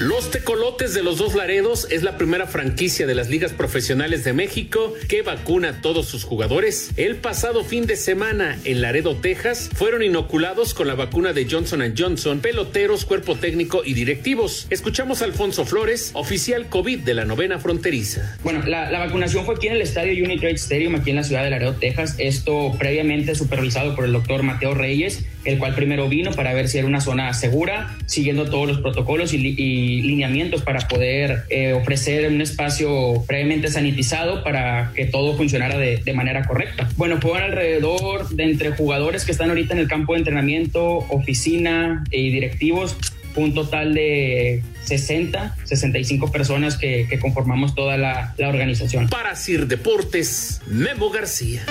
Los 0.00 0.30
Tecolotes 0.30 0.94
de 0.94 1.02
los 1.02 1.18
Dos 1.18 1.34
Laredos 1.34 1.88
es 1.90 2.04
la 2.04 2.16
primera 2.16 2.46
franquicia 2.46 3.04
de 3.04 3.16
las 3.16 3.30
ligas 3.30 3.52
profesionales 3.52 4.22
de 4.22 4.32
México 4.32 4.94
que 5.08 5.22
vacuna 5.22 5.70
a 5.70 5.80
todos 5.80 6.06
sus 6.06 6.22
jugadores. 6.22 6.92
El 6.96 7.16
pasado 7.16 7.64
fin 7.64 7.84
de 7.86 7.96
semana 7.96 8.56
en 8.64 8.80
Laredo, 8.80 9.16
Texas, 9.16 9.68
fueron 9.74 10.04
inoculados 10.04 10.72
con 10.72 10.86
la 10.86 10.94
vacuna 10.94 11.32
de 11.32 11.48
Johnson 11.50 11.82
Johnson 11.98 12.38
peloteros, 12.38 13.04
cuerpo 13.06 13.34
técnico 13.34 13.82
y 13.84 13.94
directivos. 13.94 14.68
Escuchamos 14.70 15.20
a 15.20 15.24
Alfonso 15.24 15.64
Flores, 15.64 16.12
oficial 16.14 16.68
COVID 16.68 17.00
de 17.00 17.14
la 17.14 17.24
novena 17.24 17.58
fronteriza. 17.58 18.36
Bueno, 18.44 18.62
la, 18.68 18.90
vacunación 19.00 19.46
fue 19.46 19.56
aquí 19.56 19.66
en 19.66 19.72
el 19.72 19.82
estadio 19.82 20.12
Unity 20.24 20.38
Trade 20.38 20.54
Stadium, 20.54 20.94
aquí 20.94 21.10
en 21.10 21.16
la 21.16 21.24
ciudad 21.24 21.42
de 21.42 21.50
Laredo, 21.50 21.74
Texas. 21.74 22.14
Esto 22.18 22.72
previamente 22.78 23.34
supervisado 23.34 23.96
por 23.96 24.04
el 24.04 24.12
doctor 24.12 24.44
Mateo 24.44 24.74
Reyes, 24.74 25.24
el 25.44 25.58
cual 25.58 25.74
primero 25.74 26.08
vino 26.08 26.30
para 26.34 26.54
ver 26.54 26.68
si 26.68 26.78
era 26.78 26.86
una 26.86 27.00
zona 27.00 27.34
segura, 27.34 27.98
siguiendo 28.06 28.48
todos 28.48 28.68
los 28.68 28.78
protocolos 28.80 29.32
y, 29.32 29.38
li- 29.38 29.56
lineamientos 30.02 30.62
para 30.62 30.86
poder 30.88 31.44
eh, 31.50 31.72
ofrecer 31.72 32.30
un 32.30 32.40
espacio 32.40 33.24
previamente 33.26 33.68
sanitizado 33.68 34.42
para 34.44 34.92
que 34.94 35.06
todo 35.06 35.36
funcionara 35.36 35.78
de, 35.78 36.12
manera 36.14 36.46
correcta. 36.46 36.88
Bueno, 36.96 37.20
fueron 37.20 37.42
alrededor 37.44 38.28
de 38.30 38.44
entre 38.44 38.70
jugadores 38.70 39.24
que 39.24 39.32
están 39.32 39.50
ahorita 39.50 39.74
en 39.74 39.80
el 39.80 39.88
campo 39.88 40.14
de 40.14 40.20
entrenamiento, 40.20 40.82
oficina 41.10 42.02
y 42.10 42.30
directivos, 42.30 42.96
un 43.36 43.54
total 43.54 43.94
de 43.94 44.62
60, 44.84 45.56
65 45.64 46.32
personas 46.32 46.76
que, 46.76 47.06
que 47.08 47.18
conformamos 47.20 47.74
toda 47.74 47.96
la, 47.96 48.34
la 48.36 48.48
organización. 48.48 49.08
Para 49.08 49.36
Sir 49.36 49.66
Deportes, 49.66 50.60
Memo 50.66 51.10
García. 51.10 51.62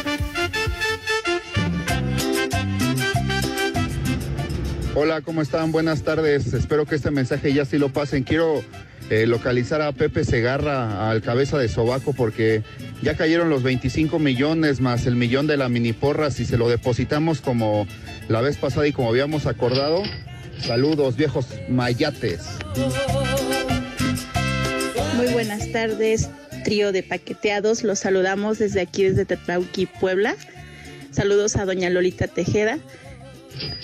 Hola, 5.00 5.22
¿cómo 5.22 5.44
están? 5.44 5.72
Buenas 5.72 6.02
tardes. 6.02 6.56
Espero 6.56 6.88
que 6.88 6.96
este 6.96 7.12
mensaje 7.12 7.54
ya 7.54 7.66
sí 7.66 7.78
lo 7.78 7.94
pasen. 7.94 8.24
Quiero 8.24 8.64
eh, 9.12 9.28
localizar 9.28 9.80
a 9.80 9.92
Pepe 9.92 10.24
Segarra, 10.24 11.12
al 11.12 11.22
cabeza 11.22 11.60
de 11.60 11.70
Sobaco, 11.70 12.14
porque 12.14 12.64
ya 13.04 13.16
cayeron 13.16 13.52
los 13.52 13.62
25 13.62 14.18
millones 14.18 14.82
más 14.82 15.06
el 15.06 15.16
millón 15.16 15.46
de 15.46 15.56
la 15.56 15.70
mini 15.70 15.94
porra. 15.94 16.32
Si 16.32 16.46
se 16.46 16.58
lo 16.58 16.68
depositamos 16.68 17.42
como 17.42 17.86
la 18.28 18.42
vez 18.42 18.58
pasada 18.58 18.88
y 18.88 18.92
como 18.92 19.10
habíamos 19.10 19.46
acordado. 19.46 20.02
Saludos, 20.60 21.16
viejos 21.16 21.46
mayates. 21.70 22.48
Muy 25.16 25.28
buenas 25.28 25.72
tardes, 25.72 26.32
trío 26.64 26.92
de 26.92 27.04
paqueteados. 27.04 27.84
Los 27.84 28.00
saludamos 28.00 28.58
desde 28.58 28.82
aquí, 28.82 29.04
desde 29.04 29.26
Tetlauqui, 29.26 29.86
Puebla. 29.86 30.36
Saludos 31.12 31.56
a 31.56 31.66
doña 31.66 31.92
Lolita 31.92 32.26
Tejeda. 32.28 32.80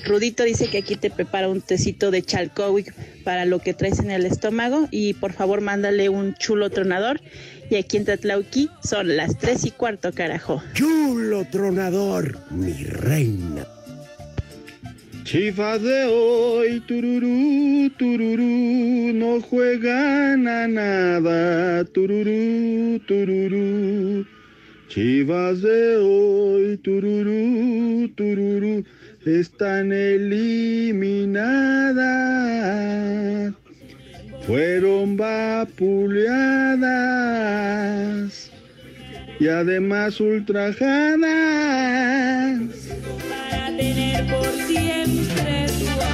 Rudito 0.05 0.43
dice 0.43 0.67
que 0.67 0.79
aquí 0.79 0.95
te 0.95 1.09
prepara 1.09 1.47
un 1.47 1.61
tecito 1.61 2.11
de 2.11 2.21
chalcowic 2.21 2.93
para 3.23 3.45
lo 3.45 3.59
que 3.59 3.73
traes 3.73 3.99
en 3.99 4.11
el 4.11 4.25
estómago 4.25 4.87
y 4.91 5.13
por 5.13 5.33
favor 5.33 5.61
mándale 5.61 6.09
un 6.09 6.35
chulo 6.35 6.69
tronador. 6.69 7.21
Y 7.69 7.75
aquí 7.75 7.97
en 7.97 8.05
Tetlauqui 8.05 8.69
son 8.83 9.15
las 9.15 9.37
tres 9.37 9.65
y 9.65 9.71
cuarto, 9.71 10.11
carajo. 10.13 10.61
Chulo 10.73 11.45
tronador, 11.49 12.37
mi 12.51 12.83
reina. 12.83 13.65
Chivas 15.23 15.81
de 15.81 16.05
hoy, 16.05 16.81
tururú, 16.81 17.89
tururú, 17.97 19.13
no 19.13 19.41
juegan 19.41 20.47
a 20.47 20.67
nada, 20.67 21.85
tururú, 21.85 22.99
tururú. 23.07 24.25
Chivas 24.89 25.61
de 25.61 25.97
hoy, 25.97 26.77
tururú, 26.77 28.09
tururú, 28.15 28.83
están 29.25 29.91
eliminadas. 29.91 30.83
Fueron 34.45 35.15
vapuleadas 35.17 35.73
y 39.39 39.47
además 39.47 40.19
ultrajadas. 40.19 40.79
Para 43.29 43.67
tener 43.77 44.27
por 44.27 44.51
siempre 44.67 45.67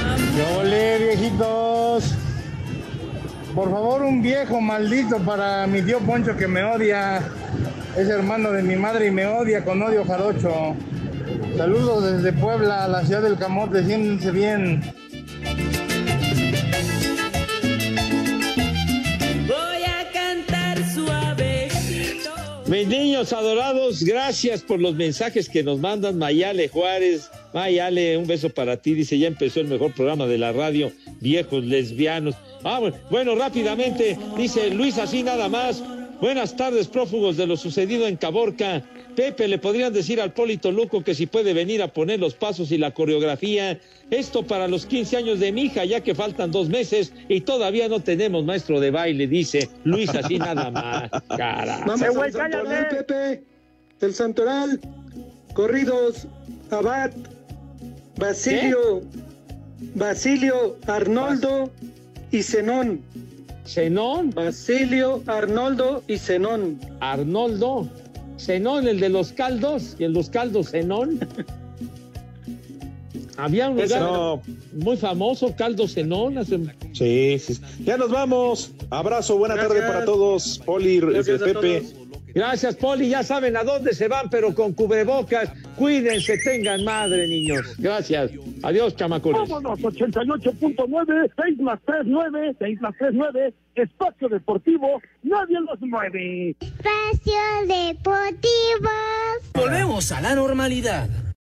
amor. 0.04 0.64
Viejitos. 1.00 2.14
Por 3.54 3.70
favor, 3.70 4.02
un 4.02 4.22
viejo 4.22 4.60
maldito 4.60 5.18
para 5.18 5.66
mi 5.66 5.82
tío 5.82 5.98
Poncho 5.98 6.36
que 6.36 6.46
me 6.46 6.62
odia. 6.62 7.20
Es 7.96 8.08
hermano 8.08 8.52
de 8.52 8.62
mi 8.62 8.76
madre 8.76 9.08
y 9.08 9.10
me 9.10 9.26
odia 9.26 9.64
con 9.64 9.82
odio 9.82 10.04
jarocho. 10.04 10.76
Saludos 11.56 12.12
desde 12.12 12.32
Puebla, 12.32 12.88
la 12.88 13.04
ciudad 13.04 13.22
del 13.22 13.36
Camote. 13.36 13.84
Siéntense 13.84 14.30
bien. 14.30 14.80
Voy 19.46 19.82
a 19.84 20.10
cantar 20.12 20.78
suavecito. 20.92 22.30
Mis 22.66 22.86
niños 22.86 23.32
adorados, 23.32 24.02
gracias 24.02 24.62
por 24.62 24.80
los 24.80 24.94
mensajes 24.94 25.48
que 25.48 25.62
nos 25.62 25.78
mandan. 25.80 26.16
Mayale 26.18 26.68
Juárez, 26.68 27.30
Mayale, 27.52 28.16
un 28.16 28.26
beso 28.26 28.48
para 28.48 28.76
ti. 28.76 28.94
Dice, 28.94 29.18
ya 29.18 29.26
empezó 29.26 29.60
el 29.60 29.68
mejor 29.68 29.92
programa 29.92 30.26
de 30.26 30.38
la 30.38 30.52
radio, 30.52 30.92
viejos 31.20 31.64
lesbianos. 31.64 32.34
Ah, 32.64 32.78
bueno, 32.78 32.96
bueno, 33.10 33.34
rápidamente, 33.34 34.18
dice 34.36 34.70
Luis, 34.70 34.98
así 34.98 35.22
nada 35.22 35.48
más. 35.48 35.82
Buenas 36.20 36.54
tardes, 36.54 36.86
prófugos 36.86 37.36
de 37.36 37.46
lo 37.46 37.56
sucedido 37.56 38.06
en 38.06 38.16
Caborca. 38.16 38.82
Pepe, 39.20 39.48
le 39.48 39.58
podrían 39.58 39.92
decir 39.92 40.18
al 40.18 40.32
Polito 40.32 40.72
Luco 40.72 41.04
que 41.04 41.14
si 41.14 41.26
puede 41.26 41.52
venir 41.52 41.82
a 41.82 41.88
poner 41.88 42.18
los 42.18 42.32
pasos 42.32 42.72
y 42.72 42.78
la 42.78 42.92
coreografía. 42.92 43.78
Esto 44.10 44.46
para 44.46 44.66
los 44.66 44.86
15 44.86 45.14
años 45.18 45.40
de 45.40 45.52
mi 45.52 45.64
hija, 45.64 45.84
ya 45.84 46.00
que 46.00 46.14
faltan 46.14 46.50
dos 46.50 46.70
meses 46.70 47.12
y 47.28 47.42
todavía 47.42 47.86
no 47.86 48.00
tenemos 48.00 48.46
maestro 48.46 48.80
de 48.80 48.90
baile, 48.90 49.26
dice 49.26 49.68
Luis, 49.84 50.08
así 50.08 50.38
nada 50.38 50.70
más. 50.70 51.10
Cara. 51.36 51.84
Vamos 51.86 52.16
al 52.16 52.32
Santoral, 52.32 52.88
Pepe. 52.88 53.42
El 54.00 54.14
Santoral. 54.14 54.80
Corridos. 55.52 56.26
Abad. 56.70 57.10
Basilio. 58.16 59.02
Basilio 59.96 60.78
Arnoldo 60.86 61.70
y 62.30 62.42
Zenón. 62.42 63.02
¿Zenón? 63.66 64.30
Basilio, 64.30 65.22
Arnoldo 65.26 66.02
y 66.08 66.16
Zenón. 66.16 66.80
Arnoldo. 67.00 67.86
Zenón, 68.40 68.88
el 68.88 69.00
de 69.00 69.08
los 69.08 69.32
caldos. 69.32 69.96
Y 69.98 70.04
en 70.04 70.12
los 70.12 70.30
caldos, 70.30 70.70
Zenón. 70.70 71.20
Había 73.36 73.70
un 73.70 73.80
lugar 73.80 74.00
no. 74.02 74.42
muy 74.74 74.96
famoso, 74.98 75.54
Caldo 75.56 75.88
Zenón. 75.88 76.36
hace- 76.38 76.58
Sí, 76.92 77.38
sí. 77.38 77.58
Ya 77.84 77.96
nos 77.96 78.10
vamos. 78.10 78.72
Abrazo, 78.90 79.38
buena 79.38 79.54
Gracias. 79.54 79.78
tarde 79.78 79.92
para 79.92 80.04
todos. 80.04 80.60
Poli, 80.64 81.00
Gracias 81.00 81.40
a 81.40 81.44
Pepe. 81.46 81.80
todos. 81.80 81.94
Gracias, 82.34 82.76
Poli. 82.76 83.08
Ya 83.08 83.22
saben 83.22 83.56
a 83.56 83.64
dónde 83.64 83.94
se 83.94 84.08
van, 84.08 84.30
pero 84.30 84.54
con 84.54 84.72
cubrebocas. 84.72 85.50
Cuídense, 85.76 86.38
tengan 86.38 86.84
madre, 86.84 87.26
niños. 87.26 87.76
Gracias. 87.78 88.32
Adiós, 88.62 88.96
chamacones. 88.96 89.48
Vámonos, 89.48 89.80
88.9, 89.80 91.30
6 91.42 91.58
más 91.60 91.80
3, 91.86 92.02
9, 92.04 92.56
6 92.58 92.80
más 92.80 92.94
3, 92.98 93.10
9, 93.14 93.54
espacio 93.74 94.28
deportivo, 94.28 95.00
nadie 95.22 95.58
los 95.60 95.80
mueve. 95.80 96.50
Espacio 96.60 97.40
Deportivo. 97.66 98.90
Volvemos 99.54 100.12
a 100.12 100.20
la 100.20 100.34
normalidad. 100.34 101.08